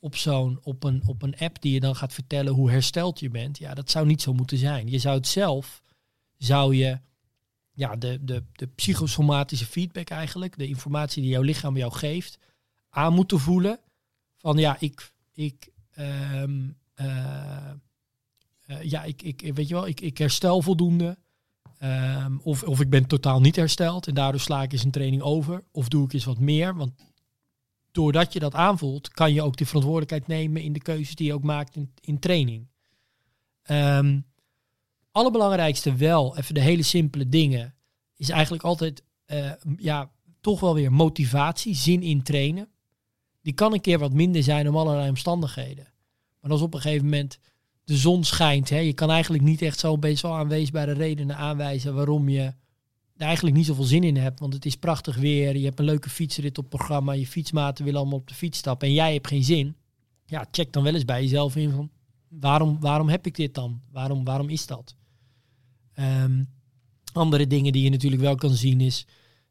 [0.00, 3.30] op zo'n op een, op een app die je dan gaat vertellen hoe hersteld je
[3.30, 4.90] bent, ja, dat zou niet zo moeten zijn.
[4.90, 5.82] Je zou het zelf,
[6.36, 7.00] zou je
[7.72, 12.38] ja, de, de, de psychosomatische feedback eigenlijk, de informatie die jouw lichaam jou geeft,
[12.90, 13.80] aan moeten voelen.
[14.36, 17.70] Van ja, ik, ik, ehm, eh,
[18.66, 21.18] eh, ja, ik, ik, weet je wel, ik, ik herstel voldoende.
[21.78, 25.22] Ehm, of, of ik ben totaal niet hersteld en daardoor sla ik eens een training
[25.22, 25.64] over.
[25.72, 26.76] Of doe ik eens wat meer.
[26.76, 26.92] Want
[27.92, 31.34] doordat je dat aanvoelt, kan je ook de verantwoordelijkheid nemen in de keuzes die je
[31.34, 32.68] ook maakt in, in training.
[33.62, 34.18] Ehm
[35.12, 37.74] allerbelangrijkste wel, even de hele simpele dingen,
[38.16, 40.10] is eigenlijk altijd eh, ja,
[40.40, 42.68] toch wel weer motivatie, zin in trainen.
[43.42, 45.92] Die kan een keer wat minder zijn om allerlei omstandigheden.
[46.40, 47.38] Maar als op een gegeven moment
[47.84, 50.48] de zon schijnt, hè, je kan eigenlijk niet echt zo best wel
[50.92, 52.54] redenen aanwijzen waarom je
[53.22, 54.40] eigenlijk niet zoveel zin in hebt.
[54.40, 58.00] Want het is prachtig weer, je hebt een leuke fietsrit op programma, je fietsmaten willen
[58.00, 59.76] allemaal op de fiets stappen en jij hebt geen zin.
[60.26, 61.90] Ja, check dan wel eens bij jezelf in van
[62.28, 63.80] waarom, waarom heb ik dit dan?
[63.90, 64.94] Waarom, waarom is dat?
[65.92, 66.44] Ehm,
[67.12, 69.06] andere dingen die je natuurlijk wel kan zien is,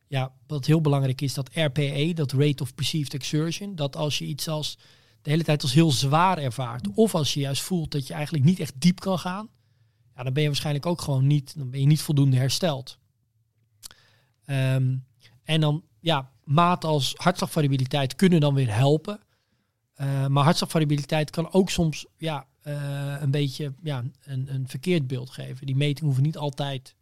[0.07, 4.26] ja, wat heel belangrijk is, dat RPE, dat Rate of Perceived Exertion, dat als je
[4.26, 4.78] iets als
[5.22, 8.43] de hele tijd als heel zwaar ervaart, of als je juist voelt dat je eigenlijk
[8.43, 9.49] niet echt diep kan gaan,
[10.15, 12.99] ja, dan ben je waarschijnlijk ook gewoon niet, dan ben je niet voldoende hersteld.
[14.50, 14.95] Ehm,
[15.43, 19.20] en dan, ja, maat als hartslagvariabiliteit kunnen dan weer helpen.
[19.93, 25.30] Eh, maar hartslagvariabiliteit kan ook soms ja, eh, een beetje ja, een, een verkeerd beeld
[25.30, 25.66] geven.
[25.66, 26.95] Die metingen hoeven niet altijd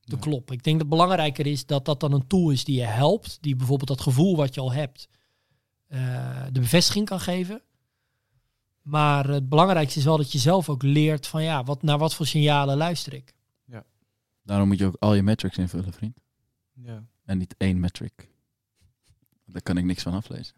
[0.00, 0.54] te kloppen.
[0.54, 3.38] Ik denk dat het belangrijker is dat dat dan een tool is die je helpt.
[3.40, 5.08] Die bijvoorbeeld dat gevoel wat je al hebt,
[5.86, 7.62] eh, de bevestiging kan geven.
[8.82, 12.14] Maar het belangrijkste is wel dat je zelf ook leert van ja, wat, naar wat
[12.14, 13.34] voor signalen luister ik.
[14.42, 16.23] Daarom moet je ook al je metrics invullen, vriend.
[16.74, 17.02] Ja.
[17.24, 18.28] En niet één metric.
[19.46, 20.54] Daar kan ik niks van aflezen.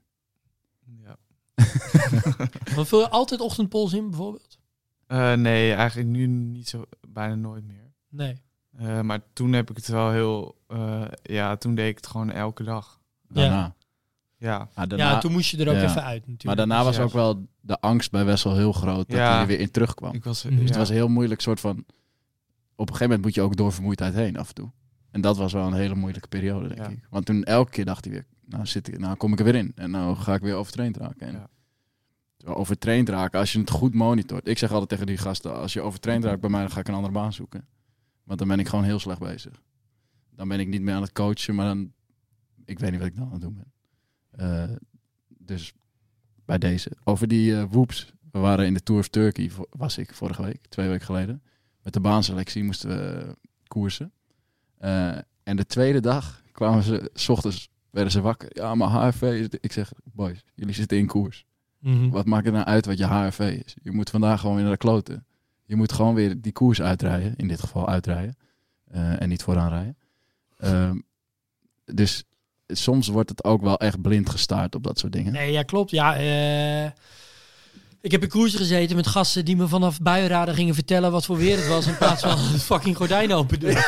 [1.03, 1.17] ja.
[2.85, 4.59] Vul je altijd ochtendpols in bijvoorbeeld?
[5.07, 7.93] Eh, nee, eigenlijk nu niet zo, bijna nooit meer.
[8.09, 8.37] Nee.
[8.77, 12.31] Eh, maar toen heb ik het wel heel, eh, ja, toen deed ik het gewoon
[12.31, 13.01] elke dag.
[13.29, 13.75] Daarna.
[14.39, 15.83] Ja, Maar daarna, ja, toen moest je er ook ja.
[15.83, 16.45] even uit natuurlijk.
[16.45, 17.03] maar daarna was Ja.
[17.03, 19.33] ook wel de angst bij Wessel heel groot dat Ja.
[19.33, 20.14] hij er weer in terugkwam.
[20.14, 20.51] ik was, ja.
[20.51, 21.85] Dus het was heel moeilijk soort van...
[22.79, 24.71] Op een gegeven moment moet je ook door vermoeidheid heen af en toe.
[25.17, 26.89] En dat was wel een hele moeilijke periode, denk Ja.
[26.89, 27.07] ik.
[27.11, 29.55] Want toen elke keer dacht hij weer, nou, zit ik, nou kom ik er weer
[29.55, 29.73] in.
[29.75, 31.27] En nou ga ik weer overtraind raken.
[31.27, 32.53] En Ja.
[32.53, 34.49] overtraind raken, als je het goed monitort.
[34.49, 36.89] Ik zeg altijd tegen die gasten, als je overtraind raakt bij mij, dan ga ik
[36.89, 37.67] een andere baan zoeken.
[38.25, 39.62] Want dan ben ik gewoon heel slecht bezig.
[40.31, 41.93] Dan ben ik niet meer aan het coachen, maar dan...
[42.64, 43.73] Ik weet niet wat ik dan aan het doen ben.
[44.31, 44.77] Eh,
[45.39, 45.73] dus
[46.45, 46.91] bij deze.
[47.05, 48.12] Over die eh whoops.
[48.31, 51.43] We waren in de Tour of Turkey, was ik vorige week, twee weken geleden.
[51.83, 53.33] Met de baanselectie moesten we eh,
[53.67, 54.12] koersen.
[54.79, 58.49] Eh, en de tweede dag kwamen ze, s ochtends werden ze wakker.
[58.53, 59.47] Ja, maar HRV is...
[59.61, 61.45] Ik zeg, boys, jullie zitten in koers.
[61.79, 62.09] Mhm.
[62.09, 63.77] Wat maakt het nou uit wat je HRV is?
[63.83, 65.27] Je moet vandaag gewoon weer naar de kloten.
[65.64, 67.37] Je moet gewoon weer die koers uitrijden.
[67.37, 68.37] In dit geval uitrijden.
[68.91, 69.97] Eh, en niet vooraan rijden.
[70.59, 70.99] Ehm,
[71.85, 72.24] dus
[72.66, 75.33] soms wordt het ook wel echt blind gestaard op dat soort dingen.
[75.33, 75.91] Nee, ja, klopt.
[75.91, 76.91] Ja, eh,
[78.07, 81.37] ik heb in koers gezeten met gasten die me vanaf buienraden gingen vertellen wat voor
[81.37, 81.87] weer het was.
[81.87, 83.77] In plaats van het fucking gordijn open doen.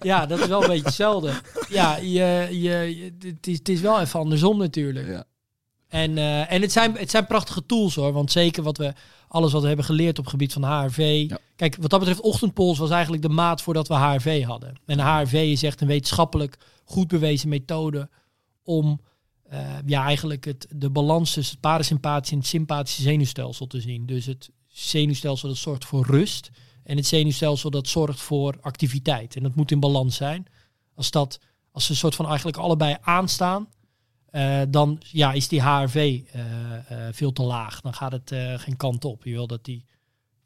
[0.00, 0.26] Ja.
[0.26, 1.32] dat is wel een beetje hetzelfde.
[1.68, 5.08] Ja, je, je, het, is, het is wel even andersom natuurlijk.
[5.08, 5.24] Ja.
[5.88, 8.12] En, eh, en het, zijn, het zijn prachtige tools hoor.
[8.12, 8.92] Want zeker wat we,
[9.28, 11.24] alles wat we hebben geleerd op het gebied van HRV.
[11.28, 11.38] Ja.
[11.56, 14.80] Kijk, wat dat betreft, ochtendpols was eigenlijk de maat voordat we HRV hadden.
[14.86, 18.08] En HRV is echt een wetenschappelijk goed bewezen methode
[18.62, 19.00] om
[19.52, 24.06] eh, ja, eigenlijk het, de balans tussen het parasympathische en het sympathische zenuwstelsel te zien.
[24.06, 26.50] Dus het zenuwstelsel dat zorgt voor rust
[26.84, 29.36] en het zenuwstelsel dat zorgt voor activiteit.
[29.36, 30.46] En dat moet in balans zijn.
[30.94, 31.40] Als, dat,
[31.70, 33.68] als ze een soort van eigenlijk allebei aanstaan,
[34.26, 36.40] eh, dan ja, is die HRV eh,
[37.10, 37.80] veel te laag.
[37.80, 39.24] Dan gaat het geen kant op.
[39.24, 39.84] Je wil dat die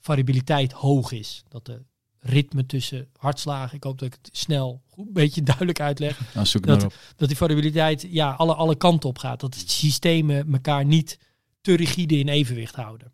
[0.01, 1.43] variabiliteit hoog is.
[1.49, 1.83] Dat de
[2.19, 6.47] ritme tussen hartslagen, ik hoop dat ik het snel goed een beetje duidelijk uitleg, Nou,
[6.47, 9.41] zoek het Dat- dat die variabiliteit ja, alle, alle kanten op gaat.
[9.41, 11.19] Dat de systemen elkaar niet
[11.61, 13.13] te rigide in evenwicht houden.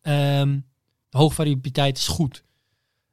[0.00, 0.58] Ehm
[1.10, 2.44] hoge variabiliteit is goed.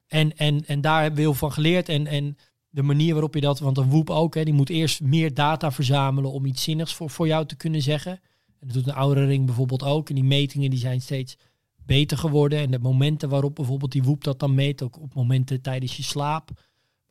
[0.08, 1.90] En, en, en daar hebben we heel van geleerd.
[1.90, 2.38] En, en
[2.70, 5.72] de manier waarop je dat, want een WOEP ook, hè, die moet eerst meer data
[5.72, 8.12] verzamelen om iets zinnigs voor, voor jou te kunnen zeggen.
[8.60, 10.10] En dat doet een oude ring bijvoorbeeld ook.
[10.10, 11.38] En die metingen die zijn steeds
[11.86, 12.60] beter geworden.
[12.60, 16.04] En de momenten waarop bijvoorbeeld die WOEP dat dan meet, ook op momenten tijdens je
[16.04, 16.50] slaap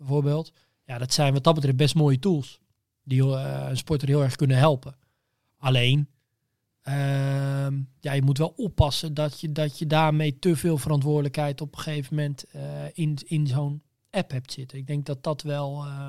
[0.01, 0.53] bijvoorbeeld.
[0.84, 2.61] Ja, dat zijn wat dat betreft best mooie tools.
[3.03, 4.96] Die eh, een sporter heel erg kunnen helpen.
[5.57, 6.09] Alleen,
[6.82, 11.76] ehm, ja, je moet wel oppassen dat je, dat je daarmee te veel verantwoordelijkheid op
[11.76, 14.78] een gegeven moment eh, in, in zo'n app hebt zitten.
[14.78, 16.09] Ik denk dat dat wel eh,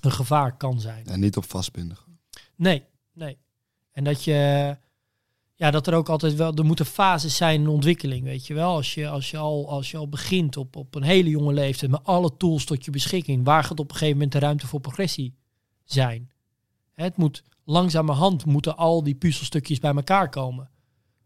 [0.00, 1.06] een gevaar kan zijn.
[1.06, 1.96] En niet op vastbinden.
[2.56, 3.38] Nee, nee.
[3.92, 4.76] En dat je,
[5.56, 8.74] ja, dat er ook altijd wel, er moeten fases zijn in ontwikkeling, weet je wel.
[8.74, 11.90] Als je, als je, al, als je al begint op, op een hele jonge leeftijd
[11.90, 14.80] met alle tools tot je beschikking, waar gaat op een gegeven moment de ruimte voor
[14.80, 15.34] progressie
[15.84, 16.30] zijn?
[16.94, 20.70] Het moet langzamerhand moeten al die puzzelstukjes bij elkaar komen.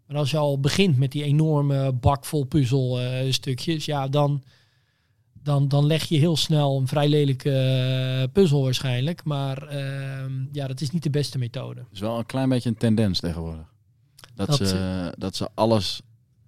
[0.07, 4.43] Maar als je al begint met die enorme bak vol puzzelstukjes, ja, dan,
[5.33, 9.25] dan, dan leg je heel snel een vrij lelijke eh, puzzel waarschijnlijk.
[9.25, 11.81] Maar ehm, ja, dat is niet de beste methode.
[11.81, 13.70] Het is wel een klein beetje een tendens tegenwoordig.
[14.35, 16.01] Dat, Dat ze, dat ze alles...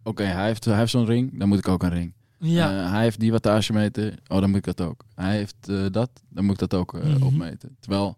[0.03, 2.15] Oké, hij heeft, hij heeft zo'n ring, dan moet ik ook een ring.
[2.39, 5.05] Ja, Eh, hij heeft die wattagemeter, oh dan moet ik dat ook.
[5.15, 7.23] Hij heeft eh, dat, dan moet ik dat ook eh, Mhm.
[7.23, 7.77] opmeten.
[7.81, 8.17] Terwijl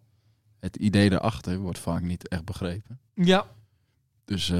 [0.60, 2.98] het idee daarachter wordt vaak niet echt begrepen.
[3.14, 3.46] ja.
[4.24, 4.52] Dus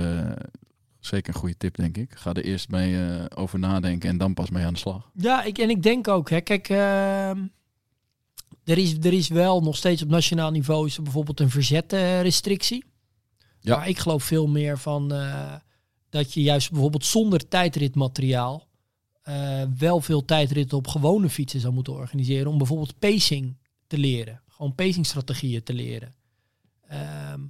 [1.01, 2.11] zeker een goede tip, denk ik.
[2.15, 2.99] Ga er eerst mee
[3.37, 5.11] over nadenken en dan pas mee aan de slag.
[5.15, 7.39] ja ik, en ik denk ook, hè, kijk, ehm,
[8.65, 12.85] er, is, er is wel nog steeds op nationaal niveau is er bijvoorbeeld een verzetrestrictie.
[13.65, 13.77] Ja.
[13.77, 15.55] Maar ik geloof veel meer van eh,
[16.09, 18.69] dat je juist bijvoorbeeld zonder tijdritmateriaal
[19.23, 22.51] eh, wel veel tijdritten op gewone fietsen zou moeten organiseren.
[22.51, 23.57] Om bijvoorbeeld pacing
[23.87, 24.41] te leren.
[24.49, 26.15] Gewoon pacingstrategieën te leren.
[26.89, 27.41] Ehm,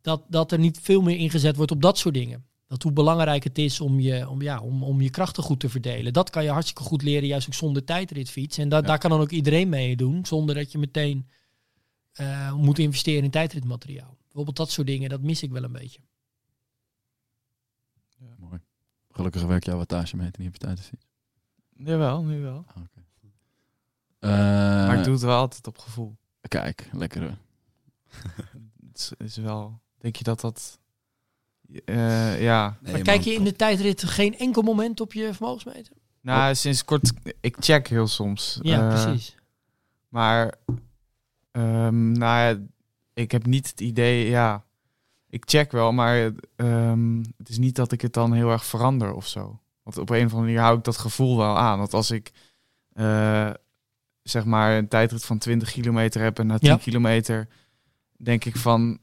[0.00, 2.44] dat, dat er niet veel meer ingezet wordt op dat soort dingen.
[2.68, 5.68] Dat hoe belangrijk het is om je, om, ja, om, om je krachten goed te
[5.68, 6.12] verdelen.
[6.12, 8.58] Dat kan je hartstikke goed leren, juist ook zonder tijdritfiets.
[8.58, 8.82] En da- Ja.
[8.82, 11.28] daar kan dan ook iedereen mee doen, zonder dat je meteen
[12.12, 14.15] eh, moet investeren in tijdritmateriaal.
[14.36, 16.00] Bijvoorbeeld dat soort dingen, dat mis ik wel een beetje.
[18.38, 18.60] Mooi.
[19.10, 21.06] Gelukkig werkt jouw wattagemeter niet op je tijdensfiets.
[21.76, 22.64] Jawel, nu wel.
[22.66, 23.04] Ah, oké.
[24.18, 26.16] Eh, maar ik doe het wel altijd op gevoel.
[26.48, 27.22] Kijk, lekker.
[27.22, 27.36] hoor.
[28.88, 29.80] Het is, is wel...
[29.98, 30.78] Denk je dat dat...
[31.84, 32.78] eh, ja.
[32.80, 33.28] Nee, maar kijk man.
[33.32, 35.92] je in de tijdrit geen enkel moment op je vermogensmeter?
[36.20, 37.12] Nou, sinds kort...
[37.40, 38.58] Ik check heel soms.
[38.62, 39.34] Ja, Eh, precies.
[40.08, 40.54] Maar...
[41.50, 42.66] ehm, nou ja,
[43.16, 44.28] ik heb niet het idee...
[44.28, 44.64] Ja,
[45.28, 49.12] ik check wel, maar ehm, het is niet dat ik het dan heel erg verander
[49.14, 49.60] of zo.
[49.82, 51.78] Want op een of andere manier hou ik dat gevoel wel aan.
[51.78, 52.32] Want als ik...
[52.92, 53.50] eh,
[54.22, 56.76] zeg maar een tijdrit van 20 kilometer heb en na 10 Ja.
[56.76, 57.48] kilometer
[58.16, 58.98] denk ik van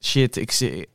[0.00, 0.86] shit, ik,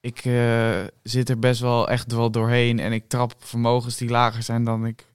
[0.00, 4.42] ik eh, zit er best wel echt wel doorheen en ik trap vermogens die lager
[4.42, 5.06] zijn dan ik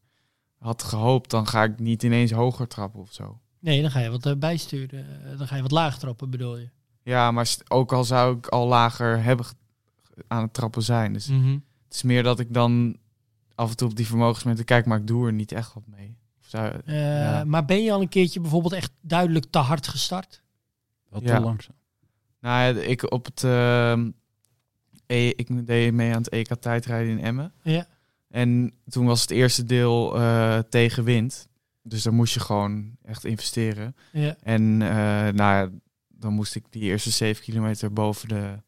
[0.60, 3.40] had gehoopt, dan ga ik niet ineens hoger trappen of zo.
[3.66, 5.06] Nee, dan ga je wat eh, bijsturen.
[5.32, 6.70] Eh, Dan ga je wat lager trappen, bedoel je.
[7.04, 9.46] Ja, maar ook al zou ik al lager hebben
[10.28, 11.14] aan het trappen zijn.
[11.14, 11.52] Dus Mhm.
[11.86, 12.98] het is meer dat ik dan
[13.56, 16.18] af en toe op die vermogensmeter kijk, maar ik doe er niet echt wat mee.
[16.42, 17.44] Of zou, Eh, Ja.
[17.44, 20.42] Maar ben je al een keertje bijvoorbeeld echt duidelijk te hard gestart?
[21.10, 21.36] Wat Ja.
[21.36, 21.76] te langzaam.
[22.40, 23.44] Nou, ja, ik op het.
[23.44, 24.10] ehm,
[25.08, 27.54] e- ik deed mee aan het EK tijdrijden in Emmen.
[27.62, 27.88] Ja.
[28.30, 31.48] En toen was het eerste deel eh, tegen wind.
[31.88, 33.96] Dus daar moest je gewoon echt investeren.
[34.12, 34.36] Ja.
[34.42, 34.90] En eh,
[35.34, 35.70] nou ja,
[36.08, 38.62] dan moest ik die eerste 7 kilometer boven de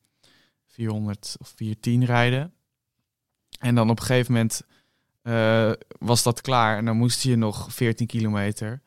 [0.66, 2.54] 400 of 410 rijden.
[3.60, 4.62] En dan op een gegeven moment
[5.22, 6.78] eh, was dat klaar.
[6.78, 8.82] En dan moest je nog 14 kilometer.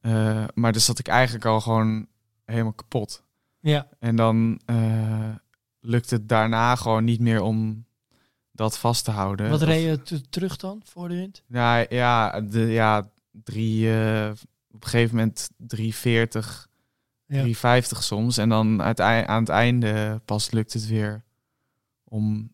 [0.00, 2.06] Eh, maar dus zat ik eigenlijk al gewoon
[2.44, 3.22] helemaal kapot.
[3.60, 3.88] Ja.
[3.98, 5.34] En dan eh,
[5.80, 7.86] lukt het daarna gewoon niet meer om
[8.52, 9.50] dat vast te houden.
[9.50, 11.42] Wat Of- reed je terug dan voor de wind?
[11.46, 13.10] nou ja, de, ja
[13.44, 14.30] drie, eh,
[14.70, 16.68] op een gegeven moment 340
[17.26, 17.34] Ja.
[17.34, 18.36] 350 soms.
[18.38, 21.24] En dan aan het einde pas lukt het weer
[22.04, 22.52] om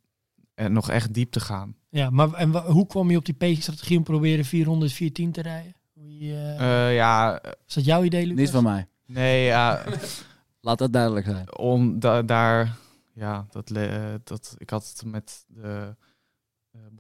[0.55, 1.77] er nog echt diep te gaan.
[1.89, 5.75] Ja, maar en hoe kwam je op die pacing-strategie om proberen 400, 410 te rijden?
[5.93, 8.41] Hoe je, eh, Eh, ja, is dat jouw idee, Lucas?
[8.41, 8.87] Niet van mij.
[9.07, 9.85] nee, ja,
[10.61, 11.59] Laat dat duidelijk zijn.
[11.59, 12.77] om da- daar,
[13.13, 15.89] ja, dat, eh, dat, ik had het met de eh,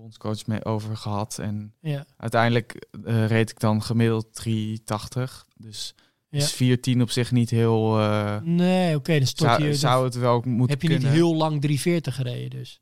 [0.04, 1.38] bondscoach mee over gehad.
[1.38, 5.46] En Ja, uiteindelijk eh, reed ik dan gemiddeld 380.
[5.56, 5.94] Dus
[6.28, 6.38] Ja.
[6.38, 7.98] is 410 op zich niet heel...
[8.00, 9.74] eh, nee, oké, dan stort zou, je...
[9.74, 11.06] zou het wel moeten heb je kunnen.
[11.06, 12.80] niet heel lang 340 gereden dus?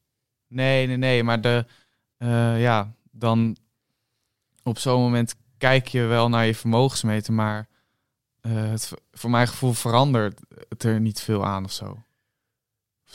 [0.49, 1.23] Nee, nee, nee.
[1.23, 1.67] Maar de,
[2.17, 3.57] eh, ja, dan
[4.63, 7.69] op zo'n moment kijk je wel naar je vermogensmeter, maar
[8.49, 12.03] het, voor mijn gevoel verandert het er niet veel aan of zo.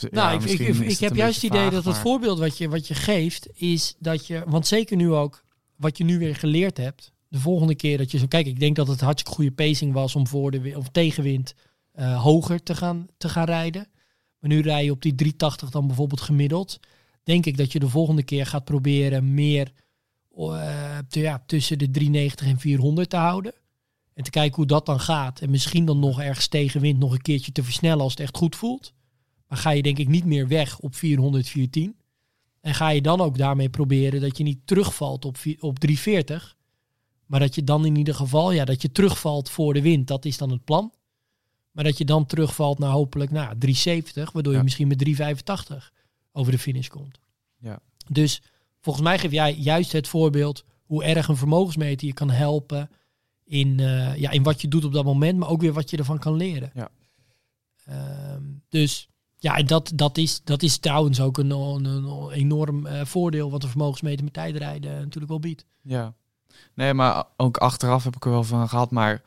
[0.02, 2.70] Nou, ja, ik, ik, heb juist het idee vaag, dat het maar- voorbeeld wat je,
[2.70, 5.44] wat je geeft, is dat je, want zeker nu ook,
[5.76, 8.76] wat je nu weer geleerd hebt, de volgende keer dat je zo, kijk, ik denk
[8.76, 11.54] dat het hartstikke goede pacing was om voor de of tegenwind
[11.92, 13.88] eh, hoger te gaan, te gaan rijden.
[14.40, 16.80] Maar nu rij je op die 380 dan bijvoorbeeld gemiddeld.
[17.24, 19.72] Denk ik dat je de volgende keer gaat proberen meer
[20.36, 23.54] eh, te, ja, tussen de 390 en 400 te houden.
[24.14, 25.40] En te kijken hoe dat dan gaat.
[25.40, 28.56] En misschien dan nog ergens tegenwind nog een keertje te versnellen als het echt goed
[28.56, 28.94] voelt.
[29.48, 31.96] Maar ga je denk ik niet meer weg op 400, 410.
[32.62, 36.56] En ga je dan ook daarmee proberen dat je niet terugvalt op, op 340.
[37.26, 40.08] Maar dat je dan in ieder geval, ja, dat je terugvalt voor de wind.
[40.08, 40.94] Dat is dan het plan.
[41.72, 44.32] Maar dat je dan terugvalt naar hopelijk nou, 370.
[44.32, 45.94] Waardoor je misschien met 385
[46.32, 47.20] over de finish komt.
[47.60, 47.80] Ja.
[48.12, 48.42] Dus
[48.80, 52.90] volgens mij geef jij juist het voorbeeld hoe erg een vermogensmeter je kan helpen
[53.44, 55.98] in, eh, ja, in wat je doet op dat moment, maar ook weer wat je
[55.98, 56.72] ervan kan leren.
[56.74, 56.90] Ja.
[57.86, 63.06] Ehm, dus ja, dat, dat, is, dat is trouwens ook een, een, een enorm eh,
[63.06, 65.66] voordeel wat een vermogensmeter met tijdrijden natuurlijk wel biedt.
[65.82, 66.14] Ja.
[66.74, 69.22] Nee, maar ook achteraf heb ik er wel van gehad, maar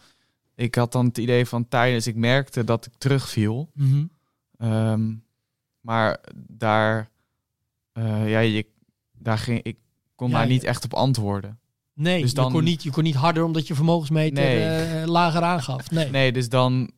[0.54, 3.70] ik had dan het idee van tijdens, ik merkte dat ik terugviel.
[4.58, 5.12] Ehm,
[5.80, 7.10] maar daar,
[7.92, 8.66] eh, ja, je,
[9.18, 9.76] daar ging, ik
[10.14, 11.58] kon Ja, daar je- niet echt op antwoorden.
[11.94, 14.62] Nee, Dus dan- je, kon niet, je kon niet harder omdat je vermogensmeter Nee.
[14.64, 15.90] eh, lager aangaf.
[15.90, 16.10] Nee.
[16.10, 16.90] Nee, dus dan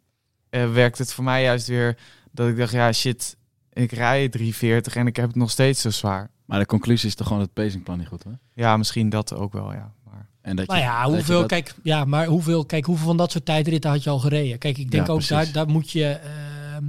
[0.51, 1.99] eh, werkt het voor mij juist weer
[2.33, 3.37] dat ik dacht, ja shit,
[3.73, 6.31] ik rij 340 en ik heb het nog steeds zo zwaar.
[6.45, 8.39] Maar de conclusie is toch gewoon het pacingplan niet goed, hoor.
[8.55, 9.93] Ja, misschien dat ook wel, ja.
[10.05, 12.85] Maar, En dat je, Nou ja, dat je hoeveel, dat- kijk, ja, maar hoeveel, kijk,
[12.85, 14.59] hoeveel van dat soort tijdritten had je al gereden?
[14.59, 16.05] Kijk, ik denk Ja, ook daar, daar moet je.
[16.07, 16.85] ehm,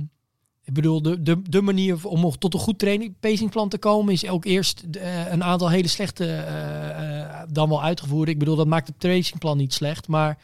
[0.65, 4.13] ik bedoel, de, de, de manier om nog tot een goed training pacingplan te komen
[4.13, 8.29] is ook eerst eh, een aantal hele slechte eh, eh, dan wel uitgevoerd.
[8.29, 10.37] Ik bedoel, dat maakt het pacingplan niet slecht, maar het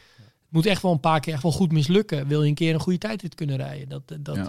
[0.50, 2.26] moet echt wel een paar keer echt wel goed mislukken.
[2.26, 3.88] Wil je een keer een goede tijdrit kunnen rijden?
[3.88, 4.48] Dat, dat, Ja.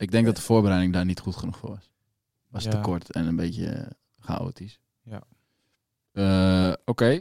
[0.00, 1.90] Ik denk dat de voorbereiding daar niet goed genoeg voor was.
[2.48, 2.70] Was Ja.
[2.70, 3.86] te kort en een beetje eh,
[4.18, 4.80] chaotisch.
[5.02, 5.22] Ja.
[6.12, 7.20] Eh, Oké,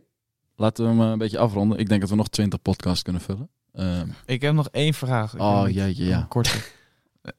[0.55, 1.77] laten we hem eh, een beetje afronden.
[1.77, 3.49] Ik denk dat we nog 20 podcasts kunnen vullen.
[3.73, 5.33] Ehm, ik heb nog één vraag.
[5.33, 6.19] Ik oh jeetje, ja.
[6.19, 6.59] Een korte.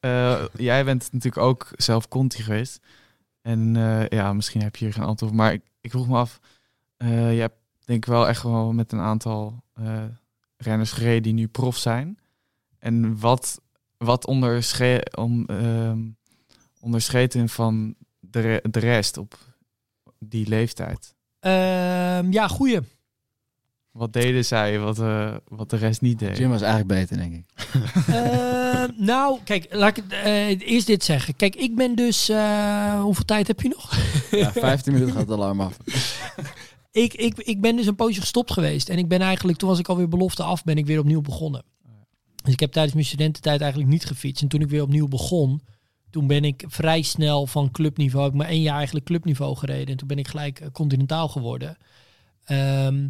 [0.56, 2.80] Jij bent natuurlijk ook zelf Conti geweest.
[3.42, 3.74] En
[4.08, 5.32] ja, misschien heb je hier geen antwoord.
[5.32, 6.40] Maar ik, ik vroeg me af,
[6.98, 7.06] je
[7.40, 9.62] hebt denk ik wel echt wel met een aantal
[10.56, 12.18] renners gereden die nu prof zijn.
[12.78, 13.60] En wat,
[14.04, 15.98] wat ondersche om, ehm,
[17.32, 19.38] hen van de, re- de rest op
[20.18, 21.14] die leeftijd?
[21.40, 22.78] Ehm, ja, goeie.
[23.90, 26.36] Wat deden zij, wat, eh, wat de rest niet deed?
[26.36, 27.44] Jim was eigenlijk beter, denk ik.
[28.06, 31.36] Eh, nou, kijk, laat ik eh, eerst dit zeggen.
[31.36, 32.28] Kijk, ik ben dus.
[32.28, 33.96] eh, hoeveel tijd heb je nog?
[34.30, 35.76] Ja, 15 minuten gaat het alarm af.
[36.90, 38.88] Ik, ik, ik ben dus een poosje gestopt geweest.
[38.88, 41.64] En ik ben eigenlijk, toen was ik alweer belofte af, ben ik weer opnieuw begonnen.
[42.50, 44.42] Dus ik heb tijdens mijn studententijd eigenlijk niet gefietst.
[44.42, 45.60] En toen ik weer opnieuw begon,
[46.10, 49.86] toen ben ik vrij snel van clubniveau, ik heb maar één jaar eigenlijk clubniveau gereden.
[49.86, 51.76] En toen ben ik gelijk eh, continentaal geworden.
[52.44, 53.08] Ehm,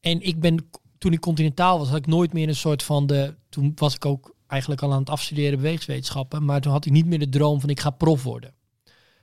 [0.00, 3.34] en ik ben, toen ik continentaal was, had ik nooit meer een soort van de,
[3.48, 6.44] toen was ik ook eigenlijk al aan het afstuderen bewegingswetenschappen.
[6.44, 8.54] Maar toen had ik niet meer de droom van ik ga prof worden.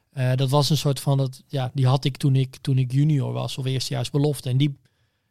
[0.10, 2.92] Eh, dat was een soort van, dat, ja, die had ik toen ik, toen ik
[2.92, 4.50] junior was of eerstejaars belofte.
[4.50, 4.80] En die,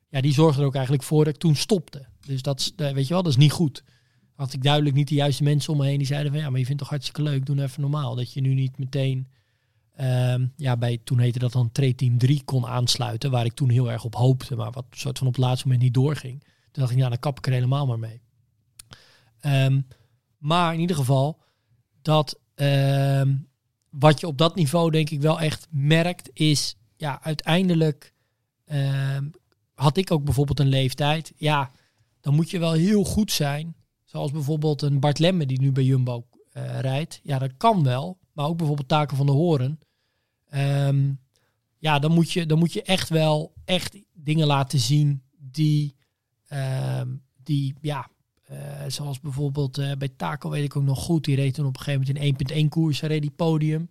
[0.09, 2.07] ja, die zorgde er ook eigenlijk voor dat ik toen stopte.
[2.27, 3.83] Dus dat, eh, weet je wel, dat is niet goed.
[4.35, 6.59] Had ik duidelijk niet de juiste mensen om me heen die zeiden van ja, maar
[6.59, 8.15] je vindt toch hartstikke leuk, doe nou even normaal.
[8.15, 9.28] Dat je nu niet meteen,
[9.97, 13.90] ehm, ja, bij, toen heette dat dan Team 3 kon aansluiten, waar ik toen heel
[13.90, 16.40] erg op hoopte, maar wat soort van op het laatste moment niet doorging.
[16.40, 18.20] Toen dacht ik, ja, dan kap ik er helemaal maar mee.
[19.40, 19.81] Ehm,
[20.39, 21.40] maar in ieder geval,
[22.02, 23.36] dat ehm,
[23.90, 28.12] wat je op dat niveau denk ik wel echt merkt, is ja, uiteindelijk
[29.74, 31.32] had ik ook bijvoorbeeld een leeftijd.
[31.36, 31.70] Ja,
[32.20, 33.74] dan moet je wel heel goed zijn.
[34.15, 37.20] Zoals bijvoorbeeld een Bart Lemme die nu bij Jumbo eh, rijdt.
[37.23, 38.19] Ja, dat kan wel.
[38.32, 39.78] Maar ook bijvoorbeeld Taken van de Horen.
[40.49, 41.12] Ehm,
[41.78, 45.97] ja, dan moet, je, dan moet je echt wel echt dingen laten zien die,
[46.47, 47.09] ehm,
[47.43, 48.11] die ja,
[48.43, 48.59] eh,
[48.89, 51.24] zoals bijvoorbeeld eh, bij Taco weet ik ook nog goed.
[51.24, 53.91] Die reed toen op een gegeven moment in 1.1 koers, reed die podium.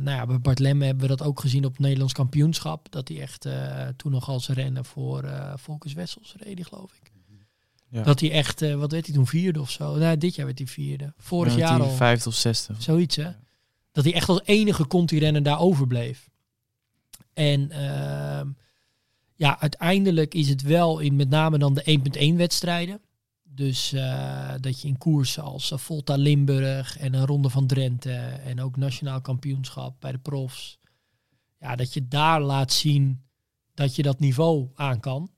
[0.00, 2.90] Nou ja, bij Bart Lemme hebben we dat ook gezien op het Nederlands kampioenschap.
[2.90, 3.48] Dat hij echt
[3.96, 7.07] toen nog als renner voor Volkers Wessels reed, geloof ik.
[7.90, 8.02] Ja.
[8.02, 9.96] Dat hij echt, eh, wat werd hij toen, vierde of zo?
[9.96, 11.12] Nou, dit jaar werd hij vierde.
[11.16, 11.94] Vorig Ja, jaar die al.
[11.94, 12.74] Vijfde of zesde.
[12.78, 13.30] Zoiets, hè?
[13.92, 16.30] Dat hij echt als enige conti-renner daar overbleef.
[17.34, 18.48] En ehm,
[19.34, 23.00] ja, uiteindelijk is het wel in met name dan de 1.1 wedstrijden.
[23.42, 28.12] Dus eh, dat je in koersen als eh, Volta Limburg en een Ronde van Drenthe
[28.44, 30.78] en ook nationaal kampioenschap bij de profs.
[31.60, 33.22] Ja, dat je daar laat zien
[33.74, 35.30] dat je dat niveau aan kan.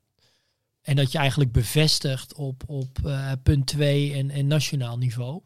[0.82, 5.42] En dat je eigenlijk bevestigt op, op eh, punt 2 en, en nationaal niveau.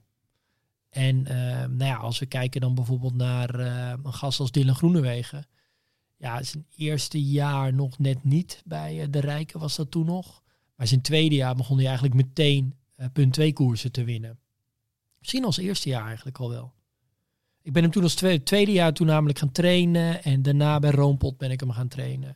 [0.91, 4.75] En eh, nou ja, als we kijken dan bijvoorbeeld naar eh, een gast als Dylan
[4.75, 5.47] Groenewegen.
[6.17, 10.43] Ja, zijn eerste jaar nog net niet bij de Rijken was dat toen nog.
[10.77, 12.75] Maar zijn tweede jaar begon hij eigenlijk meteen
[13.13, 14.39] punt 2 koersen te winnen.
[15.19, 16.73] Misschien als eerste jaar eigenlijk al wel.
[17.63, 20.25] Ik ben hem toen als tweede, tweede jaar toen namelijk gaan trainen.
[20.25, 22.35] En daarna bij Roompot ben ik hem gaan trainen.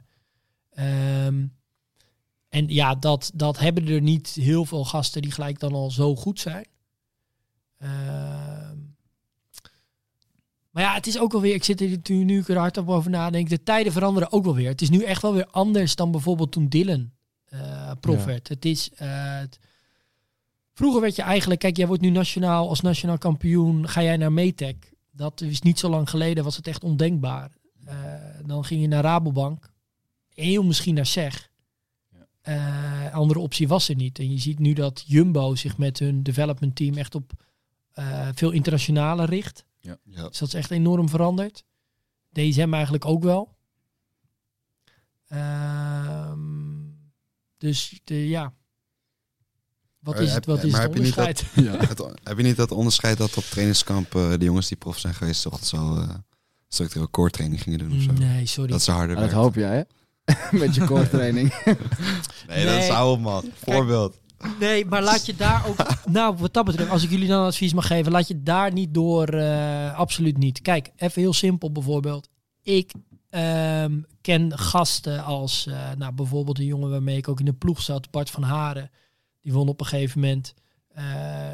[0.70, 1.46] Ehm,
[2.48, 6.16] en ja, dat, dat hebben er niet heel veel gasten die gelijk dan al zo
[6.16, 6.66] goed zijn.
[7.78, 8.76] Ehm,
[10.70, 12.88] maar ja, het is ook wel weer, ik zit er nu, nu er hard op
[12.88, 14.68] over nadenk, de tijden veranderen ook wel weer.
[14.68, 17.10] Het is nu echt wel weer anders dan bijvoorbeeld toen Dylan
[17.44, 18.24] eh prof Ja.
[18.24, 18.48] werd.
[18.48, 19.58] Het is, eh, het-
[20.74, 24.32] vroeger werd je eigenlijk, kijk, jij wordt nu nationaal, als nationaal kampioen, ga jij naar
[24.32, 24.92] Metec.
[25.10, 27.50] Dat is niet zo lang geleden, was het echt ondenkbaar.
[27.84, 27.94] Eh,
[28.46, 29.70] dan ging je naar Rabobank,
[30.34, 31.48] heel misschien naar SEG.
[32.48, 34.18] Eh, andere optie was er niet.
[34.18, 37.32] En je ziet nu dat Jumbo zich met hun development team echt op
[37.92, 39.64] eh, veel internationale richt.
[39.80, 39.98] Ja.
[40.04, 41.64] Dus dat is echt enorm veranderd.
[42.32, 43.56] DSM eigenlijk ook wel.
[45.28, 46.38] Ehm,
[47.58, 48.52] dus de, ja.
[49.98, 51.26] Wat is het, heb- wat is maar het heb je niet dat-
[51.56, 51.88] onderscheid?
[51.88, 55.14] Het- heb je niet dat onderscheid dat op trainingskamp eh, de jongens die prof zijn
[55.14, 56.08] geweest toch zo eh
[56.68, 58.12] structureel core training gingen doen of zo?
[58.12, 58.70] Nee, sorry.
[58.70, 59.38] Dat ze harder Ja, dat werkten.
[59.42, 59.82] hoop jij, hè?
[60.50, 61.54] Met je core training.
[62.48, 63.44] Nee, dat is oude man.
[63.64, 64.18] Voorbeeld.
[64.60, 65.76] Nee, maar laat je daar ook...
[66.10, 68.94] nou, wat dat betreft, als ik jullie dan advies mag geven, laat je daar niet
[68.94, 69.28] door...
[69.28, 70.60] eh, absoluut niet.
[70.62, 72.28] Kijk, even heel simpel bijvoorbeeld.
[72.62, 72.92] Ik
[73.30, 75.66] ehm, ken gasten als...
[75.66, 78.90] eh, nou, bijvoorbeeld een jongen waarmee ik ook in de ploeg zat, Bart van Haren.
[79.40, 80.54] Die won op een gegeven moment
[80.88, 81.04] eh,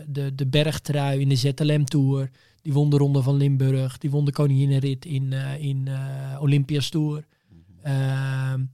[0.06, 2.30] de, de bergtrui in de ZLM Tour.
[2.62, 3.98] Die won de Ronde van Limburg.
[3.98, 7.24] Die won de Koninginnenrit in, eh in eh Olympia's Tour.
[7.84, 8.64] Ehm,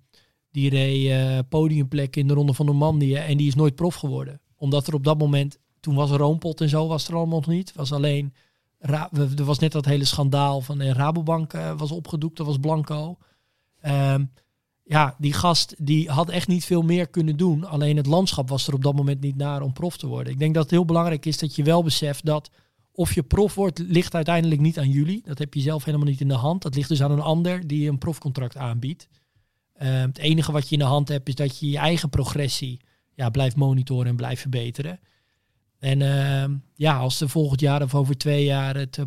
[0.51, 4.41] die reed eh, podiumplek in de Ronde van Normandië en die is nooit prof geworden.
[4.57, 7.73] Omdat er op dat moment, toen was Roompot en zo, was er allemaal nog niet.
[7.75, 8.35] Was alleen,
[8.79, 13.17] er was net dat hele schandaal van en Rabobank eh, was opgedoekt, dat was Blanco.
[13.81, 14.25] Ehm,
[14.85, 17.65] ja, die gast die had echt niet veel meer kunnen doen.
[17.65, 20.33] Alleen het landschap was er op dat moment niet naar om prof te worden.
[20.33, 22.51] Ik denk dat het heel belangrijk is dat je wel beseft dat
[23.01, 25.23] of je prof wordt, ligt uiteindelijk niet aan jullie.
[25.25, 26.63] Dat heb je zelf helemaal niet in de hand.
[26.63, 29.09] Dat ligt dus aan een ander die een profcontract aanbiedt.
[29.75, 32.81] Ehm, het enige wat je in de hand hebt is dat je je eigen progressie
[33.15, 35.01] ja, blijft monitoren en blijft verbeteren.
[35.79, 39.05] En ehm, ja, als er volgend jaar of over twee jaar het uh,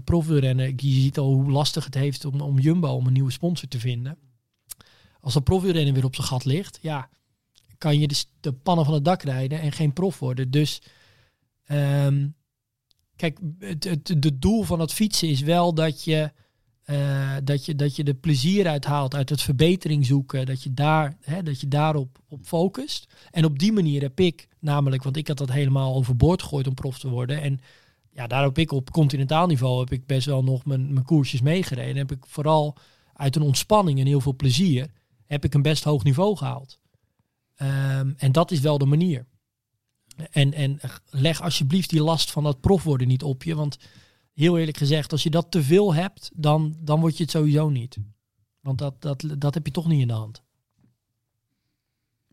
[0.76, 3.80] je ziet al hoe lastig het heeft om, om Jumbo om een nieuwe sponsor te
[3.80, 4.18] vinden.
[5.20, 7.10] Als dat profwielrennen weer op zijn gat ligt, ja,
[7.78, 10.52] kan je dus de pannen van het dak rijden en geen prof worden.
[10.52, 10.82] Dus
[11.65, 12.28] ehm,
[13.15, 16.31] kijk, het, het, het doel van het fietsen is wel dat je,
[16.84, 20.73] eh, dat je, dat je er plezier uit haalt, uit het verbetering zoeken, dat je,
[20.73, 23.14] daar, hè, dat je daarop op focust.
[23.31, 26.73] En op die manier heb ik namelijk, want ik had dat helemaal overboord gegooid om
[26.73, 27.41] prof te worden.
[27.41, 27.60] En
[28.11, 31.41] ja, daar heb ik op continentaal niveau heb ik best wel nog mijn, mijn koersjes
[31.41, 31.98] meegereden.
[31.98, 32.76] Heb ik vooral
[33.14, 34.90] uit een ontspanning en heel veel plezier
[35.26, 36.80] heb ik een best hoog niveau gehaald.
[37.56, 39.26] Ehm, en dat is wel de manier.
[40.31, 40.80] En, en
[41.10, 43.56] leg alsjeblieft die last van dat prof worden niet op je.
[43.56, 43.77] Want
[44.34, 47.69] heel eerlijk gezegd, als je dat te veel hebt, dan, dan word je het sowieso
[47.69, 47.98] niet.
[48.60, 50.41] Want dat, dat, dat heb je toch niet in de hand.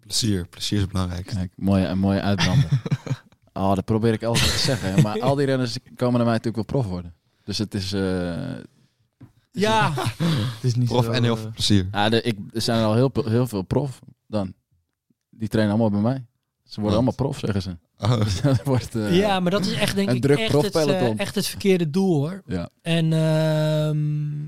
[0.00, 0.46] Plezier.
[0.48, 1.26] Plezier is belangrijk.
[1.26, 2.82] Kijk, mooie, een mooie uitbrander.
[3.52, 5.02] oh, dat probeer ik altijd te zeggen.
[5.02, 7.14] Maar al die renners komen naar mij natuurlijk wel prof worden.
[7.44, 7.92] Dus het is...
[7.92, 8.56] eh,
[9.52, 9.92] Ja,
[10.54, 11.88] Het is niet Prof zo, en heel eh, veel plezier.
[11.92, 14.54] ja, de, ik, er zijn al heel, heel veel prof dan.
[15.30, 16.26] Die trainen allemaal bij mij.
[16.70, 17.18] Ze worden Want?
[17.20, 17.76] allemaal prof, zeggen ze.
[18.06, 20.52] Oh, Dus dat wordt, eh, ja, maar dat is echt denk een ik druk echt
[20.62, 22.42] het, eh, echt het verkeerde doel hoor.
[22.46, 22.68] Ja.
[22.82, 24.42] En ehm,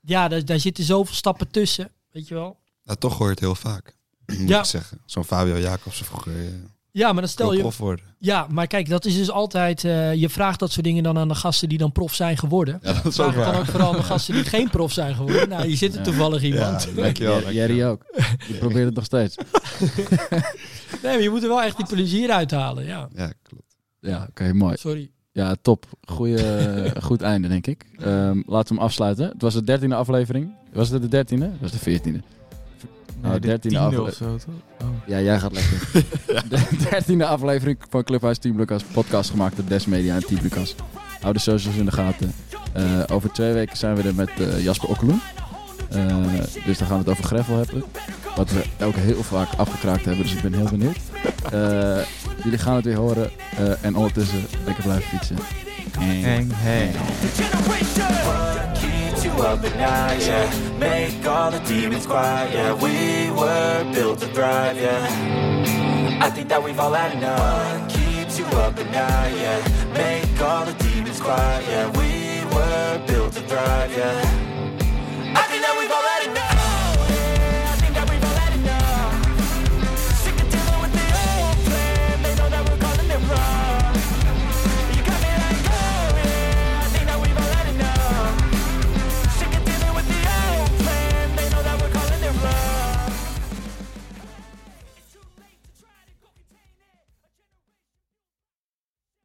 [0.00, 1.90] ja, daar, daar zitten zoveel stappen tussen.
[2.10, 2.56] Weet je wel?
[2.84, 3.96] nou, toch hoor je het heel vaak.
[4.26, 4.58] Moet Ja.
[4.58, 4.98] ik zeggen.
[5.06, 6.32] Zo'n Fabio Jacobsen vroeger.
[6.46, 6.52] eh,
[6.96, 7.58] Ja, maar dan stel je...
[7.60, 8.04] prof worden.
[8.18, 9.84] Ja, maar kijk, dat is dus altijd...
[9.84, 12.78] eh, je vraagt dat soort dingen dan aan de gasten die dan prof zijn geworden.
[12.82, 13.60] Ja, dat is Vraag ook het dan waar.
[13.60, 15.48] ook vooral aan de gasten die geen prof zijn geworden.
[15.48, 16.04] Nou, hier zit er Ja.
[16.04, 16.88] toevallig iemand.
[16.94, 17.40] Ja, dankjewel.
[17.40, 18.02] Jer- Jerry ook.
[18.48, 19.36] Je probeert het nog steeds.
[21.02, 22.84] Nee, maar je moet er wel echt die plezier uithalen.
[22.84, 23.76] Ja, Ja, klopt.
[24.00, 24.76] Ja, oké, mooi.
[24.76, 25.10] sorry.
[25.32, 25.86] Ja, top.
[26.04, 27.84] Goeie, goed einde, denk ik.
[27.98, 29.28] Ehm, laten we hem afsluiten.
[29.28, 30.50] Het was de dertiende aflevering.
[30.72, 31.44] Was het de dertiende?
[31.44, 32.20] Het was de veertiende.
[33.28, 34.54] Nee, Nou, de 13e tiende afle- of zo, toch?
[34.82, 34.88] Oh.
[35.06, 36.04] Ja, jij gaat lekker.
[36.50, 38.82] De dertiende aflevering van Clubhuis Team Lucas.
[38.82, 40.74] Podcast gemaakt door Des Media en Team Lucas.
[41.20, 42.32] Hou de socials in de gaten.
[42.72, 45.20] Eh, over twee weken zijn we er met eh, Jasper Okkeloen.
[45.90, 46.16] Eh,
[46.64, 47.84] dus dan gaan we het over Greffel hebben.
[48.36, 50.22] Wat we ook heel vaak afgekraakt hebben.
[50.24, 50.96] Dus ik ben heel benieuwd.
[52.44, 53.30] Jullie gaan het weer horen.
[53.80, 55.36] En ondertussen lekker blijven fietsen.
[55.98, 56.94] Hang, hang.
[58.82, 58.95] You
[59.40, 60.78] up at night, yeah.
[60.78, 62.72] Make all the demons quiet, yeah.
[62.74, 66.18] We were built to thrive, yeah.
[66.20, 67.80] I think that we've all had enough.
[67.80, 69.92] What keeps you up at night, yeah.
[69.92, 71.86] Make all the demons quiet, yeah.
[71.98, 74.75] We were built to thrive, yeah